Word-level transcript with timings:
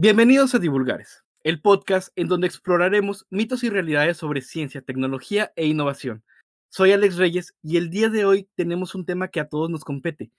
Bienvenidos 0.00 0.54
a 0.54 0.60
Divulgares, 0.60 1.24
el 1.42 1.60
podcast 1.60 2.10
en 2.14 2.28
donde 2.28 2.46
exploraremos 2.46 3.26
mitos 3.30 3.64
y 3.64 3.68
realidades 3.68 4.16
sobre 4.16 4.42
ciencia, 4.42 4.80
tecnología 4.80 5.52
e 5.56 5.66
innovación. 5.66 6.22
Soy 6.68 6.92
Alex 6.92 7.16
Reyes 7.16 7.56
y 7.64 7.78
el 7.78 7.90
día 7.90 8.08
de 8.08 8.24
hoy 8.24 8.48
tenemos 8.54 8.94
un 8.94 9.04
tema 9.04 9.26
que 9.26 9.40
a 9.40 9.48
todos 9.48 9.68
nos 9.70 9.82
compete. 9.82 10.30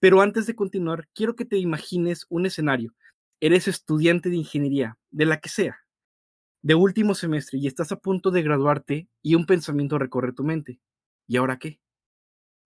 Pero 0.00 0.20
antes 0.20 0.46
de 0.46 0.54
continuar, 0.54 1.08
quiero 1.14 1.34
que 1.34 1.46
te 1.46 1.56
imagines 1.56 2.26
un 2.28 2.44
escenario. 2.44 2.92
Eres 3.40 3.68
estudiante 3.68 4.28
de 4.28 4.36
ingeniería, 4.36 4.98
de 5.10 5.24
la 5.24 5.40
que 5.40 5.48
sea, 5.48 5.78
de 6.60 6.74
último 6.74 7.14
semestre 7.14 7.58
y 7.58 7.68
estás 7.68 7.92
a 7.92 8.00
punto 8.00 8.30
de 8.30 8.42
graduarte 8.42 9.08
y 9.22 9.34
un 9.34 9.46
pensamiento 9.46 9.98
recorre 9.98 10.34
tu 10.34 10.44
mente. 10.44 10.78
¿Y 11.26 11.38
ahora 11.38 11.58
qué? 11.58 11.80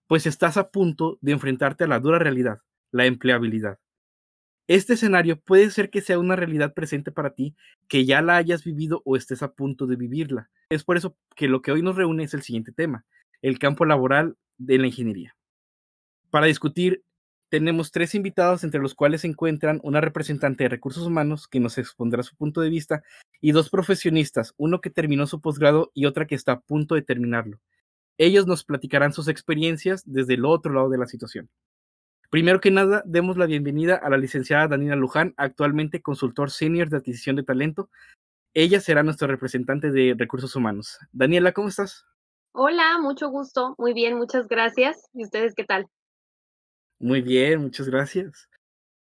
Pues 0.05 0.25
estás 0.25 0.57
a 0.57 0.69
punto 0.69 1.17
de 1.21 1.31
enfrentarte 1.31 1.85
a 1.85 1.87
la 1.87 2.01
dura 2.01 2.19
realidad, 2.19 2.59
la 2.91 3.05
empleabilidad. 3.05 3.79
Este 4.67 4.93
escenario 4.93 5.39
puede 5.39 5.69
ser 5.71 5.89
que 5.89 6.01
sea 6.01 6.19
una 6.19 6.35
realidad 6.35 6.73
presente 6.73 7.11
para 7.11 7.33
ti, 7.33 7.55
que 7.87 8.05
ya 8.05 8.21
la 8.21 8.37
hayas 8.37 8.63
vivido 8.63 9.01
o 9.05 9.17
estés 9.17 9.43
a 9.43 9.53
punto 9.53 9.87
de 9.87 9.95
vivirla. 9.95 10.49
Es 10.69 10.83
por 10.83 10.97
eso 10.97 11.17
que 11.35 11.47
lo 11.47 11.61
que 11.61 11.71
hoy 11.71 11.81
nos 11.81 11.95
reúne 11.95 12.23
es 12.23 12.33
el 12.33 12.41
siguiente 12.41 12.71
tema, 12.71 13.05
el 13.41 13.59
campo 13.59 13.85
laboral 13.85 14.37
de 14.57 14.77
la 14.77 14.87
ingeniería. 14.87 15.35
Para 16.29 16.45
discutir, 16.45 17.03
tenemos 17.49 17.91
tres 17.91 18.15
invitados, 18.15 18.63
entre 18.63 18.79
los 18.79 18.95
cuales 18.95 19.21
se 19.21 19.27
encuentran 19.27 19.81
una 19.83 19.99
representante 19.99 20.63
de 20.63 20.69
recursos 20.69 21.05
humanos 21.05 21.49
que 21.49 21.59
nos 21.59 21.77
expondrá 21.77 22.23
su 22.23 22.33
punto 22.37 22.61
de 22.61 22.69
vista 22.69 23.03
y 23.41 23.51
dos 23.51 23.69
profesionistas, 23.69 24.53
uno 24.55 24.79
que 24.79 24.89
terminó 24.89 25.27
su 25.27 25.41
posgrado 25.41 25.91
y 25.93 26.05
otra 26.05 26.27
que 26.27 26.35
está 26.35 26.53
a 26.53 26.61
punto 26.61 26.95
de 26.95 27.01
terminarlo. 27.01 27.59
Ellos 28.17 28.47
nos 28.47 28.63
platicarán 28.63 29.11
sus 29.11 29.27
experiencias 29.27 30.03
desde 30.05 30.35
el 30.35 30.45
otro 30.45 30.71
lado 30.71 30.89
de 30.89 30.97
la 30.97 31.07
situación. 31.07 31.49
Primero 32.31 32.61
que 32.61 32.71
nada, 32.71 33.03
demos 33.05 33.35
la 33.35 33.45
bienvenida 33.45 33.97
a 33.97 34.09
la 34.09 34.15
licenciada 34.15 34.69
Daniela 34.69 34.95
Luján, 34.95 35.33
actualmente 35.35 36.01
consultor 36.01 36.49
senior 36.49 36.87
de 36.87 36.95
adquisición 36.95 37.35
de 37.35 37.43
talento. 37.43 37.89
Ella 38.53 38.79
será 38.79 39.03
nuestra 39.03 39.27
representante 39.27 39.91
de 39.91 40.15
recursos 40.17 40.55
humanos. 40.55 40.97
Daniela, 41.11 41.51
¿cómo 41.51 41.67
estás? 41.67 42.05
Hola, 42.53 42.99
mucho 43.01 43.27
gusto. 43.27 43.75
Muy 43.77 43.91
bien, 43.93 44.15
muchas 44.15 44.47
gracias. 44.47 45.09
¿Y 45.13 45.25
ustedes 45.25 45.53
qué 45.55 45.65
tal? 45.65 45.87
Muy 46.99 47.19
bien, 47.19 47.59
muchas 47.59 47.89
gracias. 47.89 48.47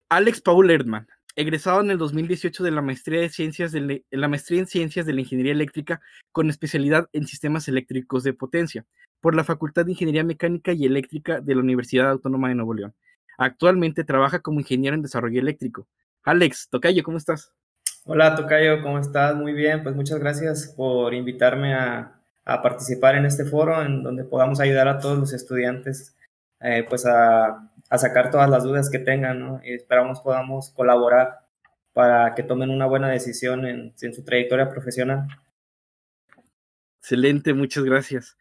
Alex 0.09 0.41
Paul 0.41 0.73
Erdmann, 0.73 1.07
egresado 1.37 1.83
en 1.83 1.93
el 1.93 1.99
2018 1.99 2.65
de 2.65 2.71
la 2.73 2.83
maestría, 2.83 3.21
de 3.21 3.29
ciencias 3.29 3.71
de 3.71 4.05
la 4.11 4.27
maestría 4.27 4.59
en 4.59 4.67
Ciencias 4.67 5.07
de 5.07 5.13
la 5.13 5.21
Ingeniería 5.21 5.53
Eléctrica 5.53 6.01
con 6.33 6.51
especialidad 6.51 7.09
en 7.13 7.29
sistemas 7.29 7.69
eléctricos 7.69 8.25
de 8.25 8.33
potencia 8.33 8.85
por 9.21 9.37
la 9.37 9.45
Facultad 9.45 9.85
de 9.85 9.93
Ingeniería 9.93 10.25
Mecánica 10.25 10.73
y 10.73 10.85
Eléctrica 10.85 11.41
de 11.41 11.55
la 11.55 11.61
Universidad 11.61 12.11
Autónoma 12.11 12.49
de 12.49 12.57
Nuevo 12.57 12.75
León. 12.75 12.93
Actualmente 13.39 14.05
trabaja 14.05 14.41
como 14.41 14.61
ingeniero 14.61 14.95
en 14.95 15.03
desarrollo 15.03 15.41
eléctrico. 15.41 15.87
Alex, 16.23 16.69
Tocayo, 16.71 17.03
¿cómo 17.03 17.19
estás? 17.19 17.53
Hola, 18.05 18.35
Tocayo, 18.37 18.83
¿cómo 18.83 18.99
estás? 18.99 19.35
Muy 19.35 19.53
bien, 19.53 19.83
pues 19.83 19.95
muchas 19.95 20.19
gracias 20.19 20.73
por 20.77 21.15
invitarme 21.15 21.75
a, 21.75 22.21
participar 22.45 23.17
en 23.17 23.25
este 23.25 23.47
foro 23.47 23.83
en 23.83 24.03
donde 24.03 24.25
podamos 24.25 24.61
ayudar 24.61 24.87
a 24.87 24.99
todos 24.99 25.19
los 25.19 25.33
estudiantes 25.33 26.15
eh, 26.61 26.85
pues 26.87 27.07
a, 27.07 27.71
sacar 27.97 28.31
todas 28.31 28.51
las 28.51 28.65
dudas 28.65 28.91
que 28.91 28.99
tengan, 28.99 29.41
¿no? 29.41 29.61
Y 29.65 29.73
esperamos 29.75 30.21
podamos 30.21 30.71
colaborar 30.71 31.41
para 31.93 32.35
que 32.35 32.43
tomen 32.43 32.71
una 32.71 32.87
buena 32.87 33.09
decisión 33.09 33.65
en 33.67 33.95
su 33.97 34.25
trayectoria 34.25 34.69
profesional. 34.69 35.29
Excelente, 37.01 37.55
muchas 37.55 37.85
gracias. 37.85 38.37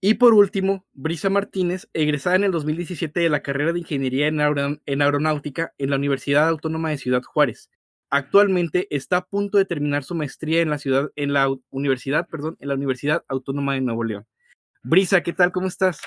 Y 0.00 0.14
por 0.14 0.32
último, 0.32 0.86
Brisa 0.92 1.28
Martínez, 1.28 1.88
egresada 1.92 2.36
en 2.36 2.44
el 2.44 2.52
2017 2.52 3.18
de 3.18 3.28
la 3.28 3.42
carrera 3.42 3.72
de 3.72 3.80
Ingeniería 3.80 4.28
en, 4.28 5.02
Aeronáutica 5.02 5.74
en 5.76 5.90
la 5.90 5.96
Universidad 5.96 6.48
Autónoma 6.48 6.90
de 6.90 6.98
Ciudad 6.98 7.22
Juárez. 7.22 7.68
Actualmente 8.08 8.86
está 8.94 9.18
a 9.18 9.24
punto 9.26 9.58
de 9.58 9.64
terminar 9.64 10.04
su 10.04 10.14
maestría 10.14 10.62
en 10.62 10.70
la 10.70 10.78
ciudad, 10.78 11.10
en 11.16 11.32
la 11.32 11.48
universidad, 11.70 12.28
perdón, 12.28 12.56
en 12.60 12.68
la 12.68 12.74
Universidad 12.74 13.24
Autónoma 13.26 13.74
de 13.74 13.80
Nuevo 13.80 14.04
León. 14.04 14.24
Brisa, 14.84 15.20
¿qué 15.20 15.32
tal? 15.32 15.50
¿Cómo 15.50 15.66
estás? 15.66 16.00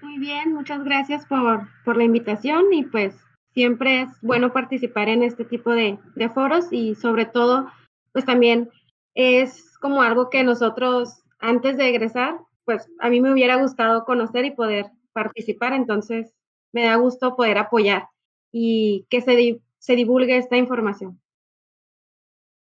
Muy 0.00 0.18
bien, 0.18 0.54
muchas 0.54 0.82
gracias 0.82 1.26
por, 1.26 1.68
por 1.84 1.98
la 1.98 2.04
invitación 2.04 2.72
y 2.72 2.84
pues 2.84 3.14
siempre 3.52 4.02
es 4.02 4.08
bueno 4.22 4.50
participar 4.50 5.10
en 5.10 5.22
este 5.22 5.44
tipo 5.44 5.72
de, 5.72 5.98
de 6.14 6.28
foros 6.30 6.68
y 6.72 6.94
sobre 6.94 7.26
todo, 7.26 7.70
pues 8.12 8.24
también 8.24 8.70
es 9.14 9.76
como 9.78 10.00
algo 10.00 10.30
que 10.30 10.42
nosotros 10.42 11.22
antes 11.40 11.76
de 11.76 11.88
egresar, 11.88 12.38
pues 12.64 12.88
a 13.00 13.08
mí 13.08 13.20
me 13.20 13.32
hubiera 13.32 13.56
gustado 13.56 14.04
conocer 14.04 14.44
y 14.44 14.52
poder 14.52 14.86
participar, 15.12 15.72
entonces 15.72 16.32
me 16.72 16.84
da 16.84 16.96
gusto 16.96 17.36
poder 17.36 17.58
apoyar 17.58 18.08
y 18.52 19.06
que 19.10 19.20
se, 19.20 19.60
se 19.78 19.96
divulgue 19.96 20.36
esta 20.36 20.56
información. 20.56 21.20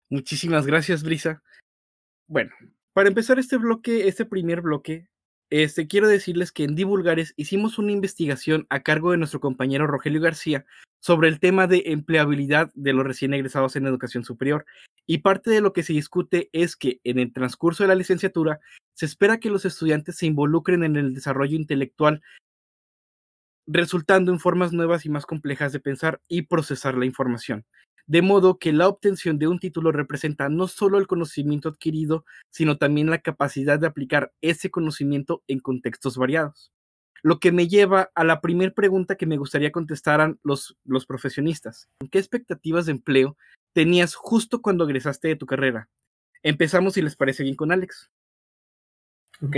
Muchísimas 0.09 0.65
gracias, 0.65 1.03
Brisa. 1.03 1.43
Bueno, 2.27 2.51
para 2.93 3.09
empezar 3.09 3.39
este 3.39 3.57
bloque, 3.57 4.07
este 4.07 4.25
primer 4.25 4.61
bloque, 4.61 5.07
este, 5.49 5.87
quiero 5.87 6.07
decirles 6.07 6.51
que 6.51 6.63
en 6.63 6.75
Divulgares 6.75 7.33
hicimos 7.35 7.79
una 7.79 7.91
investigación 7.91 8.67
a 8.69 8.81
cargo 8.81 9.11
de 9.11 9.17
nuestro 9.17 9.39
compañero 9.39 9.87
Rogelio 9.87 10.21
García 10.21 10.65
sobre 10.99 11.27
el 11.27 11.39
tema 11.39 11.65
de 11.65 11.83
empleabilidad 11.87 12.71
de 12.75 12.93
los 12.93 13.05
recién 13.05 13.33
egresados 13.33 13.75
en 13.75 13.87
educación 13.87 14.23
superior. 14.23 14.65
Y 15.11 15.17
parte 15.17 15.49
de 15.49 15.59
lo 15.59 15.73
que 15.73 15.81
se 15.81 15.93
discute 15.93 16.49
es 16.53 16.75
que 16.75 17.01
en 17.03 17.17
el 17.17 17.33
transcurso 17.33 17.83
de 17.83 17.87
la 17.87 17.95
licenciatura 17.95 18.59
se 18.93 19.07
espera 19.07 19.39
que 19.39 19.49
los 19.49 19.65
estudiantes 19.65 20.17
se 20.17 20.27
involucren 20.27 20.83
en 20.83 20.97
el 20.97 21.15
desarrollo 21.15 21.55
intelectual, 21.55 22.21
resultando 23.65 24.31
en 24.31 24.39
formas 24.39 24.71
nuevas 24.71 25.07
y 25.07 25.09
más 25.09 25.25
complejas 25.25 25.71
de 25.73 25.79
pensar 25.79 26.21
y 26.27 26.43
procesar 26.43 26.95
la 26.95 27.07
información 27.07 27.65
de 28.05 28.23
modo 28.23 28.57
que 28.57 28.73
la 28.73 28.87
obtención 28.87 29.37
de 29.37 29.47
un 29.47 29.59
título 29.59 29.91
representa 29.91 30.49
no 30.49 30.67
solo 30.67 30.97
el 30.97 31.05
conocimiento 31.05 31.69
adquirido, 31.69 32.25
sino 32.49 32.79
también 32.79 33.11
la 33.11 33.19
capacidad 33.19 33.77
de 33.77 33.85
aplicar 33.85 34.33
ese 34.41 34.71
conocimiento 34.71 35.43
en 35.47 35.59
contextos 35.59 36.17
variados. 36.17 36.71
Lo 37.21 37.39
que 37.39 37.51
me 37.51 37.67
lleva 37.67 38.09
a 38.15 38.23
la 38.23 38.41
primera 38.41 38.73
pregunta 38.73 39.15
que 39.15 39.27
me 39.27 39.37
gustaría 39.37 39.71
contestaran 39.71 40.39
los, 40.41 40.75
los 40.85 41.05
profesionistas. 41.05 41.87
¿Qué 42.09 42.17
expectativas 42.17 42.87
de 42.87 42.93
empleo 42.93 43.37
tenías 43.73 44.15
justo 44.15 44.61
cuando 44.61 44.85
egresaste 44.85 45.27
de 45.27 45.35
tu 45.35 45.45
carrera? 45.45 45.89
Empezamos, 46.43 46.93
si 46.93 47.01
les 47.01 47.15
parece 47.15 47.43
bien, 47.43 47.55
con 47.55 47.71
Alex. 47.71 48.09
Ok, 49.41 49.55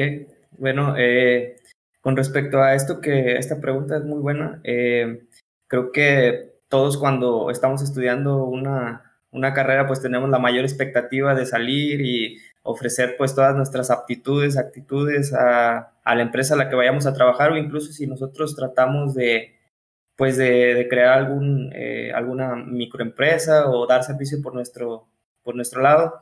bueno, 0.52 0.96
eh, 0.98 1.58
con 2.02 2.18
respecto 2.18 2.62
a 2.62 2.76
esto, 2.76 3.02
que 3.02 3.36
esta 3.38 3.60
pregunta 3.60 3.98
es 3.98 4.04
muy 4.04 4.20
buena, 4.20 4.60
eh, 4.64 5.24
creo 5.68 5.92
que 5.92 6.52
todos 6.68 6.98
cuando 6.98 7.52
estamos 7.52 7.82
estudiando 7.82 8.46
una, 8.46 9.18
una 9.32 9.54
carrera, 9.54 9.88
pues 9.88 10.02
tenemos 10.02 10.30
la 10.30 10.40
mayor 10.40 10.64
expectativa 10.64 11.36
de 11.36 11.46
salir 11.46 12.02
y 12.02 12.38
ofrecer 12.64 13.16
pues 13.18 13.36
todas 13.36 13.56
nuestras 13.56 13.90
aptitudes, 13.90 14.58
actitudes 14.58 15.34
a, 15.34 15.94
a, 16.04 16.16
la 16.16 16.22
empresa 16.22 16.54
a 16.54 16.58
la 16.58 16.70
que 16.70 16.76
vayamos 16.76 17.06
a 17.06 17.14
trabajar 17.14 17.52
o 17.52 17.58
incluso 17.58 17.92
si 17.92 18.08
nosotros 18.08 18.56
tratamos 18.56 19.16
de 19.16 19.56
pues 20.22 20.38
de, 20.38 20.86
crear 20.88 21.18
algún, 21.18 21.72
eh, 21.74 22.12
alguna 22.14 22.54
microempresa 22.54 23.72
o 23.72 23.88
dar 23.88 24.04
servicio 24.04 24.40
por 24.40 24.54
nuestro, 24.54 25.08
por 25.42 25.56
nuestro 25.56 25.82
lado, 25.82 26.22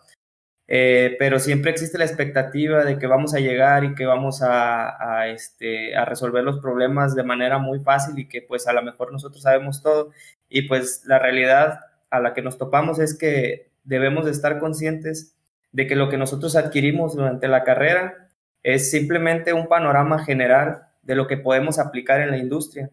eh, 0.70 1.18
pero 1.20 1.38
siempre 1.38 1.72
existe 1.72 1.98
la 1.98 2.06
expectativa 2.06 2.86
de 2.86 2.98
que 2.98 3.08
vamos 3.08 3.34
a 3.34 3.42
llegar 3.42 3.84
y 3.84 3.96
que 3.96 4.06
vamos 4.06 4.40
a, 4.42 5.28
este, 5.28 5.98
a 5.98 6.06
resolver 6.06 6.46
los 6.46 6.62
problemas 6.62 7.14
de 7.14 7.24
manera 7.24 7.58
muy 7.58 7.82
fácil 7.82 8.18
y 8.18 8.30
que 8.30 8.42
pues 8.42 8.68
a 8.68 8.72
lo 8.72 8.82
mejor 8.84 9.12
nosotros 9.12 9.44
sabemos 9.44 9.84
todo 9.84 10.12
y 10.48 10.62
pues 10.62 11.04
la 11.06 11.20
realidad 11.20 11.82
a 12.10 12.22
la 12.22 12.34
que 12.34 12.42
nos 12.42 12.58
topamos 12.58 13.00
es 13.00 13.18
que 13.18 13.70
debemos 13.84 14.24
de 14.24 14.32
estar 14.32 14.60
conscientes 14.60 15.36
de 15.74 15.88
que 15.88 15.98
lo 15.98 16.08
que 16.08 16.16
nosotros 16.16 16.56
adquirimos 16.56 17.18
durante 17.18 17.50
la 17.50 17.66
carrera 17.66 18.30
es 18.64 18.92
simplemente 18.92 19.52
un 19.52 19.68
panorama 19.68 20.24
general 20.24 20.84
de 21.02 21.16
lo 21.16 21.28
que 21.28 21.36
podemos 21.36 21.80
aplicar 21.80 22.22
en 22.22 22.32
la 22.32 22.38
industria. 22.38 22.92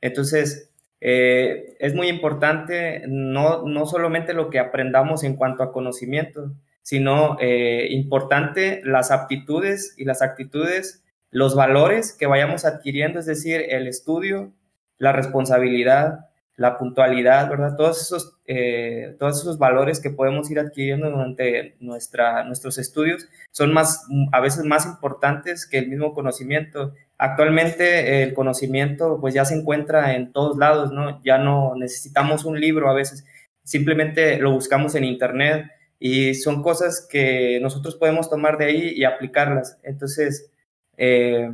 Entonces, 0.00 0.70
eh, 1.00 1.76
es 1.78 1.94
muy 1.94 2.08
importante 2.08 3.04
no, 3.06 3.62
no 3.62 3.86
solamente 3.86 4.34
lo 4.34 4.50
que 4.50 4.58
aprendamos 4.58 5.22
en 5.24 5.36
cuanto 5.36 5.62
a 5.62 5.72
conocimiento, 5.72 6.52
sino 6.82 7.36
eh, 7.40 7.88
importante 7.90 8.80
las 8.84 9.10
aptitudes 9.10 9.94
y 9.96 10.04
las 10.04 10.22
actitudes, 10.22 11.04
los 11.30 11.54
valores 11.54 12.12
que 12.12 12.26
vayamos 12.26 12.64
adquiriendo, 12.64 13.20
es 13.20 13.26
decir, 13.26 13.62
el 13.68 13.86
estudio, 13.86 14.52
la 14.96 15.12
responsabilidad, 15.12 16.27
la 16.58 16.76
puntualidad, 16.76 17.48
¿verdad? 17.48 17.76
Todos 17.76 18.02
esos, 18.02 18.36
eh, 18.46 19.14
todos 19.18 19.40
esos 19.40 19.58
valores 19.58 20.00
que 20.00 20.10
podemos 20.10 20.50
ir 20.50 20.58
adquiriendo 20.58 21.08
durante 21.08 21.76
nuestra, 21.78 22.44
nuestros 22.44 22.78
estudios 22.78 23.28
son 23.52 23.72
más, 23.72 24.06
a 24.32 24.40
veces 24.40 24.64
más 24.64 24.84
importantes 24.84 25.66
que 25.66 25.78
el 25.78 25.88
mismo 25.88 26.12
conocimiento. 26.12 26.92
Actualmente 27.16 28.24
el 28.24 28.34
conocimiento 28.34 29.18
pues 29.20 29.34
ya 29.34 29.44
se 29.44 29.54
encuentra 29.54 30.16
en 30.16 30.32
todos 30.32 30.58
lados, 30.58 30.92
¿no? 30.92 31.22
Ya 31.22 31.38
no 31.38 31.74
necesitamos 31.76 32.44
un 32.44 32.60
libro 32.60 32.90
a 32.90 32.94
veces, 32.94 33.24
simplemente 33.62 34.38
lo 34.38 34.50
buscamos 34.50 34.96
en 34.96 35.04
internet, 35.04 35.70
y 36.00 36.34
son 36.34 36.62
cosas 36.62 37.06
que 37.08 37.58
nosotros 37.60 37.96
podemos 37.96 38.30
tomar 38.30 38.58
de 38.58 38.66
ahí 38.66 38.92
y 38.96 39.04
aplicarlas. 39.04 39.78
Entonces, 39.82 40.50
eh, 40.96 41.52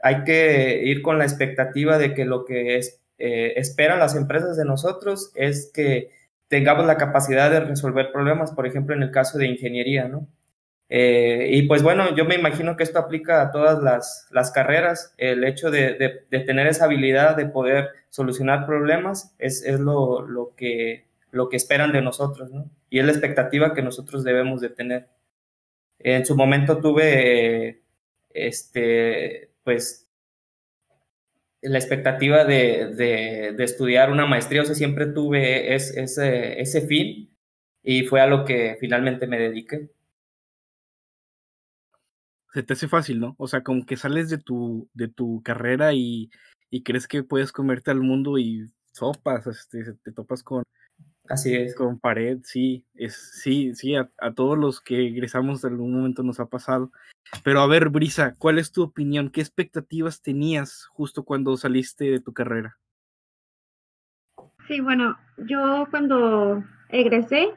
hay 0.00 0.24
que 0.24 0.82
ir 0.84 1.02
con 1.02 1.18
la 1.18 1.24
expectativa 1.24 1.98
de 1.98 2.14
que 2.14 2.24
lo 2.24 2.44
que 2.44 2.76
es, 2.76 3.00
eh, 3.18 3.54
esperan 3.56 3.98
las 3.98 4.14
empresas 4.14 4.56
de 4.56 4.64
nosotros 4.64 5.32
es 5.34 5.70
que 5.72 6.10
tengamos 6.48 6.86
la 6.86 6.96
capacidad 6.96 7.50
de 7.50 7.60
resolver 7.60 8.12
problemas, 8.12 8.52
por 8.52 8.66
ejemplo, 8.66 8.94
en 8.94 9.02
el 9.02 9.10
caso 9.10 9.38
de 9.38 9.46
ingeniería, 9.46 10.08
¿no? 10.08 10.28
Eh, 10.88 11.48
y 11.50 11.62
pues 11.62 11.82
bueno, 11.82 12.14
yo 12.14 12.24
me 12.24 12.36
imagino 12.36 12.76
que 12.76 12.84
esto 12.84 12.98
aplica 13.00 13.42
a 13.42 13.50
todas 13.50 13.82
las, 13.82 14.28
las 14.30 14.52
carreras. 14.52 15.14
El 15.18 15.44
hecho 15.44 15.70
de, 15.70 15.94
de, 16.30 16.40
tener 16.40 16.66
esa 16.68 16.84
habilidad 16.84 17.36
de 17.36 17.46
poder 17.46 17.90
solucionar 18.08 18.66
problemas 18.66 19.34
es, 19.38 19.64
es 19.64 19.80
lo, 19.80 20.22
lo, 20.22 20.54
que, 20.54 21.06
lo 21.32 21.48
que 21.48 21.56
esperan 21.56 21.92
de 21.92 22.02
nosotros, 22.02 22.52
¿no? 22.52 22.70
Y 22.88 23.00
es 23.00 23.04
la 23.04 23.12
expectativa 23.12 23.74
que 23.74 23.82
nosotros 23.82 24.22
debemos 24.22 24.60
de 24.60 24.70
tener. 24.70 25.08
En 25.98 26.24
su 26.24 26.36
momento 26.36 26.78
tuve, 26.78 27.82
este, 28.30 29.50
pues, 29.64 30.05
la 31.68 31.78
expectativa 31.78 32.44
de, 32.44 32.94
de, 33.56 33.64
estudiar 33.64 34.10
una 34.10 34.26
maestría, 34.26 34.62
o 34.62 34.64
sea, 34.64 34.74
siempre 34.74 35.06
tuve 35.06 35.74
ese, 35.74 36.02
ese 36.60 36.86
fin 36.86 37.36
y 37.82 38.04
fue 38.04 38.20
a 38.20 38.26
lo 38.26 38.44
que 38.44 38.76
finalmente 38.80 39.26
me 39.26 39.38
dediqué 39.38 39.90
se 42.56 42.62
te 42.62 42.72
hace 42.72 42.88
fácil, 42.88 43.20
¿no? 43.20 43.34
O 43.38 43.48
sea, 43.48 43.62
como 43.62 43.84
que 43.84 43.98
sales 43.98 44.30
de 44.30 44.38
tu, 44.38 44.88
de 44.94 45.08
tu 45.08 45.42
carrera 45.42 45.92
y, 45.92 46.30
y 46.70 46.82
crees 46.82 47.06
que 47.06 47.22
puedes 47.22 47.52
comerte 47.52 47.90
al 47.90 48.00
mundo 48.00 48.38
y 48.38 48.70
sopas, 48.92 49.46
este, 49.46 49.92
te 50.02 50.10
topas 50.10 50.42
con, 50.42 50.64
Así 51.28 51.54
es. 51.54 51.74
Con 51.74 51.98
pared, 51.98 52.38
sí, 52.44 52.84
es, 52.94 53.14
sí, 53.42 53.74
sí, 53.74 53.96
a, 53.96 54.10
a, 54.18 54.32
todos 54.32 54.56
los 54.56 54.80
que 54.80 55.06
egresamos 55.06 55.64
en 55.64 55.72
algún 55.72 55.94
momento 55.94 56.22
nos 56.22 56.40
ha 56.40 56.46
pasado. 56.46 56.92
Pero 57.42 57.60
a 57.60 57.66
ver, 57.66 57.88
Brisa, 57.88 58.34
¿cuál 58.38 58.58
es 58.58 58.72
tu 58.72 58.82
opinión? 58.82 59.30
¿Qué 59.30 59.40
expectativas 59.40 60.22
tenías 60.22 60.86
justo 60.86 61.24
cuando 61.24 61.56
saliste 61.56 62.04
de 62.04 62.20
tu 62.20 62.32
carrera? 62.32 62.78
Sí, 64.68 64.80
bueno, 64.80 65.16
yo 65.36 65.86
cuando 65.90 66.64
egresé, 66.88 67.48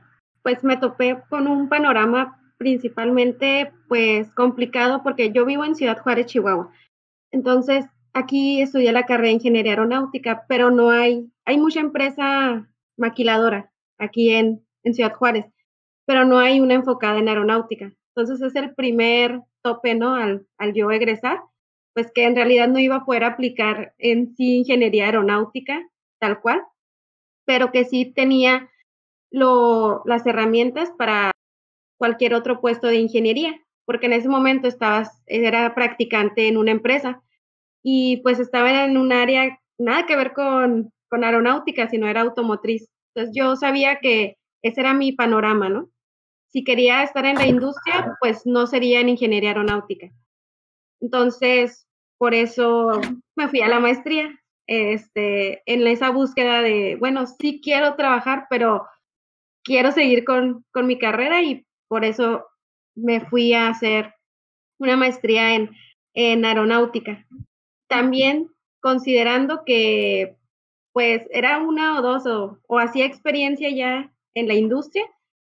pues 0.44 0.64
me 0.64 0.78
topé 0.78 1.22
con 1.30 1.48
un 1.48 1.70
panorama 1.70 2.40
principalmente 2.58 3.72
pues 3.88 4.32
complicado 4.32 5.02
porque 5.02 5.32
yo 5.32 5.46
vivo 5.46 5.66
en 5.66 5.76
Ciudad 5.76 6.00
Juárez, 6.00 6.28
Chihuahua. 6.28 6.72
Entonces, 7.32 7.86
aquí 8.14 8.62
estudié 8.62 8.92
la 8.92 9.06
carrera 9.06 9.28
de 9.30 9.34
ingeniería 9.34 9.72
aeronáutica, 9.74 10.46
pero 10.48 10.70
no 10.70 10.90
hay, 10.90 11.32
hay 11.46 11.58
mucha 11.58 11.80
empresa 11.80 12.68
maquiladora 13.00 13.72
aquí 13.98 14.32
en, 14.32 14.66
en 14.84 14.94
Ciudad 14.94 15.16
Juárez, 15.16 15.46
pero 16.06 16.26
no 16.26 16.40
hay 16.40 16.60
una 16.60 16.76
enfocada 16.76 17.20
en 17.20 17.28
aeronáutica. 17.28 17.92
Entonces, 18.16 18.42
es 18.42 18.56
el 18.56 18.76
primer 18.76 19.42
tope, 19.62 19.96
¿no? 19.96 20.16
Al, 20.16 20.46
al 20.58 20.74
yo 20.74 20.92
egresar, 20.92 21.42
pues 21.94 22.12
que 22.14 22.26
en 22.26 22.36
realidad 22.36 22.68
no 22.68 22.80
iba 22.80 22.98
a 22.98 23.06
poder 23.06 23.24
aplicar 23.24 23.94
en 23.98 24.36
sí 24.36 24.58
ingeniería 24.58 25.06
aeronáutica, 25.06 25.88
tal 26.20 26.40
cual, 26.42 26.62
pero 27.46 27.72
que 27.72 27.86
sí 27.86 28.06
tenía 28.06 28.70
lo, 29.32 30.04
las 30.06 30.26
herramientas 30.26 30.92
para 30.98 31.32
cualquier 31.98 32.34
otro 32.34 32.62
puesto 32.62 32.88
de 32.88 32.96
ingeniería, 32.96 33.60
porque 33.86 34.06
en 34.06 34.14
ese 34.14 34.30
momento 34.30 34.68
estabas, 34.68 35.22
era 35.26 35.74
practicante 35.76 36.48
en 36.48 36.58
una 36.58 36.72
empresa 36.72 37.22
y 37.84 38.18
pues 38.18 38.40
estaba 38.40 38.86
en 38.86 38.98
un 38.98 39.12
área 39.12 39.60
nada 39.78 40.06
que 40.06 40.16
ver 40.16 40.34
con, 40.34 40.94
con 41.10 41.24
aeronáutica, 41.24 41.90
sino 41.90 42.08
era 42.08 42.22
automotriz. 42.22 42.88
Entonces 43.14 43.36
yo 43.36 43.56
sabía 43.56 44.00
que 44.00 44.38
ese 44.62 44.82
era 44.82 44.94
mi 44.94 45.12
panorama, 45.12 45.70
¿no? 45.70 45.90
Si 46.52 46.64
quería 46.64 47.04
estar 47.04 47.26
en 47.26 47.36
la 47.36 47.48
industria, 47.48 48.16
pues 48.20 48.46
no 48.46 48.68
sería 48.68 49.00
en 49.00 49.10
ingeniería 49.10 49.50
aeronáutica. 49.50 50.10
Entonces, 51.02 51.88
por 52.18 52.34
eso 52.34 53.00
me 53.36 53.48
fui 53.48 53.62
a 53.62 53.68
la 53.68 53.80
maestría, 53.80 54.30
este, 54.68 55.64
en 55.66 55.88
esa 55.88 56.10
búsqueda 56.10 56.62
de, 56.62 56.96
bueno, 57.00 57.26
sí 57.26 57.62
quiero 57.64 57.96
trabajar, 57.96 58.48
pero 58.50 58.86
quiero 59.64 59.92
seguir 59.92 60.26
con, 60.26 60.66
con 60.72 60.88
mi 60.88 61.00
carrera 61.00 61.42
y 61.42 61.66
por 61.88 62.06
eso 62.06 62.46
me 62.96 63.22
fui 63.22 63.54
a 63.54 63.70
hacer 63.70 64.14
una 64.80 64.98
maestría 64.98 65.56
en, 65.56 65.72
en 66.14 66.46
aeronáutica. 66.46 67.26
También 67.88 68.50
considerando 68.82 69.64
que 69.66 70.38
pues 70.94 71.24
era 71.32 71.60
una 71.60 72.00
o 72.00 72.02
dos 72.02 72.26
o, 72.26 72.60
o 72.68 72.80
hacía 72.80 73.06
experiencia 73.06 73.70
ya 73.70 74.12
en 74.34 74.48
la 74.48 74.56
industria 74.56 75.06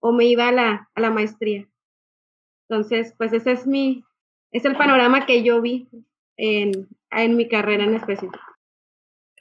o 0.01 0.13
me 0.13 0.25
iba 0.27 0.49
a 0.49 0.53
la, 0.53 0.91
a 0.95 1.01
la 1.01 1.11
maestría. 1.11 1.69
Entonces, 2.69 3.15
pues 3.19 3.33
ese 3.33 3.53
es 3.53 3.67
mi, 3.67 4.05
es 4.51 4.65
el 4.65 4.77
panorama 4.77 5.27
que 5.27 5.43
yo 5.43 5.61
vi 5.61 5.89
en, 6.37 6.89
en 7.11 7.37
mi 7.37 7.49
carrera 7.49 7.85
en 7.85 7.95
específico. 7.95 8.39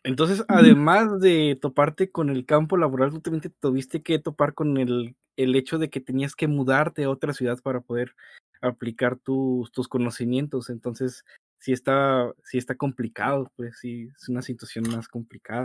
Entonces, 0.03 0.43
además 0.49 1.19
de 1.21 1.57
toparte 1.61 2.11
con 2.11 2.29
el 2.29 2.45
campo 2.45 2.75
laboral, 2.75 3.11
tú 3.11 3.21
también 3.21 3.41
te 3.41 3.49
tuviste 3.49 4.01
que 4.01 4.19
topar 4.19 4.53
con 4.53 4.77
el 4.77 5.15
el 5.37 5.55
hecho 5.55 5.77
de 5.77 5.89
que 5.89 5.99
tenías 5.99 6.35
que 6.35 6.47
mudarte 6.47 7.03
a 7.03 7.09
otra 7.09 7.33
ciudad 7.33 7.59
para 7.61 7.81
poder 7.81 8.15
aplicar 8.61 9.17
tus, 9.17 9.71
tus 9.71 9.87
conocimientos. 9.87 10.69
Entonces, 10.69 11.25
sí 11.63 11.71
está, 11.71 12.29
está 12.51 12.75
complicado, 12.75 13.49
pues 13.55 13.77
sí, 13.79 14.09
es 14.19 14.27
una 14.27 14.41
situación 14.41 14.83
más 14.89 15.07
complicada. 15.07 15.63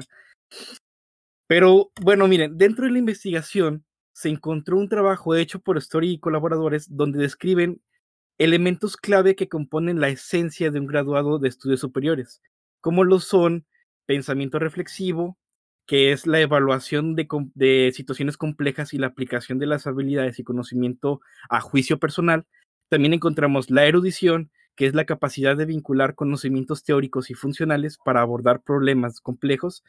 Pero 1.48 1.90
bueno, 2.00 2.28
miren, 2.28 2.56
dentro 2.56 2.84
de 2.84 2.92
la 2.92 2.98
investigación 2.98 3.84
se 4.12 4.28
encontró 4.28 4.76
un 4.76 4.88
trabajo 4.88 5.34
hecho 5.34 5.58
por 5.58 5.76
Story 5.76 6.12
y 6.12 6.20
colaboradores 6.20 6.86
donde 6.88 7.18
describen 7.18 7.82
elementos 8.38 8.96
clave 8.96 9.34
que 9.34 9.48
componen 9.48 10.00
la 10.00 10.08
esencia 10.08 10.70
de 10.70 10.78
un 10.78 10.86
graduado 10.86 11.40
de 11.40 11.48
estudios 11.48 11.80
superiores, 11.80 12.42
como 12.80 13.02
lo 13.02 13.18
son 13.18 13.66
pensamiento 14.06 14.60
reflexivo, 14.60 15.36
que 15.84 16.12
es 16.12 16.28
la 16.28 16.38
evaluación 16.38 17.16
de, 17.16 17.92
situaciones 17.92 18.36
complejas 18.36 18.94
y 18.94 18.98
la 18.98 19.08
aplicación 19.08 19.58
de 19.58 19.66
las 19.66 19.88
habilidades 19.88 20.38
y 20.38 20.44
conocimiento 20.44 21.20
a 21.48 21.60
juicio 21.60 21.98
personal. 21.98 22.46
También 22.88 23.14
encontramos 23.14 23.68
la 23.68 23.86
erudición, 23.86 24.52
que 24.78 24.86
es 24.86 24.94
la 24.94 25.06
capacidad 25.06 25.56
de 25.56 25.66
vincular 25.66 26.14
conocimientos 26.14 26.84
teóricos 26.84 27.30
y 27.30 27.34
funcionales 27.34 27.98
para 27.98 28.20
abordar 28.20 28.62
problemas 28.62 29.20
complejos. 29.20 29.82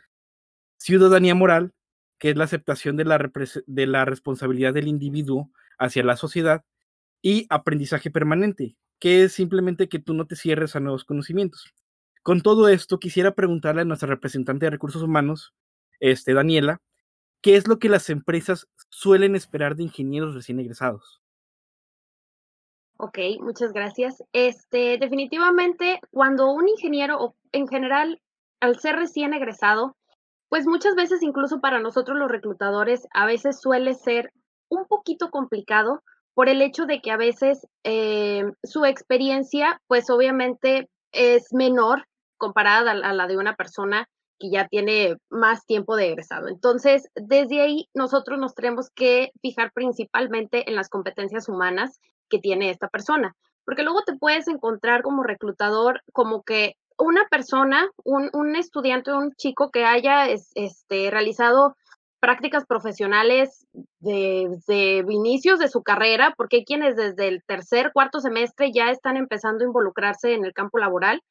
Ciudadanía 0.78 1.36
moral, 1.36 1.74
que 2.18 2.32
es 2.32 2.36
la 2.36 2.46
aceptación 2.46 2.98
de 2.98 3.06
la, 3.06 3.32
de 3.68 3.86
la 3.86 4.06
responsabilidad 4.06 4.74
del 4.74 4.88
individuo 4.88 5.52
hacia 5.78 6.04
la 6.04 6.18
sociedad. 6.18 6.66
Y 7.22 7.46
aprendizaje 7.52 8.10
permanente, 8.10 8.78
que 8.98 9.24
es 9.24 9.34
simplemente 9.34 9.90
que 9.90 10.00
tú 10.00 10.16
no 10.16 10.26
te 10.26 10.36
cierres 10.36 10.76
a 10.76 10.80
nuevos 10.80 11.06
conocimientos. 11.06 11.72
Con 12.24 12.42
todo 12.42 12.68
esto, 12.68 13.00
quisiera 13.00 13.36
preguntarle 13.36 13.82
a 13.82 13.86
nuestra 13.86 14.10
representante 14.10 14.66
de 14.66 14.72
recursos 14.72 15.04
humanos, 15.04 15.54
este, 16.00 16.34
Daniela, 16.34 16.82
¿qué 17.42 17.58
es 17.58 17.68
lo 17.68 17.78
que 17.78 17.90
las 17.90 18.10
empresas 18.10 18.68
suelen 18.90 19.36
esperar 19.36 19.76
de 19.76 19.84
ingenieros 19.84 20.34
recién 20.34 20.60
egresados? 20.60 21.22
Ok, 23.02 23.18
muchas 23.40 23.72
gracias. 23.72 24.22
Este, 24.34 24.98
definitivamente, 24.98 26.02
cuando 26.12 26.52
un 26.52 26.68
ingeniero, 26.68 27.18
o 27.18 27.36
en 27.54 27.66
general, 27.66 28.22
al 28.60 28.78
ser 28.78 28.98
recién 28.98 29.34
egresado, 29.34 29.96
pues 30.50 30.68
muchas 30.68 30.96
veces, 30.96 31.24
incluso 31.24 31.62
para 31.62 31.80
nosotros 31.80 32.18
los 32.18 32.30
reclutadores, 32.30 33.08
a 33.14 33.26
veces 33.26 33.62
suele 33.62 33.94
ser 33.94 34.34
un 34.68 34.86
poquito 34.86 35.30
complicado 35.30 36.04
por 36.34 36.50
el 36.50 36.62
hecho 36.62 36.86
de 36.88 37.00
que 37.00 37.12
a 37.12 37.18
veces 37.18 37.66
eh, 37.86 38.44
su 38.64 38.84
experiencia, 38.84 39.80
pues 39.88 40.10
obviamente 40.10 40.90
es 41.14 41.54
menor 41.54 42.04
comparada 42.36 42.92
a 42.92 43.14
la 43.14 43.28
de 43.28 43.38
una 43.38 43.56
persona 43.56 44.10
que 44.40 44.50
ya 44.52 44.68
tiene 44.68 45.16
más 45.30 45.66
tiempo 45.66 45.96
de 45.96 46.10
egresado. 46.10 46.50
Entonces, 46.50 47.08
desde 47.16 47.62
ahí 47.62 47.88
nosotros 47.94 48.40
nos 48.40 48.56
tenemos 48.56 48.90
que 48.94 49.32
fijar 49.42 49.72
principalmente 49.74 50.70
en 50.70 50.76
las 50.76 50.90
competencias 50.90 51.48
humanas 51.48 52.02
que 52.30 52.40
tiene 52.40 52.70
esta 52.70 52.88
persona, 52.88 53.36
porque 53.66 53.84
luego 53.84 54.02
te 54.04 54.16
puedes 54.16 54.48
encontrar 54.48 55.02
como 55.02 55.24
reclutador 55.24 56.02
como 56.14 56.44
que 56.44 56.76
una 56.98 57.26
persona, 57.30 57.90
un, 58.04 58.30
un 58.34 58.56
estudiante, 58.56 59.14
un 59.14 59.34
chico 59.36 59.72
que 59.72 59.86
haya 59.86 60.28
este, 60.28 61.10
realizado 61.10 61.76
prácticas 62.20 62.66
profesionales 62.66 63.66
desde 64.00 65.04
de 65.04 65.14
inicios 65.14 65.60
de 65.60 65.70
su 65.70 65.82
carrera, 65.82 66.34
porque 66.38 66.58
hay 66.58 66.66
quienes 66.66 66.96
desde 66.96 67.30
el 67.30 67.44
tercer, 67.46 67.92
cuarto 67.94 68.20
semestre 68.20 68.72
ya 68.74 68.92
están 68.92 69.16
empezando 69.16 69.64
a 69.64 69.68
involucrarse 69.68 70.34
en 70.34 70.44
el 70.44 70.54
campo 70.54 70.78
laboral 70.78 71.22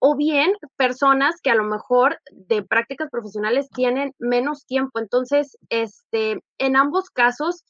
o 0.00 0.16
bien 0.16 0.52
personas 0.76 1.36
que 1.42 1.50
a 1.50 1.54
lo 1.54 1.64
mejor 1.64 2.18
de 2.32 2.62
prácticas 2.62 3.10
profesionales 3.10 3.68
tienen 3.68 4.14
menos 4.18 4.64
tiempo. 4.64 4.98
Entonces, 4.98 5.58
este, 5.68 6.42
en 6.58 6.76
ambos 6.76 7.10
casos, 7.10 7.64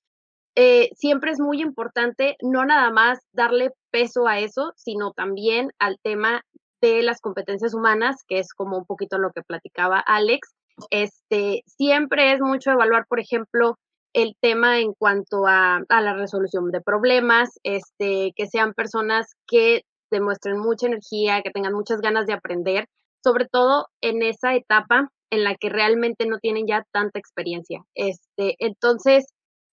eh, 0.62 0.90
siempre 0.94 1.30
es 1.30 1.40
muy 1.40 1.62
importante 1.62 2.36
no 2.42 2.66
nada 2.66 2.90
más 2.90 3.18
darle 3.32 3.70
peso 3.90 4.26
a 4.26 4.40
eso, 4.40 4.74
sino 4.76 5.12
también 5.12 5.70
al 5.78 5.98
tema 6.02 6.42
de 6.82 7.02
las 7.02 7.22
competencias 7.22 7.72
humanas, 7.72 8.16
que 8.28 8.40
es 8.40 8.52
como 8.52 8.76
un 8.76 8.84
poquito 8.84 9.16
lo 9.16 9.30
que 9.32 9.42
platicaba 9.42 10.00
Alex. 10.00 10.54
Este, 10.90 11.62
siempre 11.64 12.34
es 12.34 12.42
mucho 12.42 12.72
evaluar, 12.72 13.06
por 13.08 13.20
ejemplo, 13.20 13.78
el 14.12 14.36
tema 14.38 14.80
en 14.80 14.92
cuanto 14.92 15.46
a, 15.46 15.80
a, 15.88 16.00
la 16.02 16.12
resolución 16.12 16.70
de 16.70 16.82
problemas, 16.82 17.58
este, 17.62 18.32
que 18.36 18.46
sean 18.46 18.74
personas 18.74 19.28
que 19.46 19.84
demuestren 20.10 20.58
mucha 20.58 20.88
energía, 20.88 21.40
que 21.40 21.52
tengan 21.52 21.72
muchas 21.72 22.02
ganas 22.02 22.26
de 22.26 22.34
aprender, 22.34 22.86
sobre 23.24 23.46
todo 23.46 23.86
en 24.02 24.22
esa 24.22 24.54
etapa 24.54 25.08
en 25.30 25.42
la 25.42 25.54
que 25.54 25.70
realmente 25.70 26.26
no 26.26 26.38
tienen 26.38 26.66
ya 26.66 26.84
tanta 26.92 27.18
experiencia. 27.18 27.82
Este, 27.94 28.56
entonces, 28.58 29.24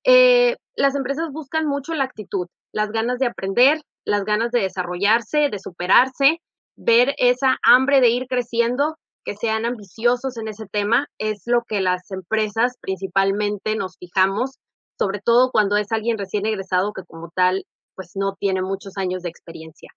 eh, 0.08 0.56
las 0.78 0.96
empresas 0.96 1.32
buscan 1.34 1.68
mucho 1.68 1.94
la 1.94 2.06
actitud, 2.06 2.48
las 2.72 2.92
ganas 2.92 3.20
de 3.20 3.28
aprender, 3.28 3.82
las 4.06 4.24
ganas 4.24 4.52
de 4.52 4.62
desarrollarse, 4.62 5.50
de 5.50 5.60
superarse, 5.60 6.38
ver 6.78 7.14
esa 7.18 7.58
hambre 7.62 8.00
de 8.00 8.10
ir 8.10 8.28
creciendo, 8.28 8.96
que 9.26 9.36
sean 9.36 9.66
ambiciosos 9.66 10.38
en 10.38 10.48
ese 10.48 10.66
tema, 10.66 11.08
es 11.18 11.42
lo 11.46 11.64
que 11.68 11.82
las 11.82 12.10
empresas 12.12 12.78
principalmente 12.80 13.76
nos 13.76 13.98
fijamos, 13.98 14.60
sobre 14.98 15.20
todo 15.20 15.52
cuando 15.52 15.76
es 15.76 15.92
alguien 15.92 16.18
recién 16.18 16.46
egresado 16.46 16.94
que 16.94 17.04
como 17.04 17.30
tal, 17.36 17.66
pues 17.94 18.12
no 18.16 18.36
tiene 18.40 18.62
muchos 18.62 18.96
años 18.96 19.24
de 19.24 19.30
experiencia. 19.30 19.90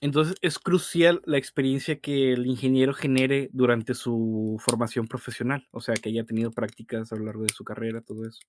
Entonces 0.00 0.36
es 0.42 0.58
crucial 0.58 1.22
la 1.24 1.38
experiencia 1.38 2.00
que 2.00 2.32
el 2.32 2.46
ingeniero 2.46 2.92
genere 2.92 3.48
durante 3.52 3.94
su 3.94 4.56
formación 4.60 5.06
profesional, 5.06 5.66
o 5.70 5.80
sea, 5.80 5.94
que 5.94 6.10
haya 6.10 6.24
tenido 6.24 6.50
prácticas 6.50 7.12
a 7.12 7.16
lo 7.16 7.24
largo 7.24 7.42
de 7.44 7.52
su 7.52 7.64
carrera, 7.64 8.02
todo 8.02 8.26
eso. 8.26 8.40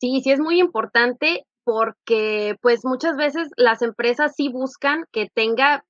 Sí, 0.00 0.20
sí 0.22 0.32
es 0.32 0.40
muy 0.40 0.58
importante 0.58 1.46
porque 1.64 2.56
pues 2.60 2.84
muchas 2.84 3.16
veces 3.16 3.48
las 3.56 3.82
empresas 3.82 4.32
sí 4.36 4.48
buscan 4.48 5.04
que 5.12 5.28
tenga 5.32 5.84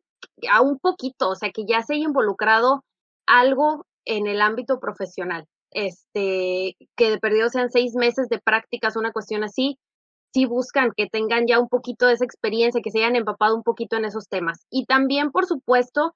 a 0.51 0.61
un 0.61 0.79
poquito, 0.79 1.31
o 1.31 1.35
sea, 1.35 1.51
que 1.51 1.65
ya 1.67 1.83
se 1.83 1.95
haya 1.95 2.05
involucrado 2.05 2.85
algo 3.27 3.87
en 4.05 4.27
el 4.27 4.43
ámbito 4.43 4.79
profesional. 4.79 5.47
Este, 5.71 6.77
que 6.97 7.11
de 7.11 7.19
perdido 7.19 7.49
sean 7.49 7.71
seis 7.71 7.95
meses 7.95 8.29
de 8.29 8.39
prácticas, 8.39 8.97
una 8.97 9.13
cuestión 9.13 9.43
así, 9.43 9.79
sí 10.33 10.47
buscan 10.47 10.93
que 10.97 11.09
tengan 11.09 11.47
ya 11.47 11.59
un 11.59 11.69
poquito 11.69 12.07
de 12.07 12.15
esa 12.15 12.25
experiencia, 12.25 12.81
que 12.83 12.91
se 12.91 12.99
hayan 12.99 13.17
empapado 13.17 13.55
un 13.55 13.63
poquito 13.63 13.97
en 13.97 14.05
esos 14.05 14.29
temas. 14.29 14.67
Y 14.71 14.87
también, 14.87 15.31
por 15.31 15.47
supuesto, 15.47 16.15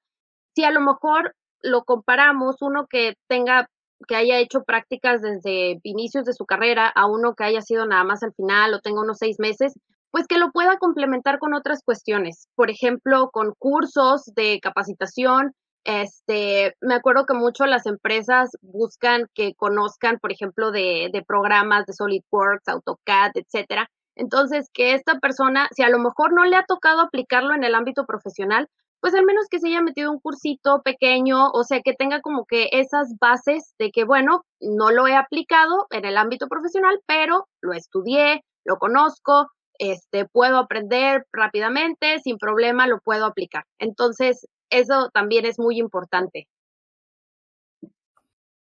si 0.55 0.63
a 0.63 0.71
lo 0.71 0.81
mejor 0.81 1.35
lo 1.61 1.83
comparamos, 1.83 2.57
uno 2.61 2.87
que 2.87 3.15
tenga 3.27 3.67
que 4.07 4.15
haya 4.15 4.37
hecho 4.39 4.63
prácticas 4.63 5.21
desde 5.21 5.79
inicios 5.83 6.25
de 6.25 6.33
su 6.33 6.45
carrera 6.45 6.87
a 6.87 7.07
uno 7.07 7.33
que 7.33 7.43
haya 7.45 7.61
sido 7.61 7.85
nada 7.87 8.03
más 8.03 8.21
al 8.21 8.33
final 8.33 8.73
o 8.73 8.79
tenga 8.79 9.01
unos 9.01 9.17
seis 9.17 9.37
meses, 9.39 9.73
pues 10.11 10.27
que 10.27 10.37
lo 10.37 10.51
pueda 10.51 10.77
complementar 10.77 11.39
con 11.39 11.53
otras 11.53 11.81
cuestiones. 11.83 12.47
Por 12.55 12.69
ejemplo, 12.69 13.29
con 13.31 13.53
cursos 13.57 14.23
de 14.35 14.59
capacitación. 14.61 15.53
Este, 15.83 16.75
me 16.81 16.95
acuerdo 16.95 17.25
que 17.25 17.33
mucho 17.33 17.65
las 17.65 17.85
empresas 17.85 18.49
buscan 18.61 19.27
que 19.33 19.53
conozcan, 19.55 20.19
por 20.19 20.31
ejemplo, 20.31 20.71
de, 20.71 21.09
de 21.13 21.23
programas 21.23 21.85
de 21.85 21.93
SolidWorks, 21.93 22.67
AutoCAD, 22.67 23.31
etcétera. 23.35 23.89
Entonces, 24.17 24.69
que 24.73 24.93
esta 24.93 25.19
persona, 25.19 25.69
si 25.75 25.83
a 25.83 25.89
lo 25.89 25.99
mejor 25.99 26.33
no 26.33 26.43
le 26.43 26.55
ha 26.55 26.65
tocado 26.65 27.01
aplicarlo 27.01 27.53
en 27.53 27.63
el 27.63 27.75
ámbito 27.75 28.05
profesional, 28.05 28.67
pues 28.99 29.13
al 29.13 29.25
menos 29.25 29.45
que 29.47 29.59
se 29.59 29.67
haya 29.67 29.81
metido 29.81 30.11
un 30.11 30.19
cursito 30.19 30.81
pequeño, 30.81 31.49
o 31.51 31.63
sea, 31.63 31.81
que 31.81 31.93
tenga 31.93 32.19
como 32.21 32.45
que 32.45 32.69
esas 32.71 33.15
bases 33.19 33.75
de 33.77 33.91
que, 33.91 34.05
bueno, 34.05 34.43
no 34.59 34.89
lo 34.89 35.07
he 35.07 35.15
aplicado 35.15 35.85
en 35.91 36.03
el 36.05 36.17
ámbito 36.17 36.47
profesional, 36.47 36.99
pero 37.05 37.47
lo 37.61 37.73
estudié, 37.73 38.43
lo 38.65 38.77
conozco, 38.77 39.51
este, 39.77 40.25
puedo 40.25 40.57
aprender 40.57 41.25
rápidamente, 41.31 42.19
sin 42.19 42.39
problema 42.39 42.87
lo 42.87 42.99
puedo 42.99 43.25
aplicar. 43.25 43.65
Entonces, 43.77 44.47
eso 44.71 45.11
también 45.13 45.45
es 45.45 45.59
muy 45.59 45.77
importante. 45.77 46.47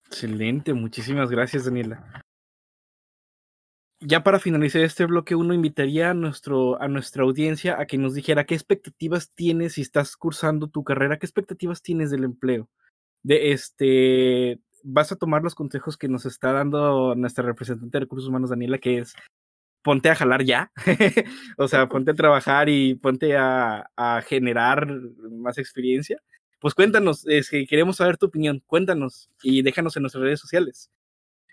Excelente, 0.05 0.74
muchísimas 0.74 1.29
gracias, 1.29 1.63
Daniela 1.63 2.25
ya 4.01 4.24
para 4.24 4.39
finalizar 4.39 4.82
este 4.82 5.06
bloque, 5.06 5.36
uno 5.36 5.53
invitaría 5.53 6.12
a, 6.12 6.13
nuestro, 6.13 6.82
a 6.82 6.88
nuestra 6.88 7.24
audiencia 7.24 7.79
a 7.79 7.86
que 7.86 7.98
nos 7.98 8.13
dijera 8.13 8.46
qué 8.46 8.56
expectativas 8.56 9.32
tienes 9.34 9.74
si 9.74 9.82
estás 9.82 10.15
cursando 10.15 10.68
tu 10.68 10.84
carrera, 10.84 11.20
qué 11.20 11.25
expectativas 11.25 11.82
tienes 11.82 12.10
del 12.12 12.24
empleo. 12.24 12.70
De 13.24 13.51
este, 13.51 14.60
vas 14.84 15.12
a 15.12 15.18
tomar 15.18 15.44
los 15.44 15.56
consejos 15.56 15.98
que 15.98 16.08
nos 16.08 16.25
está 16.25 16.53
dando 16.53 17.15
nuestra 17.15 17.44
representante 17.44 17.98
de 17.98 18.01
recursos 18.01 18.29
humanos, 18.29 18.50
Daniela, 18.50 18.77
que 18.77 19.00
es 19.00 19.15
ponte 19.82 20.10
a 20.10 20.15
jalar 20.15 20.44
ya, 20.44 20.72
o 21.58 21.68
sea, 21.68 21.88
ponte 21.88 22.12
a 22.12 22.15
trabajar 22.15 22.70
y 22.70 22.96
ponte 22.96 23.36
a, 23.38 23.89
a 23.96 24.22
generar 24.22 24.88
más 25.32 25.58
experiencia. 25.58 26.22
Pues 26.60 26.74
cuéntanos, 26.74 27.25
es 27.27 27.50
que 27.50 27.65
queremos 27.65 27.98
saber 27.98 28.18
tu 28.18 28.27
opinión, 28.27 28.62
cuéntanos 28.65 29.29
y 29.41 29.62
déjanos 29.62 29.96
en 29.96 30.03
nuestras 30.03 30.24
redes 30.24 30.39
sociales. 30.39 30.91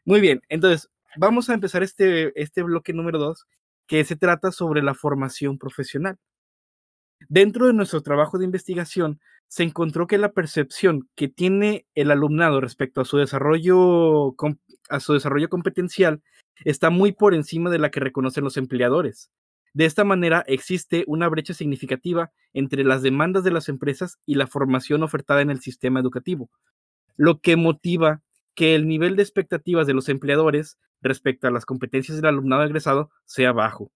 Muy 0.04 0.20
bien, 0.20 0.42
entonces, 0.48 0.88
vamos 1.16 1.50
a 1.50 1.54
empezar 1.54 1.82
este, 1.82 2.32
este 2.40 2.62
bloque 2.62 2.92
número 2.92 3.18
dos, 3.18 3.46
que 3.86 4.04
se 4.04 4.16
trata 4.16 4.52
sobre 4.52 4.82
la 4.82 4.94
formación 4.94 5.58
profesional. 5.58 6.18
Dentro 7.28 7.66
de 7.66 7.72
nuestro 7.72 8.02
trabajo 8.02 8.38
de 8.38 8.44
investigación, 8.44 9.20
se 9.48 9.62
encontró 9.62 10.06
que 10.06 10.18
la 10.18 10.32
percepción 10.32 11.08
que 11.14 11.28
tiene 11.28 11.86
el 11.94 12.10
alumnado 12.10 12.60
respecto 12.60 13.00
a 13.00 13.04
su 13.04 13.16
desarrollo, 13.16 14.34
a 14.88 15.00
su 15.00 15.12
desarrollo 15.12 15.48
competencial 15.48 16.22
está 16.64 16.90
muy 16.90 17.12
por 17.12 17.34
encima 17.34 17.70
de 17.70 17.78
la 17.78 17.90
que 17.90 18.00
reconocen 18.00 18.44
los 18.44 18.56
empleadores. 18.56 19.30
De 19.72 19.84
esta 19.84 20.04
manera, 20.04 20.42
existe 20.46 21.04
una 21.06 21.28
brecha 21.28 21.54
significativa 21.54 22.32
entre 22.54 22.82
las 22.82 23.02
demandas 23.02 23.44
de 23.44 23.50
las 23.50 23.68
empresas 23.68 24.18
y 24.24 24.34
la 24.34 24.46
formación 24.46 25.02
ofertada 25.02 25.42
en 25.42 25.50
el 25.50 25.60
sistema 25.60 26.00
educativo, 26.00 26.50
lo 27.16 27.40
que 27.40 27.56
motiva 27.56 28.22
que 28.54 28.74
el 28.74 28.88
nivel 28.88 29.16
de 29.16 29.22
expectativas 29.22 29.86
de 29.86 29.94
los 29.94 30.08
empleadores 30.08 30.78
respecto 31.00 31.46
a 31.46 31.50
las 31.50 31.64
competencias 31.64 32.16
del 32.16 32.26
alumnado 32.26 32.64
egresado 32.64 33.10
sea 33.24 33.52
bajo. 33.52 33.90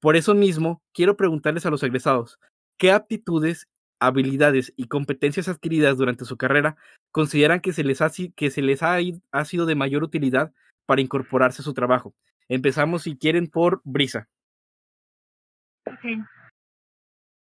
Por 0.00 0.16
eso 0.16 0.34
mismo, 0.34 0.82
quiero 0.94 1.16
preguntarles 1.16 1.66
a 1.66 1.70
los 1.70 1.82
egresados, 1.82 2.38
¿qué 2.78 2.90
aptitudes, 2.90 3.68
habilidades 4.00 4.72
y 4.76 4.88
competencias 4.88 5.48
adquiridas 5.48 5.96
durante 5.98 6.24
su 6.24 6.36
carrera 6.36 6.76
consideran 7.12 7.60
que 7.60 7.72
se 7.72 7.84
les 7.84 8.00
ha, 8.00 8.10
que 8.34 8.50
se 8.50 8.62
les 8.62 8.82
ha, 8.82 8.96
ha 9.30 9.44
sido 9.44 9.66
de 9.66 9.74
mayor 9.74 10.02
utilidad 10.02 10.52
para 10.86 11.02
incorporarse 11.02 11.60
a 11.60 11.64
su 11.64 11.74
trabajo? 11.74 12.14
Empezamos, 12.48 13.02
si 13.02 13.16
quieren, 13.16 13.46
por 13.46 13.82
Brisa. 13.84 14.28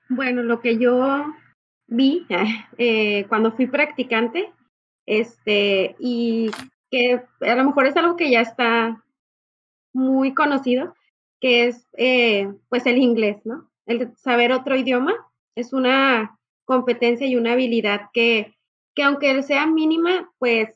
Bueno, 0.10 0.44
lo 0.44 0.60
que 0.60 0.78
yo 0.78 1.26
vi 1.88 2.26
eh, 2.78 3.26
cuando 3.30 3.54
fui 3.54 3.68
practicante, 3.68 4.52
este, 5.06 5.96
y 6.00 6.52
que 6.92 7.22
a 7.42 7.56
lo 7.56 7.64
mejor 7.66 7.88
es 7.88 7.96
algo 7.98 8.16
que 8.16 8.30
ya 8.30 8.42
está 8.42 9.04
muy 9.94 10.34
conocido, 10.34 10.96
que 11.40 11.68
es 11.68 11.88
eh, 11.98 12.52
pues 12.70 12.86
el 12.86 12.98
inglés, 12.98 13.38
¿no? 13.46 13.70
El 13.86 14.16
saber 14.18 14.52
otro 14.52 14.76
idioma 14.76 15.16
es 15.56 15.74
una 15.74 16.38
competencia 16.66 17.26
y 17.26 17.36
una 17.36 17.54
habilidad 17.54 18.10
que, 18.14 18.56
que 18.94 19.04
aunque 19.04 19.42
sea 19.44 19.66
mínima, 19.66 20.32
pues 20.38 20.70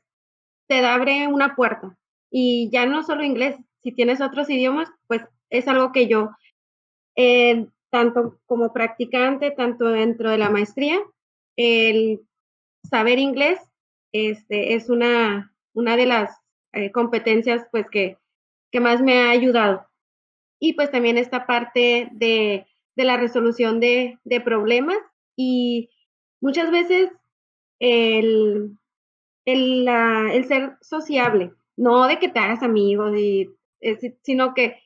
te 0.67 0.85
abre 0.85 1.27
una 1.27 1.55
puerta. 1.55 1.97
Y 2.31 2.69
ya 2.71 2.85
no 2.85 3.03
solo 3.03 3.23
inglés, 3.23 3.55
si 3.83 3.91
tienes 3.91 4.21
otros 4.21 4.49
idiomas, 4.49 4.89
pues 5.07 5.21
es 5.49 5.67
algo 5.67 5.91
que 5.91 6.07
yo, 6.07 6.31
eh, 7.15 7.67
tanto 7.91 8.39
como 8.47 8.73
practicante, 8.73 9.51
tanto 9.51 9.85
dentro 9.85 10.31
de 10.31 10.39
la 10.39 10.49
maestría, 10.49 10.99
el 11.55 12.21
saber 12.89 13.19
inglés 13.19 13.59
este, 14.11 14.73
es 14.73 14.89
una, 14.89 15.52
una 15.73 15.97
de 15.97 16.05
las 16.05 16.37
eh, 16.73 16.91
competencias 16.91 17.65
pues 17.71 17.87
que, 17.89 18.17
que 18.71 18.79
más 18.79 19.01
me 19.01 19.21
ha 19.21 19.29
ayudado. 19.29 19.87
Y 20.59 20.73
pues 20.73 20.91
también 20.91 21.17
esta 21.17 21.45
parte 21.45 22.09
de, 22.11 22.65
de 22.95 23.03
la 23.03 23.17
resolución 23.17 23.79
de, 23.79 24.17
de, 24.23 24.41
problemas 24.41 24.97
y 25.35 25.89
muchas 26.41 26.71
veces 26.71 27.11
el, 27.79 28.77
el, 29.45 29.87
el, 29.87 30.45
ser 30.45 30.77
sociable, 30.81 31.51
no 31.75 32.07
de 32.07 32.17
que 32.19 32.29
te 32.29 32.39
hagas 32.39 32.63
amigos, 32.63 33.13
y, 33.17 33.49
sino 34.21 34.53
que 34.53 34.79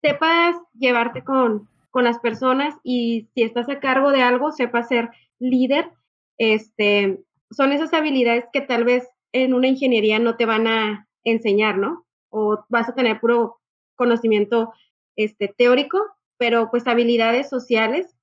sepas 0.00 0.56
llevarte 0.74 1.24
con, 1.24 1.68
con 1.90 2.04
las 2.04 2.18
personas 2.20 2.74
y 2.82 3.28
si 3.34 3.42
estás 3.42 3.68
a 3.68 3.80
cargo 3.80 4.12
de 4.12 4.22
algo, 4.22 4.52
sepas 4.52 4.88
ser 4.88 5.10
líder. 5.38 5.90
Este, 6.38 7.18
son 7.50 7.72
esas 7.72 7.92
habilidades 7.92 8.44
que 8.52 8.60
tal 8.60 8.84
vez 8.84 9.08
en 9.32 9.54
una 9.54 9.68
ingeniería 9.68 10.18
no 10.18 10.36
te 10.36 10.46
van 10.46 10.66
a 10.66 11.08
enseñar, 11.24 11.78
¿no? 11.78 12.06
O 12.30 12.64
vas 12.68 12.88
a 12.88 12.94
tener 12.94 13.20
puro 13.20 13.60
conocimiento 13.96 14.72
este, 15.16 15.48
teórico, 15.48 16.00
pero 16.36 16.70
pues 16.70 16.86
habilidades 16.86 17.48
sociales 17.48 18.14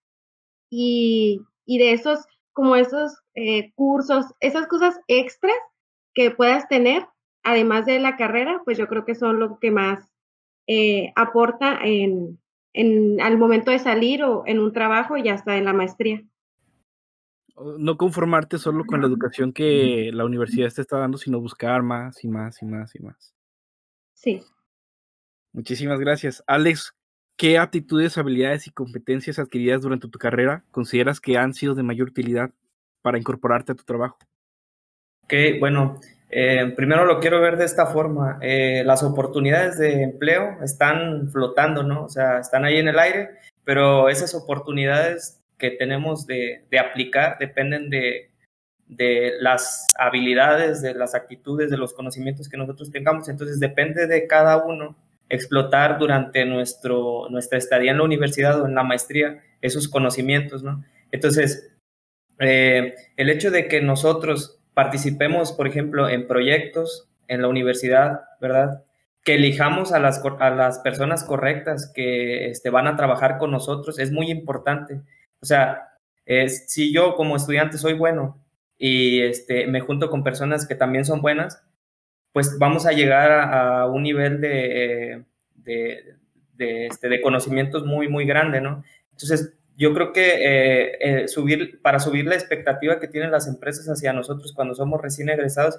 y, 0.70 1.42
y 1.66 1.78
de 1.78 1.94
esos, 1.94 2.26
como 2.54 2.76
esos 2.76 3.22
eh, 3.34 3.74
cursos, 3.76 4.26
esas 4.40 4.68
cosas 4.68 5.00
extras 5.08 5.58
que 6.14 6.32
puedas 6.32 6.68
tener, 6.68 7.06
además 7.44 7.86
de 7.86 8.00
la 8.00 8.16
carrera, 8.16 8.62
pues 8.64 8.78
yo 8.78 8.88
creo 8.88 9.06
que 9.06 9.16
son 9.16 9.40
lo 9.40 9.60
que 9.60 9.72
más 9.72 10.08
eh, 10.68 11.12
aporta 11.16 11.80
en, 11.84 12.40
en, 12.74 13.22
al 13.22 13.38
momento 13.38 13.72
de 13.72 13.80
salir 13.80 14.24
o 14.24 14.44
en 14.46 14.60
un 14.60 14.72
trabajo 14.74 15.18
y 15.18 15.28
hasta 15.30 15.58
en 15.58 15.66
la 15.66 15.74
maestría 15.74 16.24
no 17.78 17.98
conformarte 17.98 18.58
solo 18.58 18.86
con 18.86 19.02
la 19.02 19.08
educación 19.08 19.54
que 19.54 20.10
la 20.14 20.26
universidad 20.26 20.72
te 20.74 20.82
está 20.82 20.98
dando, 20.98 21.18
sino 21.18 21.40
buscar 21.40 21.84
más 21.84 22.24
y 22.24 22.28
más 22.28 22.62
y 22.62 22.66
más 22.66 22.96
y 22.96 23.00
más. 23.00 23.34
Sí. 24.14 24.44
Muchísimas 25.54 26.00
gracias. 26.00 26.44
Alex, 26.48 26.96
¿qué 27.38 27.58
aptitudes, 27.58 28.18
habilidades 28.18 28.68
y 28.68 28.72
competencias 28.72 29.40
adquiridas 29.40 29.82
durante 29.82 30.10
tu 30.10 30.20
carrera 30.20 30.66
consideras 30.72 31.22
que 31.22 31.38
han 31.38 31.54
sido 31.54 31.76
de 31.76 31.84
mayor 31.84 32.10
utilidad 32.10 32.52
para 33.02 33.18
incorporarte 33.18 33.72
a 33.72 33.76
tu 33.76 33.84
trabajo? 33.84 34.18
Ok, 35.24 35.34
bueno, 35.60 36.00
eh, 36.30 36.74
primero 36.76 37.06
lo 37.06 37.20
quiero 37.20 37.40
ver 37.40 37.56
de 37.56 37.66
esta 37.66 37.88
forma. 37.88 38.38
Eh, 38.42 38.84
las 38.86 39.02
oportunidades 39.04 39.78
de 39.78 40.04
empleo 40.04 40.58
están 40.62 41.30
flotando, 41.32 41.84
¿no? 41.84 42.04
O 42.04 42.10
sea, 42.10 42.40
están 42.40 42.66
ahí 42.66 42.78
en 42.78 42.90
el 42.90 43.00
aire, 43.00 43.30
pero 43.64 44.10
esas 44.10 44.36
oportunidades 44.36 45.42
que 45.58 45.72
tenemos 45.72 46.26
de, 46.26 46.66
aplicar 46.80 47.38
dependen 47.40 47.90
de, 47.90 48.32
de 48.88 49.34
las 49.40 49.92
habilidades, 49.98 50.82
de 50.82 50.94
las 50.94 51.16
actitudes, 51.16 51.70
de 51.70 51.78
los 51.78 51.94
conocimientos 51.94 52.50
que 52.50 52.58
nosotros 52.58 52.92
tengamos. 52.92 53.30
Entonces 53.30 53.60
depende 53.60 54.08
de 54.08 54.28
cada 54.28 54.58
uno 54.64 54.98
explotar 55.30 55.98
durante 55.98 56.46
nuestro, 56.46 57.28
nuestra 57.30 57.58
estadía 57.58 57.92
en 57.92 57.98
la 57.98 58.04
universidad 58.04 58.62
o 58.62 58.68
en 58.68 58.76
la 58.76 58.84
maestría 58.84 59.42
esos 59.62 59.88
conocimientos, 59.88 60.64
¿no? 60.64 60.84
Entonces, 61.12 61.72
eh, 62.40 62.96
el 63.18 63.30
hecho 63.30 63.52
de 63.52 63.68
que 63.68 63.82
nosotros 63.82 64.60
participemos, 64.74 65.54
por 65.54 65.68
ejemplo, 65.68 66.10
en 66.10 66.28
proyectos 66.28 67.10
en 67.28 67.42
la 67.42 67.48
universidad, 67.48 68.22
¿verdad? 68.40 68.84
Que 69.24 69.36
elijamos 69.36 69.92
a 69.92 70.00
las, 70.00 70.22
a 70.40 70.50
las 70.52 70.80
personas 70.80 71.24
correctas 71.24 71.92
que 71.94 72.50
este, 72.50 72.70
van 72.70 72.88
a 72.88 72.96
trabajar 72.96 73.38
con 73.38 73.52
nosotros 73.52 73.98
es 73.98 74.12
muy 74.12 74.30
importante. 74.30 75.02
O 75.46 75.48
sea, 75.48 75.90
si 76.48 76.92
yo 76.92 77.14
como 77.14 77.36
estudiante 77.36 77.78
soy 77.78 77.94
bueno 77.94 78.44
y 78.80 79.22
este, 79.22 79.68
me 79.68 79.80
junto 79.80 80.10
con 80.10 80.24
personas 80.24 80.68
que 80.68 80.74
también 80.74 81.06
son 81.06 81.22
buenas, 81.22 81.64
pues 82.34 82.58
vamos 82.58 82.88
a 82.88 82.94
llegar 82.94 83.32
a, 83.32 83.86
un 83.86 84.02
nivel 84.02 84.42
de, 84.42 85.24
de, 85.54 86.88
este, 86.88 87.10
de, 87.10 87.22
conocimientos 87.22 87.86
muy, 87.86 88.08
muy 88.08 88.26
grande, 88.26 88.60
¿no? 88.60 88.84
Entonces, 89.12 89.54
yo 89.78 89.94
creo 89.94 90.14
que 90.14 90.34
eh, 90.34 90.98
eh, 91.00 91.28
subir, 91.28 91.80
para 91.84 92.00
subir 92.00 92.26
la 92.26 92.34
expectativa 92.34 93.00
que 93.00 93.08
tienen 93.08 93.30
las 93.30 93.48
empresas 93.48 93.86
hacia 93.88 94.12
nosotros 94.12 94.52
cuando 94.52 94.74
somos 94.74 95.00
recién 95.00 95.30
egresados, 95.30 95.78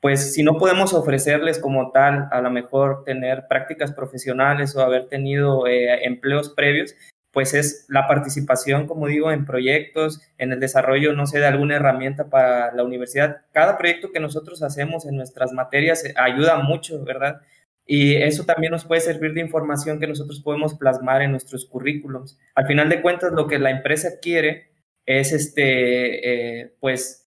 pues 0.00 0.32
si 0.32 0.44
no 0.44 0.58
podemos 0.58 0.94
ofrecerles 0.94 1.58
como 1.58 1.90
tal, 1.90 2.28
a 2.30 2.40
lo 2.40 2.52
mejor 2.52 3.02
tener 3.02 3.48
prácticas 3.48 3.92
profesionales 3.92 4.76
o 4.76 4.80
haber 4.80 5.08
tenido 5.08 5.66
eh, 5.66 6.06
empleos 6.06 6.50
previos, 6.50 6.94
pues 7.32 7.54
es 7.54 7.86
la 7.88 8.06
participación, 8.06 8.86
como 8.86 9.06
digo, 9.06 9.30
en 9.30 9.44
proyectos, 9.44 10.20
en 10.38 10.52
el 10.52 10.60
desarrollo, 10.60 11.12
no 11.12 11.26
sé, 11.26 11.38
de 11.38 11.46
alguna 11.46 11.76
herramienta 11.76 12.30
para 12.30 12.72
la 12.74 12.82
universidad. 12.84 13.42
Cada 13.52 13.78
proyecto 13.78 14.12
que 14.12 14.20
nosotros 14.20 14.62
hacemos 14.62 15.06
en 15.06 15.16
nuestras 15.16 15.52
materias 15.52 16.04
ayuda 16.16 16.58
mucho, 16.58 17.04
¿verdad? 17.04 17.42
Y 17.86 18.16
eso 18.16 18.44
también 18.44 18.72
nos 18.72 18.84
puede 18.84 19.00
servir 19.00 19.32
de 19.34 19.40
información 19.40 19.98
que 19.98 20.06
nosotros 20.06 20.40
podemos 20.40 20.74
plasmar 20.74 21.22
en 21.22 21.30
nuestros 21.30 21.64
currículums. 21.66 22.38
Al 22.54 22.66
final 22.66 22.88
de 22.88 23.00
cuentas, 23.02 23.32
lo 23.32 23.46
que 23.46 23.58
la 23.58 23.70
empresa 23.70 24.20
quiere 24.20 24.70
es, 25.06 25.32
este, 25.32 26.60
eh, 26.60 26.74
pues, 26.80 27.26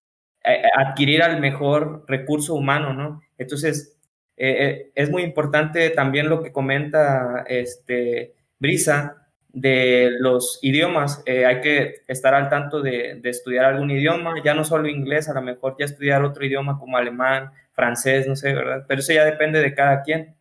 adquirir 0.75 1.23
al 1.23 1.39
mejor 1.39 2.05
recurso 2.07 2.55
humano, 2.55 2.93
¿no? 2.93 3.21
Entonces, 3.37 3.97
eh, 4.37 4.65
eh, 4.65 4.91
es 4.95 5.09
muy 5.09 5.23
importante 5.23 5.89
también 5.91 6.29
lo 6.29 6.41
que 6.41 6.51
comenta 6.51 7.43
este, 7.47 8.33
Brisa, 8.59 9.20
de 9.53 10.11
los 10.19 10.59
idiomas. 10.61 11.23
hay 11.27 11.61
que 11.61 11.95
estar 12.07 12.33
al 12.33 12.49
tanto 12.49 12.81
de, 12.81 13.19
de, 13.21 13.29
estudiar 13.29 13.65
algún 13.65 13.91
idioma, 13.91 14.35
ya 14.43 14.53
no 14.53 14.63
solo 14.63 14.87
inglés, 14.87 15.29
a 15.29 15.33
lo 15.33 15.41
mejor 15.41 15.75
ya 15.77 15.85
estudiar 15.85 16.23
otro 16.23 16.45
idioma 16.45 16.79
como 16.79 16.97
alemán, 16.97 17.51
francés, 17.73 18.27
no 18.27 18.35
sé, 18.35 18.53
¿verdad? 18.53 18.85
Pero 18.87 19.01
eso 19.01 19.13
ya 19.13 19.25
depende 19.25 19.59
de 19.59 19.73
cada 19.73 20.03
quien. 20.03 20.35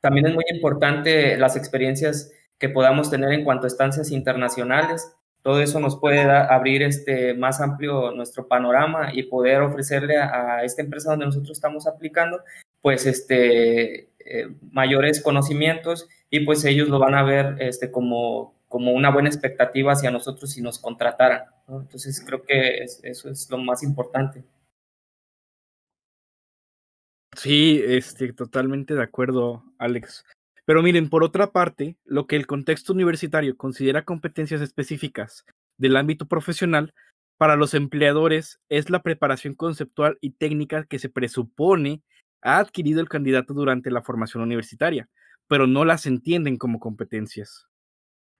También 0.00 0.26
es 0.26 0.34
muy 0.34 0.44
importante 0.52 1.36
las 1.36 1.56
experiencias 1.56 2.32
que 2.58 2.68
podamos 2.68 3.10
tener 3.10 3.32
en 3.32 3.44
cuanto 3.44 3.64
a 3.64 3.68
estancias 3.68 4.10
internacionales. 4.10 5.14
Todo 5.42 5.60
eso 5.60 5.80
nos 5.80 5.98
puede 5.98 6.20
abrir 6.20 6.82
este, 6.82 7.34
más 7.34 7.60
amplio 7.60 8.12
nuestro 8.12 8.46
panorama 8.46 9.10
y 9.12 9.24
poder 9.24 9.62
ofrecerle 9.62 10.18
a, 10.18 10.62
esta 10.64 10.82
empresa 10.82 11.10
donde 11.10 11.26
nosotros 11.26 11.56
estamos 11.56 11.86
aplicando, 11.86 12.42
pues, 12.82 13.06
este, 13.06 14.10
eh, 14.18 14.48
mayores 14.70 15.22
conocimientos 15.22 16.08
y 16.30 16.44
pues 16.44 16.64
ellos 16.64 16.88
lo 16.88 16.98
van 16.98 17.14
a 17.14 17.22
ver 17.22 17.56
este, 17.58 17.90
como, 17.90 18.54
como 18.68 18.92
una 18.92 19.10
buena 19.10 19.28
expectativa 19.28 19.92
hacia 19.92 20.10
nosotros 20.10 20.50
si 20.52 20.62
nos 20.62 20.78
contrataran. 20.78 21.42
Entonces 21.68 22.22
creo 22.24 22.42
que 22.42 22.84
eso 22.84 23.28
es 23.28 23.50
lo 23.50 23.58
más 23.58 23.82
importante. 23.82 24.44
Sí, 27.36 27.82
este, 27.84 28.32
totalmente 28.32 28.94
de 28.94 29.02
acuerdo, 29.02 29.64
Alex. 29.78 30.24
Pero 30.64 30.82
miren, 30.82 31.08
por 31.08 31.24
otra 31.24 31.52
parte, 31.52 31.96
lo 32.04 32.26
que 32.26 32.36
el 32.36 32.46
contexto 32.46 32.92
universitario 32.92 33.56
considera 33.56 34.04
competencias 34.04 34.60
específicas 34.60 35.44
del 35.78 35.96
ámbito 35.96 36.26
profesional, 36.26 36.92
para 37.38 37.56
los 37.56 37.72
empleadores 37.72 38.60
es 38.68 38.90
la 38.90 39.02
preparación 39.02 39.54
conceptual 39.54 40.18
y 40.20 40.32
técnica 40.32 40.84
que 40.84 40.98
se 40.98 41.08
presupone 41.08 42.02
ha 42.42 42.58
adquirido 42.58 43.00
el 43.00 43.08
candidato 43.08 43.54
durante 43.54 43.90
la 43.90 44.02
formación 44.02 44.42
universitaria, 44.42 45.08
pero 45.50 45.66
no 45.66 45.84
las 45.84 46.06
entienden 46.06 46.58
como 46.58 46.78
competencias. 46.78 47.66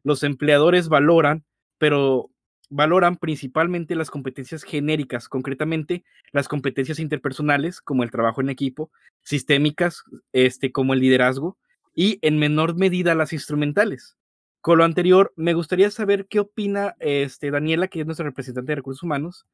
Los 0.05 0.23
empleadores 0.23 0.89
valoran, 0.89 1.45
pero 1.77 2.31
valoran 2.69 3.17
principalmente 3.17 3.97
las 3.97 4.13
competencias 4.13 4.63
genéricas, 4.63 5.29
concretamente 5.29 6.05
las 6.31 6.47
competencias 6.47 7.01
interpersonales, 7.01 7.81
como 7.81 8.05
el 8.05 8.13
trabajo 8.13 8.43
en 8.43 8.49
equipo, 8.49 8.93
sistémicas, 9.23 10.05
este, 10.33 10.71
como 10.71 10.95
el 10.95 11.01
liderazgo, 11.01 11.59
y 11.97 12.21
en 12.23 12.39
menor 12.39 12.77
medida 12.77 13.17
las 13.17 13.33
instrumentales. 13.33 14.17
Con 14.61 14.79
lo 14.79 14.85
anterior, 14.85 15.33
me 15.35 15.55
gustaría 15.55 15.91
saber 15.91 16.29
qué 16.29 16.39
opina 16.39 16.95
este, 17.01 17.51
Daniela, 17.51 17.89
que 17.89 18.03
es 18.03 18.07
nuestra 18.07 18.27
representante 18.27 18.71
de 18.71 18.77
recursos 18.77 19.03
humanos, 19.03 19.47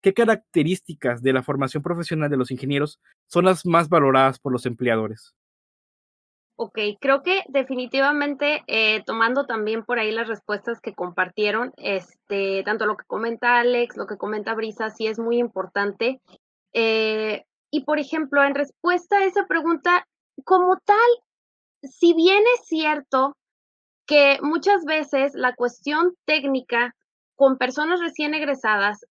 qué 0.00 0.14
características 0.14 1.22
de 1.22 1.32
la 1.32 1.44
formación 1.44 1.84
profesional 1.84 2.28
de 2.28 2.38
los 2.38 2.50
ingenieros 2.50 2.98
son 3.28 3.44
las 3.44 3.64
más 3.66 3.88
valoradas 3.88 4.40
por 4.40 4.50
los 4.50 4.66
empleadores. 4.66 5.32
Ok, 6.56 6.78
creo 7.00 7.22
que 7.22 7.42
definitivamente 7.48 8.62
eh, 8.68 9.02
tomando 9.04 9.44
también 9.44 9.84
por 9.84 9.98
ahí 9.98 10.12
las 10.12 10.28
respuestas 10.28 10.80
que 10.80 10.94
compartieron, 10.94 11.72
este, 11.78 12.62
tanto 12.64 12.86
lo 12.86 12.96
que 12.96 13.04
comenta 13.06 13.58
Alex, 13.58 13.96
lo 13.96 14.06
que 14.06 14.16
comenta 14.16 14.54
Brisa, 14.54 14.90
sí 14.90 15.08
es 15.08 15.18
muy 15.18 15.38
importante. 15.38 16.20
Eh, 16.72 17.44
y 17.72 17.84
por 17.84 17.98
ejemplo, 17.98 18.44
en 18.44 18.54
respuesta 18.54 19.18
a 19.18 19.24
esa 19.24 19.46
pregunta, 19.46 20.06
como 20.44 20.76
tal, 20.84 20.96
si 21.82 22.14
bien 22.14 22.44
es 22.54 22.66
cierto 22.68 23.36
que 24.06 24.38
muchas 24.40 24.84
veces 24.84 25.32
la 25.34 25.56
cuestión 25.56 26.14
técnica 26.24 26.94
con 27.34 27.58
personas 27.58 27.98
recién 27.98 28.32
egresadas 28.32 29.04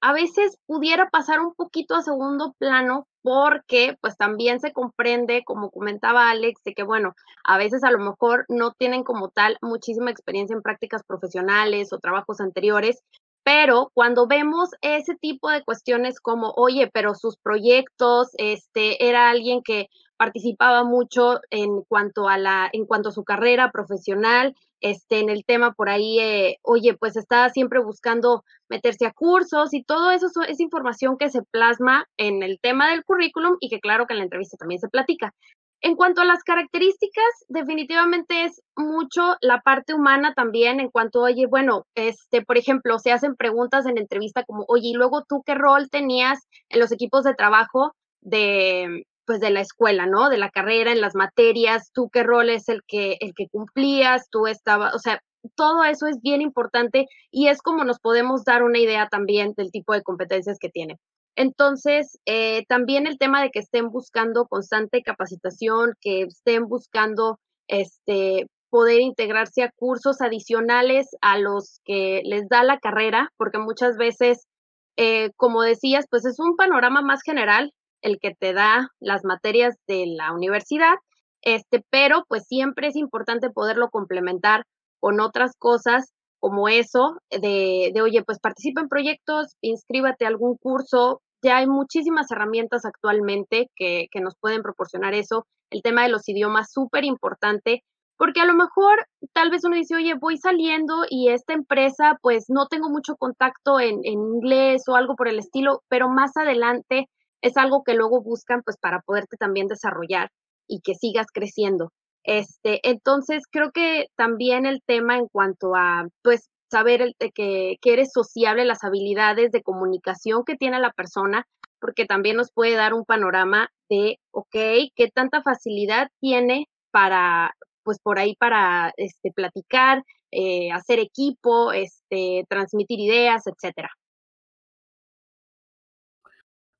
a 0.00 0.12
veces 0.12 0.58
pudiera 0.66 1.10
pasar 1.10 1.40
un 1.40 1.54
poquito 1.54 1.94
a 1.94 2.02
segundo 2.02 2.54
plano 2.58 3.06
porque 3.22 3.96
pues 4.00 4.16
también 4.16 4.60
se 4.60 4.72
comprende, 4.72 5.44
como 5.44 5.70
comentaba 5.70 6.30
Alex, 6.30 6.62
de 6.64 6.74
que 6.74 6.82
bueno, 6.82 7.14
a 7.44 7.58
veces 7.58 7.84
a 7.84 7.90
lo 7.90 7.98
mejor 7.98 8.46
no 8.48 8.72
tienen 8.72 9.04
como 9.04 9.28
tal 9.28 9.58
muchísima 9.60 10.10
experiencia 10.10 10.54
en 10.54 10.62
prácticas 10.62 11.02
profesionales 11.04 11.92
o 11.92 11.98
trabajos 11.98 12.40
anteriores, 12.40 13.02
pero 13.42 13.90
cuando 13.94 14.26
vemos 14.26 14.70
ese 14.80 15.16
tipo 15.16 15.50
de 15.50 15.64
cuestiones 15.64 16.20
como, 16.20 16.52
oye, 16.56 16.90
pero 16.92 17.14
sus 17.14 17.36
proyectos, 17.36 18.28
este, 18.38 19.08
era 19.08 19.30
alguien 19.30 19.62
que 19.62 19.88
participaba 20.16 20.84
mucho 20.84 21.40
en 21.50 21.82
cuanto 21.82 22.28
a 22.28 22.38
la, 22.38 22.68
en 22.72 22.86
cuanto 22.86 23.08
a 23.08 23.12
su 23.12 23.24
carrera 23.24 23.70
profesional, 23.70 24.54
este, 24.80 25.20
en 25.20 25.30
el 25.30 25.44
tema 25.44 25.72
por 25.72 25.88
ahí, 25.88 26.18
eh, 26.20 26.58
oye, 26.62 26.94
pues 26.94 27.16
está 27.16 27.48
siempre 27.50 27.80
buscando 27.80 28.44
meterse 28.68 29.06
a 29.06 29.12
cursos 29.12 29.74
y 29.74 29.82
todo 29.82 30.10
eso 30.10 30.26
es 30.48 30.60
información 30.60 31.16
que 31.18 31.30
se 31.30 31.42
plasma 31.42 32.06
en 32.16 32.42
el 32.42 32.58
tema 32.60 32.90
del 32.90 33.04
currículum 33.04 33.56
y 33.60 33.68
que 33.68 33.80
claro 33.80 34.06
que 34.06 34.14
en 34.14 34.18
la 34.18 34.24
entrevista 34.24 34.56
también 34.56 34.80
se 34.80 34.88
platica. 34.88 35.34
En 35.82 35.96
cuanto 35.96 36.20
a 36.20 36.26
las 36.26 36.42
características, 36.44 37.24
definitivamente 37.48 38.44
es 38.44 38.60
mucho 38.76 39.36
la 39.40 39.62
parte 39.62 39.94
humana 39.94 40.34
también, 40.34 40.78
en 40.78 40.90
cuanto, 40.90 41.22
oye, 41.22 41.46
bueno, 41.46 41.86
este, 41.94 42.42
por 42.42 42.58
ejemplo, 42.58 42.98
se 42.98 43.12
hacen 43.12 43.34
preguntas 43.34 43.86
en 43.86 43.96
entrevista 43.96 44.44
como, 44.44 44.66
oye, 44.68 44.88
y 44.88 44.92
luego 44.92 45.24
tú 45.26 45.42
qué 45.44 45.54
rol 45.54 45.88
tenías 45.88 46.38
en 46.68 46.80
los 46.80 46.92
equipos 46.92 47.24
de 47.24 47.34
trabajo 47.34 47.94
de, 48.20 49.06
pues 49.30 49.38
de 49.38 49.50
la 49.50 49.60
escuela, 49.60 50.06
¿no? 50.06 50.28
De 50.28 50.38
la 50.38 50.50
carrera, 50.50 50.90
en 50.90 51.00
las 51.00 51.14
materias, 51.14 51.92
tú 51.94 52.10
qué 52.12 52.24
rol 52.24 52.50
es 52.50 52.68
el 52.68 52.82
que, 52.84 53.16
el 53.20 53.32
que 53.32 53.46
cumplías, 53.46 54.28
tú 54.28 54.48
estabas, 54.48 54.92
o 54.92 54.98
sea, 54.98 55.20
todo 55.54 55.84
eso 55.84 56.08
es 56.08 56.20
bien 56.20 56.42
importante 56.42 57.06
y 57.30 57.46
es 57.46 57.62
como 57.62 57.84
nos 57.84 58.00
podemos 58.00 58.42
dar 58.42 58.64
una 58.64 58.80
idea 58.80 59.06
también 59.08 59.52
del 59.56 59.70
tipo 59.70 59.92
de 59.92 60.02
competencias 60.02 60.58
que 60.58 60.68
tiene. 60.68 60.96
Entonces, 61.36 62.18
eh, 62.26 62.64
también 62.66 63.06
el 63.06 63.18
tema 63.18 63.40
de 63.40 63.50
que 63.50 63.60
estén 63.60 63.90
buscando 63.90 64.46
constante 64.46 65.00
capacitación, 65.00 65.92
que 66.00 66.22
estén 66.22 66.64
buscando 66.64 67.38
este, 67.68 68.48
poder 68.68 69.00
integrarse 69.00 69.62
a 69.62 69.70
cursos 69.76 70.20
adicionales 70.22 71.06
a 71.20 71.38
los 71.38 71.78
que 71.84 72.22
les 72.24 72.48
da 72.48 72.64
la 72.64 72.80
carrera, 72.80 73.28
porque 73.36 73.58
muchas 73.58 73.96
veces, 73.96 74.48
eh, 74.96 75.30
como 75.36 75.62
decías, 75.62 76.06
pues 76.10 76.24
es 76.24 76.40
un 76.40 76.56
panorama 76.56 77.00
más 77.00 77.22
general, 77.22 77.72
el 78.02 78.18
que 78.20 78.34
te 78.34 78.52
da 78.52 78.88
las 79.00 79.24
materias 79.24 79.76
de 79.86 80.06
la 80.06 80.32
universidad, 80.32 80.94
este, 81.42 81.84
pero 81.90 82.24
pues 82.28 82.46
siempre 82.46 82.88
es 82.88 82.96
importante 82.96 83.50
poderlo 83.50 83.90
complementar 83.90 84.64
con 85.00 85.20
otras 85.20 85.56
cosas 85.56 86.12
como 86.38 86.68
eso 86.68 87.18
de, 87.30 87.90
de, 87.94 88.02
oye, 88.02 88.22
pues 88.24 88.38
participa 88.38 88.80
en 88.80 88.88
proyectos, 88.88 89.56
inscríbete 89.60 90.24
a 90.24 90.28
algún 90.28 90.56
curso, 90.56 91.20
ya 91.42 91.58
hay 91.58 91.66
muchísimas 91.66 92.30
herramientas 92.30 92.84
actualmente 92.84 93.70
que, 93.76 94.06
que 94.10 94.20
nos 94.20 94.34
pueden 94.40 94.62
proporcionar 94.62 95.14
eso. 95.14 95.46
El 95.70 95.82
tema 95.82 96.02
de 96.02 96.08
los 96.08 96.28
idiomas, 96.28 96.72
súper 96.72 97.04
importante, 97.04 97.82
porque 98.16 98.40
a 98.40 98.44
lo 98.46 98.54
mejor 98.54 99.06
tal 99.32 99.50
vez 99.50 99.64
uno 99.64 99.76
dice, 99.76 99.94
oye, 99.96 100.14
voy 100.14 100.36
saliendo 100.36 101.04
y 101.08 101.28
esta 101.28 101.54
empresa, 101.54 102.18
pues 102.20 102.46
no 102.48 102.66
tengo 102.66 102.90
mucho 102.90 103.16
contacto 103.16 103.80
en 103.80 104.04
inglés 104.04 104.82
o 104.88 104.96
algo 104.96 105.16
por 105.16 105.28
el 105.28 105.38
estilo, 105.38 105.82
pero 105.88 106.08
más 106.08 106.36
adelante 106.36 107.08
es 107.42 107.56
algo 107.56 107.82
que 107.84 107.94
luego 107.94 108.22
buscan 108.22 108.62
pues 108.62 108.76
para 108.78 109.00
poderte 109.00 109.36
también 109.36 109.66
desarrollar 109.66 110.30
y 110.66 110.80
que 110.80 110.94
sigas 110.94 111.26
creciendo. 111.32 111.92
Este, 112.24 112.80
entonces 112.88 113.44
creo 113.50 113.72
que 113.72 114.06
también 114.16 114.66
el 114.66 114.82
tema 114.84 115.16
en 115.16 115.26
cuanto 115.28 115.74
a 115.74 116.06
pues 116.22 116.48
saber 116.70 117.02
el, 117.02 117.14
que, 117.34 117.76
que 117.80 117.92
eres 117.92 118.12
sociable, 118.12 118.64
las 118.64 118.84
habilidades 118.84 119.50
de 119.52 119.62
comunicación 119.62 120.44
que 120.44 120.56
tiene 120.56 120.78
la 120.78 120.92
persona, 120.92 121.46
porque 121.80 122.06
también 122.06 122.36
nos 122.36 122.52
puede 122.52 122.74
dar 122.74 122.94
un 122.94 123.04
panorama 123.04 123.70
de, 123.88 124.18
ok, 124.30 124.52
qué 124.94 125.10
tanta 125.12 125.42
facilidad 125.42 126.08
tiene 126.20 126.68
para, 126.90 127.54
pues 127.82 127.98
por 128.00 128.18
ahí 128.18 128.36
para 128.36 128.92
este, 128.96 129.32
platicar, 129.32 130.04
eh, 130.30 130.70
hacer 130.72 131.00
equipo, 131.00 131.72
este, 131.72 132.44
transmitir 132.48 133.00
ideas, 133.00 133.46
etcétera. 133.46 133.90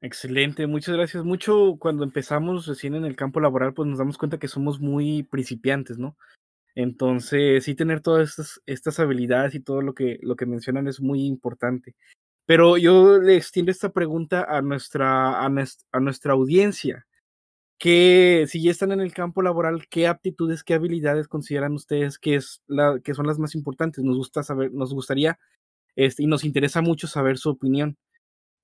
Excelente, 0.02 0.66
muchas 0.66 0.96
gracias. 0.96 1.24
Mucho 1.24 1.76
cuando 1.78 2.04
empezamos 2.04 2.66
recién 2.66 2.94
en 2.94 3.04
el 3.04 3.16
campo 3.16 3.38
laboral, 3.40 3.74
pues 3.74 3.86
nos 3.86 3.98
damos 3.98 4.16
cuenta 4.16 4.38
que 4.38 4.48
somos 4.48 4.80
muy 4.80 5.24
principiantes, 5.24 5.98
¿no? 5.98 6.16
Entonces, 6.74 7.64
sí 7.64 7.74
tener 7.74 8.00
todas 8.00 8.30
estas, 8.30 8.62
estas 8.66 9.00
habilidades 9.00 9.54
y 9.54 9.60
todo 9.60 9.82
lo 9.82 9.94
que, 9.94 10.18
lo 10.22 10.36
que 10.36 10.46
mencionan 10.46 10.88
es 10.88 11.00
muy 11.00 11.26
importante. 11.26 11.96
Pero 12.46 12.78
yo 12.78 13.18
le 13.18 13.36
extiendo 13.36 13.70
esta 13.72 13.90
pregunta 13.92 14.44
a 14.48 14.62
nuestra, 14.62 15.44
a 15.44 15.48
nuestra, 15.50 15.88
a 15.92 16.00
nuestra 16.00 16.32
audiencia. 16.32 17.06
Que 17.78 18.46
si 18.48 18.62
ya 18.62 18.70
están 18.70 18.92
en 18.92 19.00
el 19.00 19.14
campo 19.14 19.42
laboral, 19.42 19.88
¿qué 19.88 20.06
aptitudes, 20.06 20.64
qué 20.64 20.74
habilidades 20.74 21.28
consideran 21.28 21.74
ustedes 21.74 22.18
que, 22.18 22.36
es 22.36 22.62
la, 22.66 23.00
que 23.02 23.14
son 23.14 23.26
las 23.26 23.38
más 23.38 23.54
importantes? 23.54 24.04
Nos 24.04 24.16
gusta 24.18 24.42
saber, 24.42 24.72
nos 24.72 24.94
gustaría 24.94 25.38
este, 25.96 26.22
y 26.24 26.26
nos 26.26 26.44
interesa 26.44 26.82
mucho 26.82 27.06
saber 27.08 27.38
su 27.38 27.50
opinión. 27.50 27.96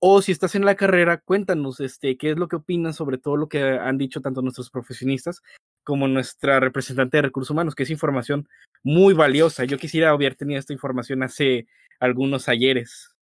O 0.08 0.22
si 0.22 0.30
estás 0.30 0.54
en 0.54 0.64
la 0.64 0.76
carrera, 0.76 1.18
cuéntanos 1.18 1.80
este, 1.80 2.16
qué 2.16 2.30
es 2.30 2.38
lo 2.38 2.46
que 2.46 2.54
opinas 2.54 2.94
sobre 2.94 3.18
todo 3.18 3.36
lo 3.36 3.48
que 3.48 3.60
han 3.60 3.98
dicho 3.98 4.20
tanto 4.20 4.40
nuestros 4.40 4.70
profesionistas 4.70 5.42
como 5.82 6.06
nuestra 6.06 6.60
representante 6.60 7.16
de 7.16 7.22
recursos 7.22 7.50
humanos, 7.50 7.74
que 7.74 7.82
es 7.82 7.90
información 7.90 8.48
muy 8.84 9.14
valiosa. 9.14 9.64
Yo 9.64 9.78
quisiera 9.78 10.10
haber 10.10 10.36
tenido 10.36 10.60
esta 10.60 10.72
información 10.72 11.24
hace 11.24 11.66
algunos 11.98 12.48
ayeres 12.48 13.16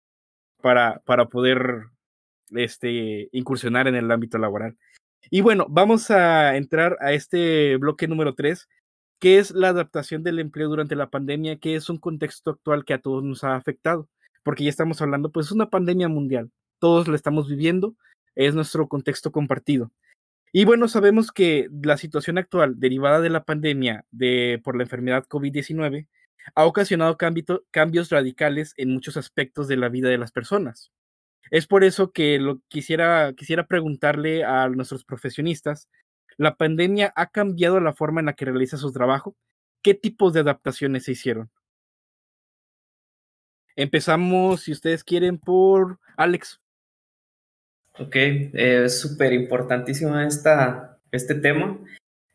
para, 0.61 0.99
para 1.05 1.27
poder 1.27 1.85
este, 2.51 3.29
incursionar 3.31 3.87
en 3.87 3.95
el 3.95 4.11
ámbito 4.11 4.39
laboral. 4.39 4.77
Y 5.31 5.41
bueno, 5.41 5.67
vamos 5.71 6.11
a 6.11 6.57
entrar 6.57 6.97
a 7.01 7.13
este 7.13 7.77
bloque 7.77 8.09
número 8.09 8.35
3, 8.35 8.69
que 9.21 9.39
es 9.39 9.53
la 9.53 9.69
adaptación 9.69 10.25
del 10.25 10.41
empleo 10.41 10.69
durante 10.69 10.97
la 10.97 11.11
pandemia, 11.11 11.61
que 11.61 11.77
es 11.77 11.89
un 11.89 11.99
contexto 11.99 12.51
actual 12.51 12.85
que 12.85 12.95
a 12.95 13.01
todos 13.01 13.23
nos 13.23 13.45
ha 13.45 13.55
afectado, 13.55 14.09
porque 14.43 14.65
ya 14.65 14.71
estamos 14.71 15.01
hablando, 15.01 15.31
pues 15.31 15.47
es 15.47 15.53
una 15.53 15.71
pandemia 15.71 16.09
mundial, 16.09 16.51
todos 16.83 17.07
la 17.07 17.15
estamos 17.15 17.49
viviendo, 17.49 17.95
es 18.35 18.57
nuestro 18.57 18.89
contexto 18.89 19.31
compartido. 19.31 19.93
Y 20.51 20.65
bueno, 20.65 20.89
sabemos 20.89 21.31
que 21.31 21.69
la 21.71 21.97
situación 21.97 22.39
actual 22.39 22.81
derivada 22.81 23.21
de 23.21 23.31
la 23.31 23.45
pandemia 23.45 24.05
de, 24.11 24.61
por 24.65 24.77
la 24.77 24.83
enfermedad 24.83 25.25
COVID-19 25.29 26.09
ha 26.57 26.67
ocasionado 26.67 27.17
cambios 27.17 28.11
radicales 28.11 28.75
en 28.77 28.93
muchos 28.93 29.17
aspectos 29.17 29.69
de 29.69 29.77
la 29.77 29.91
vida 29.91 30.09
de 30.09 30.19
las 30.19 30.33
personas. 30.33 30.91
Es 31.53 31.69
por 31.69 31.85
eso 31.85 32.11
que 32.11 32.41
lo 32.41 32.61
quisiera, 32.67 33.33
quisiera 33.35 33.69
preguntarle 33.69 34.43
a 34.43 34.69
nuestros 34.69 35.05
profesionistas, 35.05 35.89
¿la 36.37 36.57
pandemia 36.57 37.13
ha 37.15 37.29
cambiado 37.29 37.79
la 37.79 37.95
forma 37.95 38.19
en 38.19 38.27
la 38.27 38.33
que 38.33 38.47
realiza 38.47 38.77
su 38.77 38.91
trabajo? 38.91 39.37
¿Qué 39.85 39.95
tipos 39.95 40.33
de 40.33 40.41
adaptaciones 40.41 41.05
se 41.05 41.13
hicieron? 41.13 41.49
Empezamos, 43.77 44.63
si 44.63 44.73
ustedes 44.73 45.05
quieren, 45.05 45.39
por 45.39 46.01
Alex. 46.17 46.62
Ok, 47.99 48.17
eh, 48.17 48.85
es 48.85 49.01
súper 49.01 49.33
importantísimo 49.35 50.19
este 50.19 51.35
tema. 51.35 51.79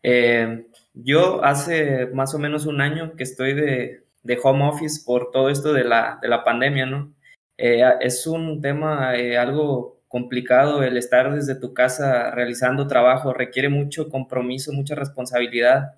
Eh, 0.04 0.68
yo 0.94 1.44
hace 1.44 2.08
más 2.08 2.36
o 2.36 2.40
menos 2.40 2.66
un 2.68 2.80
año 2.80 3.16
que 3.16 3.24
estoy 3.24 3.54
de, 3.54 4.04
de 4.24 4.40
home 4.42 4.68
office 4.68 5.02
por 5.06 5.32
todo 5.32 5.50
esto 5.50 5.74
de 5.74 5.84
la, 5.84 6.20
de 6.22 6.28
la 6.28 6.44
pandemia, 6.44 6.86
¿no? 6.86 7.14
Eh, 7.58 7.84
es 8.02 8.28
un 8.28 8.62
tema 8.62 9.14
algo 9.40 10.02
complicado 10.08 10.84
el 10.84 10.96
estar 10.98 11.34
desde 11.34 11.56
tu 11.56 11.74
casa 11.74 12.32
realizando 12.32 12.88
trabajo, 12.88 13.34
requiere 13.34 13.70
mucho 13.70 14.10
compromiso, 14.10 14.74
mucha 14.74 14.96
responsabilidad. 14.96 15.96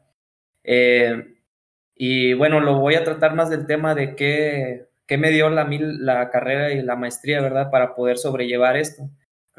y 1.95 2.33
bueno, 2.33 2.59
lo 2.61 2.79
voy 2.79 2.95
a 2.95 3.03
tratar 3.03 3.35
más 3.35 3.49
del 3.49 3.65
tema 3.67 3.93
de 3.95 4.15
qué, 4.15 4.87
qué 5.05 5.17
me 5.17 5.31
dio 5.31 5.49
la, 5.49 5.67
la 5.69 6.29
carrera 6.29 6.71
y 6.71 6.81
la 6.81 6.95
maestría, 6.95 7.41
¿verdad? 7.41 7.69
Para 7.71 7.95
poder 7.95 8.17
sobrellevar 8.17 8.77
esto. 8.77 9.09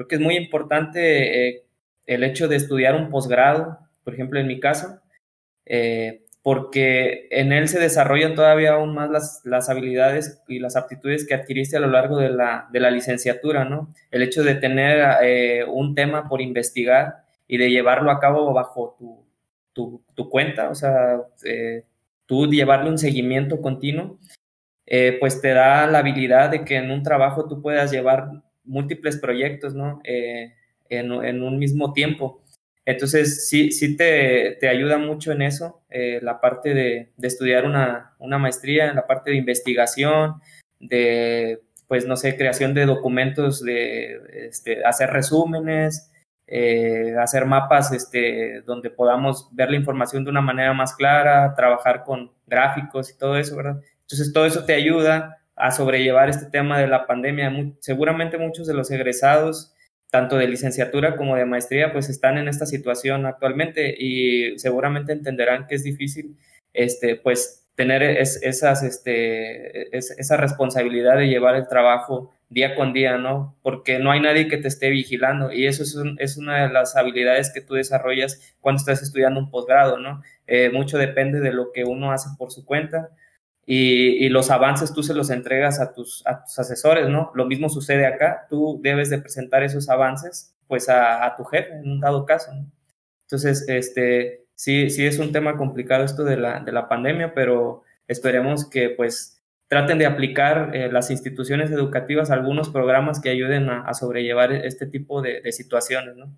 Creo 0.00 0.08
que 0.08 0.14
es 0.14 0.22
muy 0.22 0.36
importante 0.38 1.48
eh, 1.48 1.64
el 2.06 2.24
hecho 2.24 2.48
de 2.48 2.56
estudiar 2.56 2.94
un 2.94 3.10
posgrado, 3.10 3.80
por 4.02 4.14
ejemplo, 4.14 4.40
en 4.40 4.46
mi 4.46 4.58
caso, 4.58 4.98
eh, 5.66 6.22
porque 6.42 7.28
en 7.30 7.52
él 7.52 7.68
se 7.68 7.78
desarrollan 7.78 8.34
todavía 8.34 8.72
aún 8.72 8.94
más 8.94 9.10
las, 9.10 9.42
las, 9.44 9.68
habilidades 9.68 10.40
y 10.48 10.58
las 10.58 10.76
aptitudes 10.76 11.26
que 11.26 11.34
adquiriste 11.34 11.76
a 11.76 11.80
lo 11.80 11.88
largo 11.88 12.16
de 12.16 12.30
la, 12.30 12.66
de 12.72 12.80
la 12.80 12.90
licenciatura, 12.90 13.66
¿no? 13.66 13.92
El 14.10 14.22
hecho 14.22 14.42
de 14.42 14.54
tener 14.54 15.06
eh, 15.22 15.66
un 15.68 15.94
tema 15.94 16.30
por 16.30 16.40
investigar 16.40 17.16
y 17.46 17.58
de 17.58 17.68
llevarlo 17.68 18.10
a 18.10 18.20
cabo 18.20 18.54
bajo 18.54 18.96
tu, 18.98 19.22
tu, 19.74 20.02
tu 20.14 20.30
cuenta, 20.30 20.70
o 20.70 20.74
sea, 20.74 21.20
tú 22.24 22.46
llevarle 22.46 22.88
un 22.88 22.96
seguimiento 22.96 23.60
continuo, 23.60 24.18
pues 25.20 25.42
te 25.42 25.48
da 25.48 25.86
la 25.86 25.98
habilidad 25.98 26.48
de 26.48 26.64
que 26.64 26.76
en 26.76 26.90
un 26.90 27.02
trabajo 27.02 27.46
tú 27.46 27.60
puedas 27.60 27.90
llevar 27.90 28.30
múltiples 28.70 29.16
proyectos, 29.18 29.74
¿no? 29.74 30.00
Eh, 30.04 30.54
en, 30.88 31.12
en, 31.12 31.42
un 31.42 31.58
mismo 31.58 31.92
tiempo. 31.92 32.42
Entonces, 32.84 33.48
sí, 33.48 33.70
sí 33.72 33.96
te, 33.96 34.56
te 34.60 34.68
ayuda 34.68 34.98
mucho 34.98 35.32
en 35.32 35.42
eso, 35.42 35.82
eh, 35.90 36.18
la 36.22 36.40
parte 36.40 36.74
de, 36.74 37.12
de 37.16 37.28
estudiar 37.28 37.64
una, 37.64 38.14
una, 38.18 38.38
maestría, 38.38 38.88
en 38.88 38.96
la 38.96 39.06
parte 39.06 39.30
de 39.30 39.36
investigación, 39.36 40.40
de, 40.80 41.60
pues, 41.86 42.06
no 42.06 42.16
sé, 42.16 42.36
creación 42.36 42.74
de 42.74 42.86
documentos, 42.86 43.62
de 43.62 44.48
este, 44.48 44.84
hacer 44.84 45.10
resúmenes, 45.10 46.10
eh, 46.46 47.14
hacer 47.20 47.46
mapas 47.46 47.92
este, 47.92 48.62
donde 48.62 48.90
podamos 48.90 49.48
ver 49.52 49.70
la 49.70 49.76
información 49.76 50.24
de 50.24 50.30
una 50.30 50.40
manera 50.40 50.72
más 50.72 50.94
clara, 50.94 51.54
trabajar 51.54 52.02
con 52.02 52.32
gráficos 52.46 53.10
y 53.10 53.18
todo 53.18 53.36
eso, 53.36 53.56
¿verdad? 53.56 53.80
Entonces, 54.02 54.32
todo 54.32 54.46
eso 54.46 54.64
te 54.64 54.74
ayuda 54.74 55.39
a 55.60 55.70
sobrellevar 55.70 56.28
este 56.28 56.46
tema 56.46 56.78
de 56.78 56.86
la 56.86 57.06
pandemia. 57.06 57.52
seguramente 57.80 58.38
muchos 58.38 58.66
de 58.66 58.74
los 58.74 58.90
egresados, 58.90 59.74
tanto 60.10 60.36
de 60.36 60.48
licenciatura 60.48 61.16
como 61.16 61.36
de 61.36 61.44
maestría, 61.44 61.92
pues 61.92 62.08
están 62.08 62.38
en 62.38 62.48
esta 62.48 62.66
situación 62.66 63.26
actualmente 63.26 63.94
y 63.96 64.58
seguramente 64.58 65.12
entenderán 65.12 65.66
que 65.66 65.76
es 65.76 65.84
difícil, 65.84 66.36
este, 66.72 67.16
pues 67.16 67.68
tener 67.76 68.02
esas, 68.02 68.82
este, 68.82 69.96
esa 69.96 70.36
responsabilidad 70.36 71.16
de 71.16 71.28
llevar 71.28 71.54
el 71.54 71.68
trabajo 71.68 72.30
día 72.50 72.74
con 72.74 72.92
día, 72.92 73.16
¿no? 73.16 73.56
Porque 73.62 73.98
no 73.98 74.10
hay 74.10 74.20
nadie 74.20 74.48
que 74.48 74.58
te 74.58 74.68
esté 74.68 74.90
vigilando 74.90 75.52
y 75.52 75.66
eso 75.66 75.84
es, 75.84 75.96
es 76.18 76.36
una 76.36 76.66
de 76.66 76.72
las 76.72 76.96
habilidades 76.96 77.50
que 77.50 77.60
tú 77.60 77.74
desarrollas 77.74 78.54
cuando 78.60 78.80
estás 78.80 79.02
estudiando 79.02 79.40
un 79.40 79.50
posgrado, 79.50 79.98
¿no? 79.98 80.20
Eh, 80.46 80.68
mucho 80.70 80.98
depende 80.98 81.40
de 81.40 81.52
lo 81.52 81.72
que 81.72 81.84
uno 81.84 82.12
hace 82.12 82.28
por 82.36 82.50
su 82.50 82.66
cuenta 82.66 83.10
y, 83.66 84.28
los 84.30 84.50
avances 84.50 84.92
tú 84.92 85.02
se 85.02 85.14
los 85.14 85.30
entregas 85.30 85.80
a 85.80 85.92
tus, 85.92 86.26
a 86.26 86.44
tus 86.44 86.58
asesores, 86.58 87.08
¿no? 87.08 87.30
Lo 87.34 87.46
mismo 87.46 87.68
sucede 87.68 88.06
acá, 88.06 88.46
tú 88.48 88.80
debes 88.82 89.10
de 89.10 89.18
presentar 89.18 89.62
esos 89.62 89.88
avances 89.88 90.54
pues 90.66 90.88
a, 90.88 91.34
tu 91.36 91.44
jefe 91.44 91.74
en 91.74 91.90
un 91.90 92.00
dado 92.00 92.24
caso, 92.26 92.52
¿no? 92.54 92.66
Entonces, 93.22 93.64
este, 93.68 94.46
sí, 94.54 94.90
sí 94.90 95.06
es 95.06 95.18
un 95.18 95.32
tema 95.32 95.56
complicado 95.56 96.04
esto 96.04 96.24
de 96.24 96.36
la, 96.36 96.60
de 96.60 96.72
la 96.72 96.88
pandemia, 96.88 97.34
pero 97.34 97.82
esperemos 98.08 98.68
que 98.68 98.90
pues 98.90 99.40
traten 99.68 99.98
de 99.98 100.06
aplicar 100.06 100.74
eh, 100.74 100.90
las 100.90 101.10
instituciones 101.12 101.70
educativas 101.70 102.30
algunos 102.30 102.70
programas 102.70 103.20
que 103.20 103.30
ayuden 103.30 103.70
a, 103.70 103.92
sobrellevar 103.94 104.52
este 104.52 104.86
tipo 104.86 105.22
de, 105.22 105.40
de 105.40 105.52
situaciones, 105.52 106.16
¿no? 106.16 106.36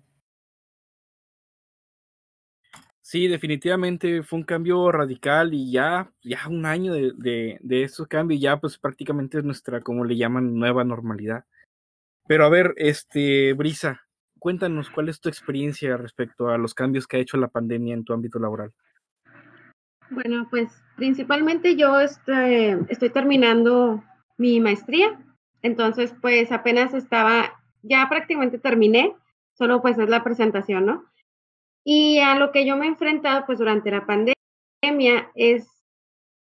Sí, 3.05 3.27
definitivamente 3.27 4.23
fue 4.23 4.39
un 4.39 4.45
cambio 4.45 4.89
radical 4.89 5.53
y 5.53 5.69
ya, 5.69 6.09
ya 6.23 6.47
un 6.47 6.65
año 6.65 6.93
de, 6.93 7.11
de, 7.17 7.59
de 7.61 7.83
esos 7.83 8.07
cambios, 8.07 8.39
ya 8.39 8.61
pues 8.61 8.77
prácticamente 8.77 9.39
es 9.39 9.43
nuestra, 9.43 9.81
como 9.81 10.05
le 10.05 10.15
llaman, 10.15 10.55
nueva 10.55 10.85
normalidad. 10.85 11.43
Pero 12.27 12.45
a 12.45 12.49
ver, 12.49 12.73
este, 12.77 13.51
Brisa, 13.53 14.03
cuéntanos 14.39 14.89
cuál 14.89 15.09
es 15.09 15.19
tu 15.19 15.27
experiencia 15.27 15.97
respecto 15.97 16.47
a 16.47 16.57
los 16.57 16.73
cambios 16.73 17.05
que 17.05 17.17
ha 17.17 17.19
hecho 17.19 17.35
la 17.35 17.49
pandemia 17.49 17.93
en 17.93 18.05
tu 18.05 18.13
ámbito 18.13 18.39
laboral. 18.39 18.71
Bueno, 20.09 20.47
pues 20.49 20.71
principalmente 20.95 21.75
yo 21.75 21.99
estoy, 21.99 22.77
estoy 22.87 23.09
terminando 23.09 24.01
mi 24.37 24.61
maestría, 24.61 25.19
entonces 25.61 26.15
pues 26.21 26.53
apenas 26.53 26.93
estaba 26.93 27.59
ya 27.81 28.07
prácticamente 28.07 28.59
terminé, 28.59 29.13
solo 29.57 29.81
pues 29.81 29.97
es 29.97 30.07
la 30.07 30.23
presentación, 30.23 30.85
¿no? 30.85 31.12
Y 31.83 32.19
a 32.19 32.35
lo 32.35 32.51
que 32.51 32.65
yo 32.65 32.77
me 32.77 32.85
he 32.85 32.89
enfrentado 32.89 33.45
pues 33.45 33.59
durante 33.59 33.91
la 33.91 34.05
pandemia 34.05 35.31
es 35.35 35.67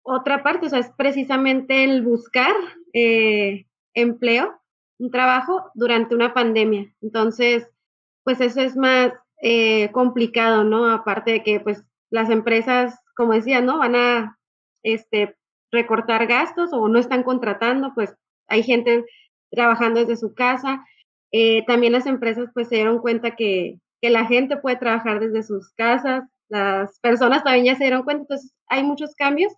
otra 0.03 0.43
parte, 0.43 0.67
o 0.67 0.69
sea, 0.69 0.81
es 0.81 0.91
precisamente 0.97 1.85
el 1.85 2.03
buscar 2.03 2.55
eh, 2.93 3.67
empleo, 3.95 4.61
un 4.99 5.11
trabajo 5.11 5.71
durante 5.75 6.15
una 6.15 6.35
pandemia. 6.35 6.93
Entonces, 7.01 7.69
pues 8.25 8.41
eso 8.41 8.61
es 8.61 8.77
más 8.77 9.13
eh, 9.41 9.91
complicado, 9.93 10.65
¿no? 10.65 10.87
Aparte 10.87 11.33
de 11.33 11.43
que 11.43 11.61
pues 11.61 11.85
las 12.11 12.31
empresas, 12.31 12.99
como 13.17 13.33
decía, 13.33 13.61
¿no? 13.61 13.79
Van 13.79 13.95
a 13.95 14.39
este, 14.83 15.37
recortar 15.71 16.27
gastos 16.27 16.73
o 16.73 16.89
no 16.89 16.99
están 16.99 17.23
contratando, 17.23 17.93
pues 17.95 18.15
hay 18.49 18.63
gente 18.63 19.05
trabajando 19.51 20.01
desde 20.01 20.17
su 20.17 20.35
casa. 20.35 20.85
Eh, 21.33 21.65
también 21.67 21.93
las 21.93 22.07
empresas 22.07 22.51
pues 22.53 22.69
se 22.69 22.77
dieron 22.77 22.99
cuenta 22.99 23.35
que, 23.37 23.79
que 24.03 24.11
la 24.11 24.27
gente 24.27 24.57
puede 24.57 24.77
trabajar 24.77 25.21
desde 25.21 25.45
sus 25.45 25.71
casas, 25.71 26.25
las 26.49 26.99
personas 26.99 27.45
también 27.45 27.67
ya 27.67 27.77
se 27.77 27.85
dieron 27.85 28.03
cuenta, 28.03 28.23
entonces 28.23 28.53
hay 28.67 28.83
muchos 28.83 29.15
cambios 29.15 29.53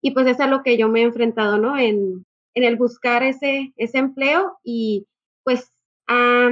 y 0.00 0.12
pues 0.12 0.26
eso 0.26 0.36
es 0.36 0.40
a 0.40 0.46
lo 0.46 0.62
que 0.62 0.78
yo 0.78 0.88
me 0.88 1.00
he 1.00 1.02
enfrentado, 1.02 1.58
¿no? 1.58 1.76
En, 1.76 2.24
en 2.54 2.64
el 2.64 2.76
buscar 2.76 3.24
ese, 3.24 3.72
ese 3.76 3.98
empleo 3.98 4.56
y 4.62 5.06
pues 5.42 5.72
ha, 6.06 6.48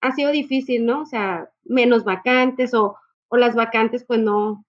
ha 0.00 0.12
sido 0.12 0.32
difícil, 0.32 0.84
¿no? 0.84 1.02
O 1.02 1.06
sea, 1.06 1.48
menos 1.64 2.04
vacantes 2.04 2.74
o, 2.74 2.96
o 3.28 3.36
las 3.36 3.54
vacantes 3.54 4.04
pues 4.04 4.18
no, 4.20 4.64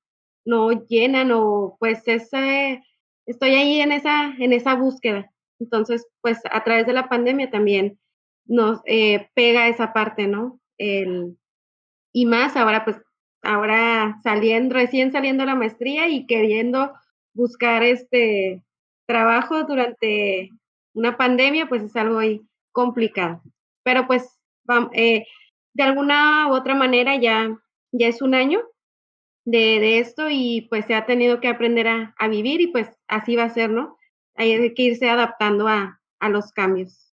no 0.45 0.71
llenan 0.87 1.31
o 1.31 1.75
pues 1.79 2.07
ese, 2.07 2.83
estoy 3.25 3.55
ahí 3.55 3.81
en 3.81 3.91
esa, 3.91 4.35
en 4.37 4.53
esa 4.53 4.75
búsqueda. 4.75 5.31
Entonces, 5.59 6.07
pues 6.21 6.39
a 6.51 6.63
través 6.63 6.85
de 6.85 6.93
la 6.93 7.09
pandemia 7.09 7.49
también 7.49 7.99
nos 8.45 8.79
eh, 8.85 9.29
pega 9.33 9.67
esa 9.67 9.91
parte, 9.91 10.27
¿no? 10.27 10.59
El, 10.77 11.37
y 12.13 12.25
más 12.25 12.55
ahora, 12.55 12.83
pues, 12.85 12.97
ahora 13.41 14.19
saliendo, 14.23 14.75
recién 14.75 15.11
saliendo 15.11 15.45
la 15.45 15.55
maestría 15.55 16.07
y 16.07 16.25
queriendo 16.25 16.93
buscar 17.33 17.83
este 17.83 18.63
trabajo 19.05 19.63
durante 19.63 20.51
una 20.93 21.17
pandemia, 21.17 21.67
pues 21.67 21.83
es 21.83 21.95
algo 21.95 22.19
complicado. 22.71 23.41
Pero 23.83 24.07
pues, 24.07 24.37
eh, 24.93 25.25
de 25.73 25.83
alguna 25.83 26.47
u 26.49 26.53
otra 26.53 26.75
manera 26.75 27.15
ya, 27.15 27.57
ya 27.91 28.07
es 28.07 28.21
un 28.21 28.35
año 28.35 28.61
de, 29.45 29.79
de, 29.79 29.99
esto 29.99 30.27
y 30.29 30.67
pues 30.69 30.85
se 30.85 30.93
ha 30.93 31.05
tenido 31.05 31.39
que 31.39 31.47
aprender 31.47 31.87
a, 31.87 32.13
a, 32.17 32.27
vivir 32.27 32.61
y 32.61 32.67
pues 32.67 32.89
así 33.07 33.35
va 33.35 33.45
a 33.45 33.49
ser, 33.49 33.71
¿no? 33.71 33.97
Hay 34.35 34.73
que 34.73 34.83
irse 34.83 35.09
adaptando 35.09 35.67
a, 35.67 35.99
a 36.19 36.29
los 36.29 36.51
cambios. 36.51 37.10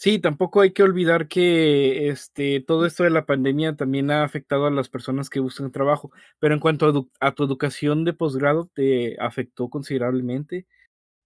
Sí, 0.00 0.20
tampoco 0.20 0.60
hay 0.60 0.72
que 0.72 0.84
olvidar 0.84 1.26
que 1.26 2.08
este, 2.08 2.60
todo 2.60 2.86
esto 2.86 3.02
de 3.02 3.10
la 3.10 3.26
pandemia 3.26 3.74
también 3.74 4.12
ha 4.12 4.22
afectado 4.22 4.66
a 4.66 4.70
las 4.70 4.88
personas 4.88 5.28
que 5.28 5.40
buscan 5.40 5.72
trabajo, 5.72 6.12
pero 6.38 6.54
en 6.54 6.60
cuanto 6.60 7.08
a, 7.18 7.32
tu 7.32 7.42
educación 7.44 8.04
de 8.04 8.12
posgrado, 8.12 8.70
¿te 8.72 9.20
afectó 9.20 9.68
considerablemente? 9.68 10.68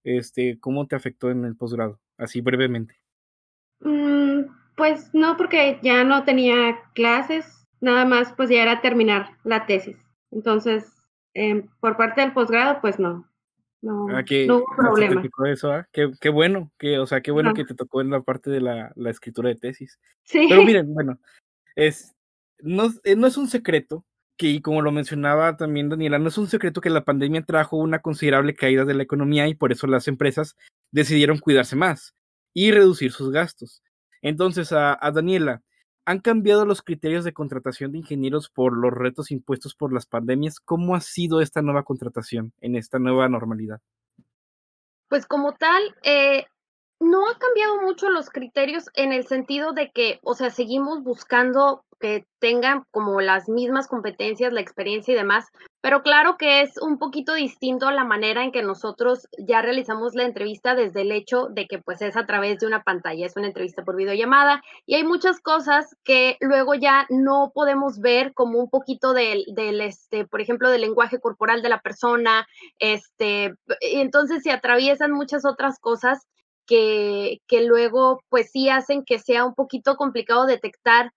Este, 0.05 0.59
¿Cómo 0.59 0.87
te 0.87 0.97
afectó 0.97 1.31
en 1.31 1.45
el 1.45 1.55
posgrado? 1.55 2.01
Así 2.17 2.41
brevemente. 2.41 2.99
Mm, 3.81 4.45
pues 4.75 5.11
no, 5.13 5.37
porque 5.37 5.79
ya 5.83 6.03
no 6.05 6.25
tenía 6.25 6.81
clases, 6.95 7.67
nada 7.83 8.07
más 8.07 8.33
pues 8.33 8.49
ya 8.49 8.63
era 8.63 8.81
terminar 8.81 9.37
la 9.45 9.67
tesis. 9.67 9.99
Entonces, 10.31 10.91
eh, 11.35 11.67
por 11.79 11.99
parte 11.99 12.23
del 12.23 12.33
posgrado, 12.33 12.81
pues 12.81 12.99
no, 12.99 13.31
no, 13.83 14.17
ah, 14.17 14.25
que, 14.25 14.47
no 14.47 14.59
hubo 14.59 14.77
problema. 14.77 15.23
Eso, 15.47 15.77
¿eh? 15.77 15.85
qué, 15.93 16.13
qué, 16.21 16.29
bueno, 16.29 16.71
que, 16.79 17.01
o 17.01 17.07
sea, 17.07 17.21
qué 17.21 17.33
bueno 17.33 17.51
no. 17.51 17.55
que 17.55 17.65
te 17.65 17.75
tocó 17.75 18.01
en 18.01 18.11
la 18.11 18.23
parte 18.23 18.49
de 18.49 18.61
la, 18.61 18.93
la, 18.95 19.11
escritura 19.11 19.49
de 19.49 19.57
tesis. 19.57 19.99
Sí. 20.23 20.47
Pero 20.49 20.63
miren, 20.63 20.95
bueno, 20.95 21.19
es, 21.75 22.15
no, 22.61 22.91
no 23.17 23.27
es 23.27 23.37
un 23.37 23.49
secreto 23.49 24.05
que, 24.37 24.47
y 24.47 24.61
como 24.61 24.83
lo 24.83 24.93
mencionaba 24.93 25.57
también 25.57 25.89
Daniela, 25.89 26.21
no 26.21 26.29
es 26.29 26.39
un 26.39 26.47
secreto 26.47 26.81
que 26.81 26.91
la 26.91 27.05
pandemia 27.05 27.43
trajo 27.43 27.77
una 27.77 27.99
considerable 27.99 28.55
caída 28.55 28.85
de 28.85 28.95
la 28.95 29.03
economía 29.03 29.49
y 29.49 29.55
por 29.55 29.73
eso 29.73 29.89
las 29.89 30.07
empresas 30.07 30.57
decidieron 30.93 31.39
cuidarse 31.39 31.75
más 31.75 32.15
y 32.55 32.71
reducir 32.71 33.11
sus 33.11 33.33
gastos. 33.33 33.83
Entonces, 34.23 34.71
a, 34.71 34.97
a 35.05 35.11
Daniela, 35.11 35.63
¿Han 36.05 36.19
cambiado 36.21 36.67
los 36.67 36.83
criterios 36.83 37.25
de 37.25 37.33
contratación 37.33 37.93
de 37.93 37.99
ingenieros 37.99 38.51
por 38.51 38.77
los 38.77 38.93
retos 38.93 39.31
impuestos 39.31 39.75
por 39.75 39.93
las 39.93 40.07
pandemias? 40.07 40.59
¿Cómo 40.59 40.97
ha 40.97 41.01
sido 41.01 41.41
esta 41.41 41.63
nueva 41.63 41.85
contratación 41.85 42.53
en 42.61 42.75
esta 42.75 42.99
nueva 42.99 43.29
normalidad? 43.29 43.81
Pues 45.09 45.27
como 45.27 45.55
tal, 45.55 45.83
eh, 46.03 46.47
no 47.03 47.29
ha 47.29 47.37
cambiado 47.37 47.83
mucho 47.83 48.09
los 48.09 48.31
criterios 48.31 48.89
en 48.95 49.13
el 49.13 49.27
sentido 49.27 49.73
de 49.73 49.91
que, 49.91 50.21
o 50.23 50.35
sea, 50.35 50.51
seguimos 50.51 51.03
buscando 51.03 51.85
que 52.01 52.27
tengan 52.41 52.85
como 52.91 53.21
las 53.21 53.49
mismas 53.49 53.87
competencias, 53.87 54.53
la 54.53 54.61
experiencia 54.61 55.13
y 55.13 55.17
demás, 55.17 55.47
pero 55.81 56.03
claro 56.03 56.37
que 56.37 56.61
es 56.63 56.77
un 56.79 56.99
poquito 56.99 57.35
distinto 57.35 57.91
la 57.93 58.05
manera 58.05 58.43
en 58.43 58.51
que 58.51 58.63
nosotros 58.63 59.29
ya 59.39 59.63
realizamos 59.63 60.15
la 60.15 60.25
entrevista 60.25 60.75
desde 60.75 61.03
el 61.03 61.13
hecho 61.13 61.47
de 61.49 61.67
que 61.67 61.79
pues 61.79 62.03
es 62.03 62.17
a 62.17 62.27
través 62.27 62.59
de 62.59 62.67
una 62.67 62.83
pantalla, 62.83 63.25
es 63.25 63.37
una 63.37 63.47
entrevista 63.47 63.85
por 63.85 63.95
videollamada 63.95 64.63
y 64.85 64.97
hay 64.97 65.05
muchas 65.05 65.41
cosas 65.41 65.97
que 66.03 66.37
luego 66.41 66.75
ya 66.75 67.07
no 67.09 67.53
podemos 67.55 68.01
ver 68.01 68.33
como 68.35 68.59
un 68.59 68.69
poquito 68.69 69.13
del, 69.13 69.45
del 69.55 69.81
este, 69.81 70.27
por 70.27 70.41
ejemplo, 70.41 70.71
del 70.71 70.81
lenguaje 70.81 71.21
corporal 71.21 71.63
de 71.63 71.69
la 71.69 71.81
persona, 71.81 72.49
este, 72.81 73.55
entonces 73.81 74.43
se 74.43 74.51
atraviesan 74.51 75.13
muchas 75.13 75.45
otras 75.45 75.79
cosas 75.79 76.27
que, 77.49 77.63
luego 77.63 78.21
pues 78.29 78.51
sí 78.51 78.69
hacen 78.69 79.05
que 79.05 79.19
sea 79.19 79.45
un 79.45 79.55
poquito 79.55 79.97
complicado 79.97 80.47
detectar 80.47 81.13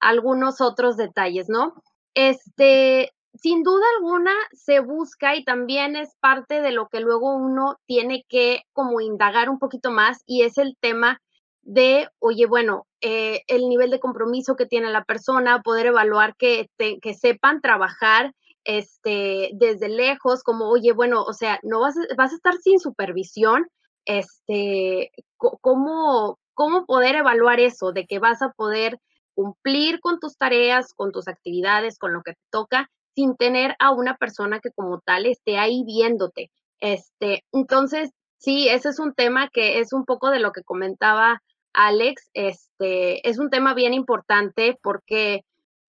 algunos 0.00 0.60
otros 0.60 0.96
detalles, 0.96 1.48
¿no? 1.48 1.74
Este, 2.14 3.12
sin 3.34 3.62
duda 3.62 3.84
alguna 3.96 4.32
se 4.52 4.80
busca 4.80 5.36
y 5.36 5.44
también 5.44 5.96
es 5.96 6.14
parte 6.20 6.60
de 6.60 6.72
lo 6.72 6.88
que 6.88 7.00
luego 7.00 7.34
uno 7.34 7.76
tiene 7.86 8.24
que 8.28 8.62
como 8.72 9.00
indagar 9.00 9.50
un 9.50 9.58
poquito 9.58 9.90
más 9.90 10.22
y 10.26 10.42
es 10.42 10.58
el 10.58 10.76
tema 10.80 11.20
de, 11.62 12.08
oye, 12.20 12.46
bueno, 12.46 12.86
eh, 13.00 13.42
el 13.48 13.68
nivel 13.68 13.90
de 13.90 14.00
compromiso 14.00 14.56
que 14.56 14.66
tiene 14.66 14.90
la 14.90 15.04
persona, 15.04 15.62
poder 15.62 15.86
evaluar 15.86 16.36
que, 16.36 16.68
que 16.78 17.14
sepan 17.14 17.60
trabajar 17.60 18.32
este, 18.64 19.50
desde 19.54 19.88
lejos, 19.88 20.42
como, 20.42 20.68
oye, 20.68 20.92
bueno, 20.92 21.22
o 21.22 21.32
sea, 21.32 21.58
no 21.62 21.80
vas, 21.80 21.94
vas 22.16 22.32
a 22.32 22.36
estar 22.36 22.54
sin 22.56 22.80
supervisión, 22.80 23.66
este, 24.06 25.10
cómo, 25.36 26.38
cómo 26.54 26.86
poder 26.86 27.16
evaluar 27.16 27.60
eso, 27.60 27.92
de 27.92 28.06
que 28.06 28.18
vas 28.18 28.40
a 28.42 28.52
poder 28.52 28.98
cumplir 29.34 30.00
con 30.00 30.18
tus 30.18 30.38
tareas, 30.38 30.94
con 30.94 31.12
tus 31.12 31.28
actividades, 31.28 31.98
con 31.98 32.14
lo 32.14 32.22
que 32.22 32.32
te 32.32 32.40
toca, 32.50 32.90
sin 33.14 33.36
tener 33.36 33.76
a 33.78 33.90
una 33.90 34.16
persona 34.16 34.60
que 34.60 34.70
como 34.70 35.00
tal 35.00 35.26
esté 35.26 35.58
ahí 35.58 35.84
viéndote. 35.84 36.50
Este, 36.80 37.44
entonces, 37.52 38.10
sí, 38.38 38.68
ese 38.68 38.88
es 38.88 38.98
un 38.98 39.14
tema 39.14 39.48
que 39.52 39.78
es 39.80 39.92
un 39.92 40.04
poco 40.04 40.30
de 40.30 40.40
lo 40.40 40.52
que 40.52 40.62
comentaba 40.62 41.42
Alex, 41.76 42.30
este, 42.32 43.28
es 43.28 43.38
un 43.38 43.50
tema 43.50 43.74
bien 43.74 43.92
importante 43.92 44.78
porque 44.82 45.44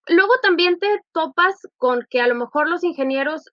luego 0.08 0.34
también 0.42 0.80
te 0.80 0.88
topas 1.14 1.56
con 1.78 2.06
que 2.10 2.20
a 2.20 2.28
lo 2.28 2.36
mejor 2.36 2.70
los 2.70 2.84
ingenieros 2.84 3.44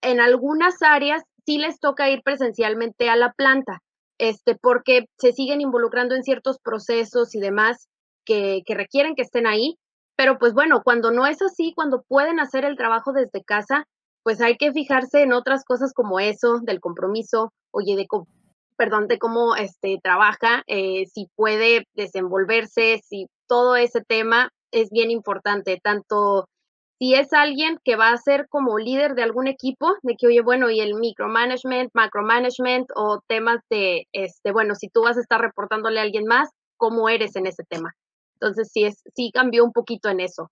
en 0.00 0.20
algunas 0.20 0.82
áreas 0.82 1.24
sí 1.44 1.58
les 1.58 1.80
toca 1.80 2.08
ir 2.08 2.22
presencialmente 2.22 3.10
a 3.10 3.16
la 3.16 3.32
planta, 3.32 3.82
este, 4.20 4.54
porque 4.54 5.06
se 5.18 5.32
siguen 5.32 5.60
involucrando 5.60 6.14
en 6.14 6.22
ciertos 6.22 6.58
procesos 6.62 7.34
y 7.34 7.40
demás 7.40 7.88
que, 8.24 8.62
que, 8.66 8.74
requieren 8.74 9.14
que 9.14 9.22
estén 9.22 9.46
ahí. 9.46 9.76
Pero 10.16 10.38
pues 10.38 10.52
bueno, 10.52 10.82
cuando 10.84 11.10
no 11.10 11.26
es 11.26 11.40
así, 11.40 11.72
cuando 11.74 12.02
pueden 12.06 12.38
hacer 12.38 12.64
el 12.64 12.76
trabajo 12.76 13.12
desde 13.12 13.42
casa, 13.42 13.86
pues 14.22 14.40
hay 14.42 14.56
que 14.56 14.72
fijarse 14.72 15.22
en 15.22 15.32
otras 15.32 15.64
cosas 15.64 15.94
como 15.94 16.20
eso, 16.20 16.60
del 16.62 16.80
compromiso, 16.80 17.52
oye, 17.70 17.96
de, 17.96 18.06
perdón, 18.76 19.08
de 19.08 19.18
cómo 19.18 19.56
este, 19.56 19.98
trabaja, 20.02 20.62
eh, 20.66 21.06
si 21.06 21.28
puede 21.34 21.86
desenvolverse, 21.94 23.00
si 23.02 23.26
todo 23.48 23.76
ese 23.76 24.02
tema 24.06 24.50
es 24.70 24.90
bien 24.90 25.10
importante, 25.10 25.80
tanto 25.82 26.46
si 27.00 27.14
es 27.14 27.32
alguien 27.32 27.78
que 27.82 27.96
va 27.96 28.10
a 28.10 28.16
ser 28.18 28.46
como 28.50 28.78
líder 28.78 29.14
de 29.14 29.22
algún 29.22 29.48
equipo, 29.48 29.96
de 30.02 30.16
que, 30.16 30.26
oye, 30.26 30.42
bueno, 30.42 30.68
y 30.68 30.80
el 30.80 30.96
micromanagement, 30.96 31.90
macromanagement 31.94 32.90
o 32.94 33.22
temas 33.26 33.62
de, 33.70 34.06
este, 34.12 34.52
bueno, 34.52 34.74
si 34.74 34.90
tú 34.90 35.02
vas 35.02 35.16
a 35.16 35.20
estar 35.20 35.40
reportándole 35.40 35.98
a 35.98 36.02
alguien 36.02 36.26
más, 36.26 36.50
¿cómo 36.76 37.08
eres 37.08 37.36
en 37.36 37.46
ese 37.46 37.64
tema? 37.64 37.94
Entonces 38.34 38.68
sí, 38.70 38.84
es, 38.84 39.02
sí 39.16 39.30
cambió 39.32 39.64
un 39.64 39.72
poquito 39.72 40.10
en 40.10 40.20
eso. 40.20 40.50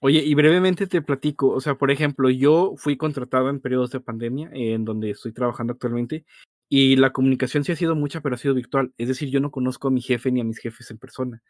Oye, 0.00 0.20
y 0.24 0.34
brevemente 0.34 0.86
te 0.86 1.02
platico, 1.02 1.50
o 1.50 1.60
sea, 1.60 1.74
por 1.74 1.90
ejemplo, 1.90 2.30
yo 2.30 2.72
fui 2.78 2.96
contratado 2.96 3.50
en 3.50 3.60
periodos 3.60 3.90
de 3.90 4.00
pandemia, 4.00 4.48
en 4.54 4.86
donde 4.86 5.10
estoy 5.10 5.34
trabajando 5.34 5.74
actualmente, 5.74 6.24
y 6.70 6.96
la 6.96 7.12
comunicación 7.12 7.64
sí 7.64 7.72
ha 7.72 7.76
sido 7.76 7.94
mucha, 7.96 8.22
pero 8.22 8.34
ha 8.34 8.38
sido 8.38 8.54
virtual. 8.54 8.94
Es 8.96 9.08
decir, 9.08 9.28
yo 9.28 9.40
no 9.40 9.50
conozco 9.50 9.88
a 9.88 9.90
mi 9.90 10.00
jefe 10.00 10.32
ni 10.32 10.40
a 10.40 10.44
mis 10.44 10.58
jefes 10.58 10.90
en 10.90 10.96
persona. 10.96 11.42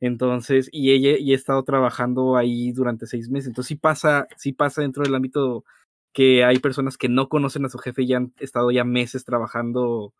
Entonces, 0.00 0.68
y 0.72 0.92
ella 0.92 1.18
y 1.18 1.32
he 1.32 1.34
estado 1.34 1.64
trabajando 1.64 2.36
ahí 2.36 2.72
durante 2.72 3.06
seis 3.06 3.28
meses. 3.30 3.48
Entonces 3.48 3.68
sí 3.68 3.76
pasa, 3.76 4.26
sí 4.36 4.52
pasa 4.52 4.82
dentro 4.82 5.02
del 5.02 5.14
ámbito 5.14 5.64
que 6.12 6.44
hay 6.44 6.58
personas 6.58 6.96
que 6.96 7.08
no 7.08 7.28
conocen 7.28 7.64
a 7.64 7.68
su 7.68 7.78
jefe 7.78 8.02
y 8.02 8.14
han 8.14 8.32
estado 8.38 8.70
ya 8.70 8.84
meses 8.84 9.24
trabajando 9.24 10.14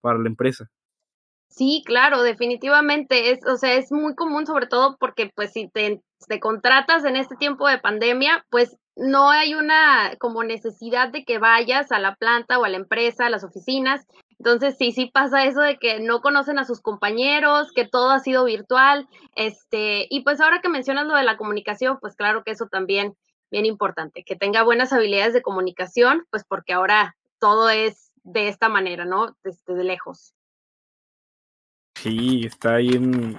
para 0.00 0.18
la 0.18 0.28
empresa. 0.28 0.70
Sí, 1.48 1.82
claro, 1.84 2.22
definitivamente 2.22 3.32
es, 3.32 3.40
o 3.46 3.56
sea, 3.56 3.74
es 3.74 3.90
muy 3.90 4.14
común, 4.14 4.46
sobre 4.46 4.66
todo 4.66 4.96
porque, 4.98 5.30
pues, 5.34 5.52
si 5.52 5.68
te 5.68 6.02
te 6.26 6.40
contratas 6.40 7.04
en 7.04 7.16
este 7.16 7.36
tiempo 7.36 7.68
de 7.68 7.78
pandemia, 7.78 8.44
pues, 8.50 8.76
no 8.96 9.30
hay 9.30 9.54
una 9.54 10.14
como 10.18 10.42
necesidad 10.42 11.10
de 11.12 11.24
que 11.24 11.38
vayas 11.38 11.92
a 11.92 12.00
la 12.00 12.16
planta 12.16 12.58
o 12.58 12.64
a 12.64 12.68
la 12.68 12.76
empresa, 12.76 13.26
a 13.26 13.30
las 13.30 13.44
oficinas. 13.44 14.04
Entonces, 14.38 14.76
sí, 14.78 14.92
sí 14.92 15.06
pasa 15.06 15.44
eso 15.44 15.60
de 15.60 15.78
que 15.78 16.00
no 16.00 16.20
conocen 16.20 16.58
a 16.58 16.64
sus 16.64 16.80
compañeros, 16.80 17.72
que 17.72 17.86
todo 17.86 18.10
ha 18.10 18.20
sido 18.20 18.44
virtual, 18.44 19.08
este, 19.34 20.06
y 20.10 20.22
pues 20.22 20.40
ahora 20.40 20.60
que 20.60 20.68
mencionas 20.68 21.06
lo 21.06 21.16
de 21.16 21.24
la 21.24 21.36
comunicación, 21.36 21.98
pues 22.00 22.14
claro 22.14 22.44
que 22.44 22.52
eso 22.52 22.66
también 22.66 23.16
bien 23.50 23.66
importante, 23.66 24.24
que 24.24 24.36
tenga 24.36 24.62
buenas 24.62 24.92
habilidades 24.92 25.34
de 25.34 25.42
comunicación, 25.42 26.24
pues 26.30 26.44
porque 26.44 26.72
ahora 26.72 27.16
todo 27.40 27.68
es 27.70 28.12
de 28.22 28.48
esta 28.48 28.68
manera, 28.68 29.04
¿no? 29.04 29.36
Desde 29.42 29.74
de 29.74 29.84
lejos. 29.84 30.34
Sí, 31.96 32.42
está 32.44 32.76
ahí 32.76 32.90
en, 32.90 33.36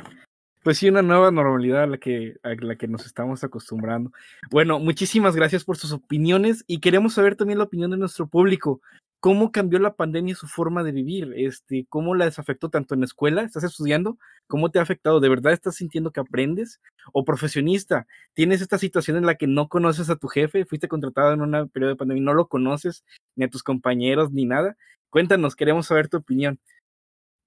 pues 0.63 0.79
sí, 0.79 0.89
una 0.89 1.01
nueva 1.01 1.31
normalidad 1.31 1.83
a 1.83 1.88
la 1.88 1.97
que, 1.97 2.35
a 2.43 2.49
la 2.55 2.75
que 2.75 2.88
nos 2.88 3.05
estamos 3.05 3.43
acostumbrando. 3.43 4.12
Bueno, 4.51 4.79
muchísimas 4.79 5.35
gracias 5.35 5.63
por 5.63 5.77
sus 5.77 5.93
opiniones 5.93 6.65
y 6.67 6.79
queremos 6.79 7.13
saber 7.13 7.35
también 7.35 7.59
la 7.59 7.65
opinión 7.65 7.91
de 7.91 7.97
nuestro 7.97 8.27
público. 8.27 8.81
¿Cómo 9.21 9.51
cambió 9.51 9.79
la 9.79 9.95
pandemia 9.95 10.34
su 10.34 10.47
forma 10.47 10.82
de 10.82 10.93
vivir? 10.93 11.34
Este, 11.36 11.86
¿Cómo 11.89 12.15
la 12.15 12.23
desafectó 12.23 12.69
tanto 12.69 12.93
en 12.93 13.01
la 13.01 13.05
escuela? 13.05 13.41
¿Estás 13.41 13.65
estudiando? 13.65 14.17
¿Cómo 14.47 14.71
te 14.71 14.79
ha 14.79 14.82
afectado? 14.82 15.19
¿De 15.19 15.27
verdad 15.27 15.51
estás 15.51 15.75
sintiendo 15.75 16.12
que 16.12 16.21
aprendes? 16.21 16.79
¿O 17.12 17.25
profesionista? 17.25 18.08
¿Tienes 18.34 18.62
esta 18.62 18.77
situación 18.77 19.17
en 19.17 19.25
la 19.25 19.36
que 19.36 19.45
no 19.45 19.67
conoces 19.67 20.10
a 20.10 20.15
tu 20.15 20.29
jefe? 20.29 20.63
¿Fuiste 20.63 20.88
contratado 20.88 21.34
en 21.34 21.41
un 21.41 21.69
periodo 21.69 21.89
de 21.91 21.97
pandemia 21.97 22.21
y 22.21 22.25
no 22.25 22.34
lo 22.34 22.47
conoces, 22.47 23.03
ni 23.36 23.43
a 23.43 23.49
tus 23.49 23.62
compañeros, 23.62 24.32
ni 24.32 24.45
nada? 24.45 24.77
Cuéntanos, 25.10 25.58
queremos 25.58 25.88
saber 25.88 26.08
tu 26.08 26.17
opinión. 26.17 26.58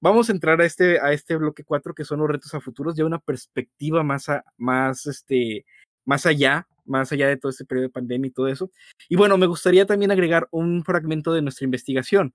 Vamos 0.02 0.28
a 0.28 0.32
entrar 0.32 0.60
a 0.60 0.66
este, 0.66 1.00
a 1.00 1.12
este 1.12 1.36
bloque 1.36 1.64
4 1.64 1.94
que 1.94 2.04
son 2.04 2.18
los 2.20 2.28
retos 2.28 2.52
a 2.54 2.60
futuros, 2.60 2.96
ya 2.96 3.06
una 3.06 3.20
perspectiva 3.20 4.02
más, 4.02 4.26
más, 4.58 5.06
este, 5.06 5.64
más 6.04 6.26
allá, 6.26 6.66
más 6.84 7.12
allá 7.12 7.28
de 7.28 7.36
todo 7.36 7.50
este 7.50 7.64
periodo 7.64 7.88
de 7.88 7.92
pandemia 7.92 8.28
y 8.28 8.32
todo 8.32 8.48
eso. 8.48 8.70
Y 9.08 9.16
bueno, 9.16 9.38
me 9.38 9.46
gustaría 9.46 9.86
también 9.86 10.10
agregar 10.10 10.48
un 10.50 10.84
fragmento 10.84 11.32
de 11.32 11.42
nuestra 11.42 11.64
investigación. 11.64 12.34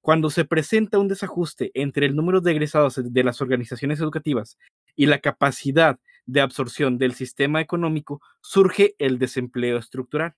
Cuando 0.00 0.30
se 0.30 0.44
presenta 0.44 0.98
un 0.98 1.08
desajuste 1.08 1.72
entre 1.74 2.06
el 2.06 2.14
número 2.14 2.40
de 2.40 2.52
egresados 2.52 3.00
de 3.02 3.24
las 3.24 3.40
organizaciones 3.40 3.98
educativas 4.00 4.56
y 4.94 5.06
la 5.06 5.18
capacidad 5.18 5.98
de 6.26 6.40
absorción 6.40 6.98
del 6.98 7.14
sistema 7.14 7.60
económico, 7.60 8.20
surge 8.40 8.94
el 8.98 9.18
desempleo 9.18 9.78
estructural. 9.78 10.34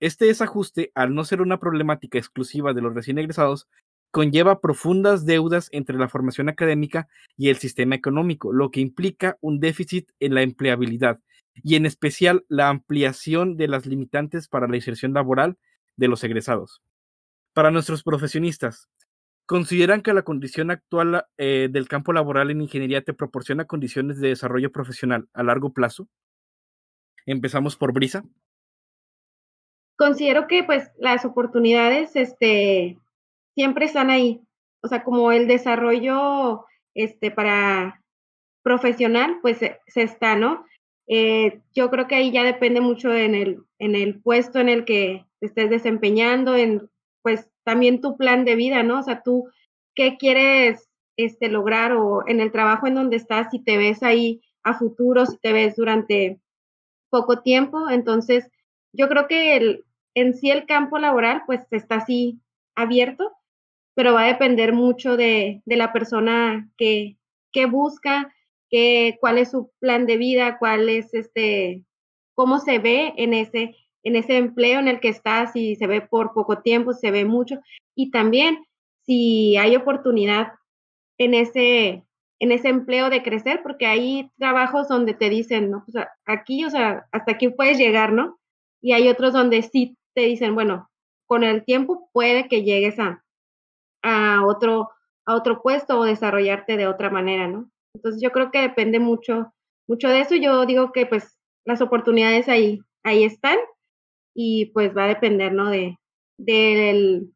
Este 0.00 0.26
desajuste, 0.26 0.92
al 0.94 1.14
no 1.14 1.24
ser 1.24 1.42
una 1.42 1.60
problemática 1.60 2.18
exclusiva 2.18 2.72
de 2.72 2.80
los 2.82 2.94
recién 2.94 3.18
egresados, 3.18 3.68
conlleva 4.10 4.60
profundas 4.60 5.24
deudas 5.24 5.68
entre 5.72 5.96
la 5.96 6.08
formación 6.08 6.48
académica 6.48 7.08
y 7.36 7.48
el 7.48 7.56
sistema 7.56 7.94
económico, 7.94 8.52
lo 8.52 8.70
que 8.70 8.80
implica 8.80 9.38
un 9.40 9.60
déficit 9.60 10.10
en 10.20 10.34
la 10.34 10.42
empleabilidad 10.42 11.20
y 11.62 11.76
en 11.76 11.86
especial 11.86 12.44
la 12.48 12.68
ampliación 12.68 13.56
de 13.56 13.68
las 13.68 13.86
limitantes 13.86 14.48
para 14.48 14.68
la 14.68 14.76
inserción 14.76 15.12
laboral 15.12 15.58
de 15.96 16.08
los 16.08 16.24
egresados. 16.24 16.82
Para 17.52 17.70
nuestros 17.70 18.02
profesionistas, 18.02 18.88
¿consideran 19.46 20.02
que 20.02 20.14
la 20.14 20.22
condición 20.22 20.70
actual 20.70 21.26
eh, 21.36 21.68
del 21.70 21.88
campo 21.88 22.12
laboral 22.12 22.50
en 22.50 22.60
ingeniería 22.60 23.02
te 23.02 23.14
proporciona 23.14 23.64
condiciones 23.64 24.20
de 24.20 24.28
desarrollo 24.28 24.70
profesional 24.72 25.28
a 25.32 25.42
largo 25.42 25.72
plazo? 25.72 26.08
Empezamos 27.26 27.76
por 27.76 27.92
Brisa. 27.92 28.24
Considero 29.96 30.46
que 30.46 30.64
pues 30.64 30.90
las 30.98 31.24
oportunidades 31.24 32.16
este, 32.16 32.98
siempre 33.54 33.84
están 33.84 34.10
ahí. 34.10 34.40
O 34.82 34.88
sea, 34.88 35.04
como 35.04 35.32
el 35.32 35.46
desarrollo 35.46 36.64
este, 36.94 37.30
para 37.30 38.02
profesional, 38.62 39.38
pues 39.42 39.58
se, 39.58 39.78
está, 39.94 40.36
¿no? 40.36 40.64
Eh, 41.12 41.60
yo 41.74 41.90
creo 41.90 42.06
que 42.06 42.14
ahí 42.14 42.30
ya 42.30 42.44
depende 42.44 42.80
mucho 42.80 43.12
en 43.12 43.34
el, 43.34 43.64
en 43.78 43.96
el 43.96 44.20
puesto 44.20 44.60
en 44.60 44.68
el 44.68 44.84
que 44.84 45.26
te 45.40 45.46
estés 45.46 45.70
desempeñando, 45.70 46.54
en 46.54 46.88
pues 47.22 47.50
también 47.64 48.00
tu 48.00 48.16
plan 48.16 48.44
de 48.44 48.54
vida, 48.54 48.82
¿no? 48.82 49.00
O 49.00 49.02
sea, 49.02 49.22
tú 49.22 49.48
qué 49.94 50.16
quieres 50.16 50.88
este, 51.16 51.48
lograr 51.48 51.92
o 51.92 52.22
en 52.26 52.40
el 52.40 52.52
trabajo 52.52 52.86
en 52.86 52.94
donde 52.94 53.16
estás, 53.16 53.48
si 53.50 53.58
te 53.58 53.76
ves 53.76 54.02
ahí 54.02 54.40
a 54.62 54.74
futuro, 54.74 55.26
si 55.26 55.36
te 55.38 55.52
ves 55.52 55.76
durante 55.76 56.40
poco 57.10 57.42
tiempo. 57.42 57.90
Entonces, 57.90 58.48
yo 58.92 59.08
creo 59.08 59.26
que 59.26 59.56
el, 59.56 59.84
en 60.14 60.34
sí 60.34 60.50
el 60.50 60.66
campo 60.66 60.98
laboral 60.98 61.42
pues 61.46 61.60
está 61.72 61.96
así 61.96 62.40
abierto 62.76 63.32
pero 63.94 64.14
va 64.14 64.22
a 64.22 64.28
depender 64.28 64.72
mucho 64.72 65.16
de, 65.16 65.62
de 65.64 65.76
la 65.76 65.92
persona 65.92 66.70
que, 66.76 67.18
que 67.52 67.66
busca, 67.66 68.32
que, 68.70 69.16
cuál 69.20 69.38
es 69.38 69.50
su 69.50 69.70
plan 69.80 70.06
de 70.06 70.16
vida, 70.16 70.58
cuál 70.58 70.88
es 70.88 71.12
este, 71.14 71.84
cómo 72.34 72.58
se 72.58 72.78
ve 72.78 73.12
en 73.16 73.34
ese, 73.34 73.76
en 74.02 74.16
ese 74.16 74.36
empleo 74.36 74.80
en 74.80 74.88
el 74.88 75.00
que 75.00 75.08
está, 75.08 75.46
si 75.52 75.76
se 75.76 75.86
ve 75.86 76.00
por 76.00 76.32
poco 76.32 76.62
tiempo, 76.62 76.92
si 76.92 77.00
se 77.00 77.10
ve 77.10 77.24
mucho, 77.24 77.60
y 77.94 78.10
también 78.10 78.64
si 79.04 79.56
hay 79.56 79.76
oportunidad 79.76 80.52
en 81.18 81.34
ese, 81.34 82.04
en 82.38 82.52
ese 82.52 82.68
empleo 82.68 83.10
de 83.10 83.22
crecer, 83.22 83.60
porque 83.62 83.86
hay 83.86 84.30
trabajos 84.38 84.88
donde 84.88 85.14
te 85.14 85.28
dicen, 85.28 85.70
no, 85.70 85.84
pues 85.84 86.06
aquí, 86.24 86.64
o 86.64 86.70
sea, 86.70 87.06
hasta 87.12 87.32
aquí 87.32 87.48
puedes 87.48 87.76
llegar, 87.76 88.12
¿no? 88.12 88.38
Y 88.80 88.92
hay 88.92 89.08
otros 89.08 89.32
donde 89.32 89.62
sí 89.62 89.98
te 90.14 90.22
dicen, 90.22 90.54
bueno, 90.54 90.90
con 91.26 91.44
el 91.44 91.64
tiempo 91.64 92.08
puede 92.12 92.48
que 92.48 92.62
llegues 92.62 92.98
a, 92.98 93.22
a 94.02 94.44
otro, 94.46 94.90
a 95.26 95.34
otro 95.34 95.60
puesto 95.62 95.98
o 95.98 96.04
desarrollarte 96.04 96.76
de 96.76 96.86
otra 96.86 97.10
manera, 97.10 97.46
¿no? 97.46 97.70
Entonces 97.94 98.22
yo 98.22 98.30
creo 98.30 98.50
que 98.50 98.60
depende 98.60 98.98
mucho, 98.98 99.52
mucho 99.88 100.08
de 100.08 100.20
eso. 100.20 100.34
Yo 100.36 100.66
digo 100.66 100.92
que 100.92 101.06
pues 101.06 101.38
las 101.64 101.80
oportunidades 101.80 102.48
ahí, 102.48 102.80
ahí 103.02 103.24
están 103.24 103.58
y 104.34 104.66
pues 104.66 104.96
va 104.96 105.04
a 105.04 105.08
depender, 105.08 105.52
¿no? 105.52 105.70
De, 105.70 105.96
de, 106.38 107.26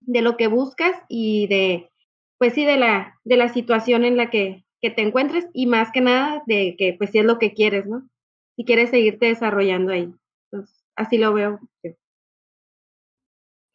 lo 0.00 0.36
que 0.36 0.48
buscas 0.48 0.96
y 1.08 1.46
de, 1.48 1.90
pues 2.38 2.54
sí, 2.54 2.64
de 2.64 2.76
la, 2.76 3.18
de 3.24 3.36
la 3.36 3.48
situación 3.52 4.04
en 4.04 4.16
la 4.16 4.30
que, 4.30 4.64
te 4.80 5.02
encuentres 5.02 5.46
y 5.52 5.66
más 5.66 5.90
que 5.92 6.00
nada 6.00 6.42
de 6.46 6.74
que 6.78 6.94
pues 6.96 7.10
sí 7.10 7.18
es 7.18 7.26
lo 7.26 7.38
que 7.38 7.52
quieres, 7.52 7.84
¿no? 7.84 8.08
Si 8.56 8.64
quieres 8.64 8.88
seguirte 8.88 9.26
desarrollando 9.26 9.92
ahí. 9.92 10.10
Entonces, 10.50 10.82
así 10.96 11.18
lo 11.18 11.34
veo. 11.34 11.60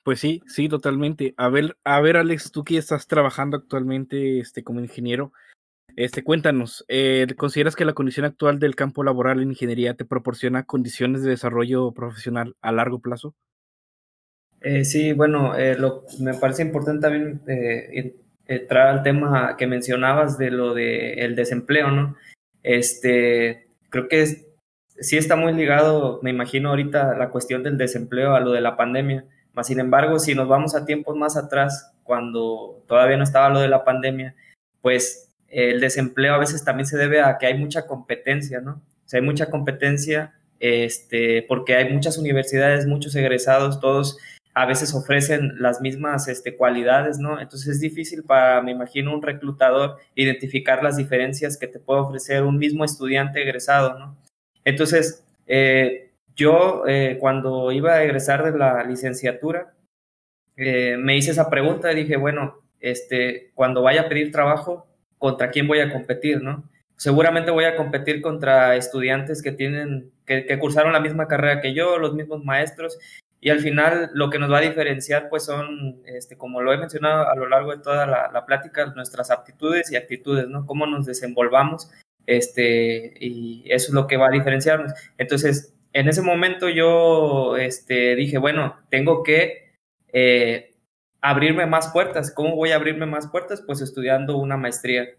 Pues 0.03 0.19
sí, 0.19 0.41
sí, 0.47 0.67
totalmente. 0.67 1.35
A 1.37 1.49
ver, 1.49 1.77
a 1.83 2.01
ver, 2.01 2.17
Alex, 2.17 2.51
tú 2.51 2.63
que 2.63 2.77
estás 2.77 3.05
trabajando 3.05 3.57
actualmente 3.57 4.39
este, 4.39 4.63
como 4.63 4.79
ingeniero, 4.79 5.31
este, 5.95 6.23
cuéntanos, 6.23 6.85
eh, 6.87 7.27
¿consideras 7.37 7.75
que 7.75 7.85
la 7.85 7.93
condición 7.93 8.25
actual 8.25 8.59
del 8.59 8.75
campo 8.75 9.03
laboral 9.03 9.41
en 9.41 9.49
ingeniería 9.49 9.93
te 9.93 10.05
proporciona 10.05 10.63
condiciones 10.63 11.23
de 11.23 11.31
desarrollo 11.31 11.91
profesional 11.91 12.55
a 12.61 12.71
largo 12.71 12.99
plazo? 12.99 13.33
Eh, 14.61 14.83
sí, 14.85 15.13
bueno, 15.13 15.55
eh, 15.55 15.77
lo, 15.77 16.03
me 16.19 16.33
parece 16.33 16.63
importante 16.63 17.01
también 17.01 17.41
entrar 18.47 18.87
al 18.87 19.03
tema 19.03 19.55
que 19.57 19.67
mencionabas 19.67 20.37
de 20.37 20.51
lo 20.51 20.73
del 20.73 21.35
desempleo, 21.35 21.91
¿no? 21.91 22.15
Este, 22.63 23.67
creo 23.89 24.07
que 24.07 24.25
sí 24.99 25.17
está 25.17 25.35
muy 25.35 25.53
ligado, 25.53 26.19
me 26.23 26.31
imagino 26.31 26.69
ahorita, 26.69 27.15
la 27.15 27.29
cuestión 27.29 27.63
del 27.63 27.77
desempleo 27.77 28.35
a 28.35 28.39
lo 28.39 28.51
de 28.51 28.61
la 28.61 28.75
pandemia 28.75 29.25
sin 29.63 29.79
embargo, 29.79 30.19
si 30.19 30.35
nos 30.35 30.47
vamos 30.47 30.75
a 30.75 30.85
tiempos 30.85 31.15
más 31.15 31.37
atrás, 31.37 31.93
cuando 32.03 32.83
todavía 32.87 33.17
no 33.17 33.23
estaba 33.23 33.49
lo 33.49 33.59
de 33.59 33.69
la 33.69 33.83
pandemia, 33.83 34.35
pues 34.81 35.33
el 35.55 35.79
desempleo 35.79 36.33
a 36.33 36.37
veces 36.37 36.63
también 36.65 36.85
se 36.85 36.97
debe 36.97 37.21
a 37.21 37.37
que 37.37 37.45
hay 37.45 37.57
mucha 37.57 37.87
competencia, 37.87 38.59
¿no? 38.59 38.73
O 38.73 39.07
sea, 39.07 39.19
hay 39.19 39.25
mucha 39.25 39.49
competencia 39.49 40.33
este, 40.59 41.43
porque 41.47 41.75
hay 41.75 41.93
muchas 41.93 42.17
universidades, 42.17 42.87
muchos 42.87 43.15
egresados, 43.15 43.79
todos 43.79 44.17
a 44.53 44.65
veces 44.65 44.93
ofrecen 44.93 45.61
las 45.61 45.81
mismas 45.81 46.27
este, 46.27 46.55
cualidades, 46.55 47.19
¿no? 47.19 47.39
Entonces 47.39 47.75
es 47.75 47.81
difícil 47.81 48.23
para, 48.23 48.61
me 48.61 48.71
imagino, 48.71 49.13
un 49.13 49.21
reclutador 49.21 49.97
identificar 50.15 50.81
las 50.81 50.97
diferencias 50.97 51.57
que 51.57 51.67
te 51.67 51.79
puede 51.79 52.01
ofrecer 52.01 52.43
un 52.43 52.57
mismo 52.57 52.85
estudiante 52.85 53.41
egresado, 53.41 53.99
¿no? 53.99 54.17
Entonces, 54.63 55.25
eh, 55.47 56.09
yo, 56.35 56.83
eh, 56.87 57.17
cuando 57.19 57.71
iba 57.71 57.93
a 57.93 58.03
egresar 58.03 58.49
de 58.49 58.57
la 58.57 58.83
licenciatura, 58.83 59.73
eh, 60.57 60.97
me 60.97 61.17
hice 61.17 61.31
esa 61.31 61.49
pregunta 61.49 61.91
y 61.91 61.95
dije, 61.95 62.17
bueno, 62.17 62.61
este, 62.79 63.51
cuando 63.55 63.81
vaya 63.81 64.01
a 64.01 64.09
pedir 64.09 64.31
trabajo, 64.31 64.87
¿contra 65.25 65.49
quién 65.49 65.67
voy 65.67 65.79
a 65.79 65.91
competir, 65.91 66.39
no? 66.43 66.69
Seguramente 66.97 67.49
voy 67.49 67.65
a 67.65 67.75
competir 67.75 68.21
contra 68.21 68.75
estudiantes 68.75 69.41
que 69.41 69.51
tienen, 69.51 70.11
que, 70.23 70.59
cursaron 70.59 70.93
la 70.93 70.99
misma 70.99 71.27
carrera 71.27 71.61
que 71.61 71.73
yo, 71.73 71.97
los 71.97 72.13
mismos 72.13 72.43
maestros, 72.43 72.99
y 73.41 73.49
al 73.49 73.59
final 73.59 74.11
lo 74.13 74.29
que 74.29 74.37
nos 74.37 74.51
va 74.51 74.59
a 74.59 74.69
diferenciar, 74.69 75.27
pues 75.27 75.45
son, 75.45 76.03
este, 76.05 76.37
como 76.37 76.61
lo 76.61 76.71
he 76.71 76.77
mencionado 76.77 77.27
a 77.27 77.35
lo 77.35 77.49
largo 77.49 77.71
de 77.71 77.81
toda 77.81 78.05
la, 78.05 78.29
la 78.31 78.45
plática, 78.45 78.93
nuestras 78.95 79.31
aptitudes 79.31 79.91
y 79.91 79.95
actitudes, 79.95 80.47
¿no? 80.47 80.67
Cómo 80.67 80.85
nos 80.85 81.07
desenvolvamos, 81.07 81.89
este, 82.27 83.15
y 83.19 83.63
eso 83.65 83.87
es 83.87 83.93
lo 83.93 84.05
que 84.05 84.17
va 84.17 84.27
a 84.27 84.31
diferenciarnos. 84.31 84.93
Entonces, 85.17 85.73
en 85.91 86.07
ese 86.07 86.21
momento 86.21 86.69
yo 86.69 87.57
este, 87.57 88.15
dije, 88.15 88.37
bueno, 88.37 88.77
tengo 88.91 89.23
que 89.23 89.73
eh, 90.13 90.74
abrirme 91.29 91.65
más 91.65 91.89
puertas. 91.91 92.31
¿Cómo 92.31 92.55
voy 92.55 92.71
a 92.71 92.75
abrirme 92.75 93.05
más 93.05 93.27
puertas? 93.27 93.63
Pues 93.65 93.81
estudiando 93.81 94.37
una 94.37 94.57
maestría. 94.57 95.09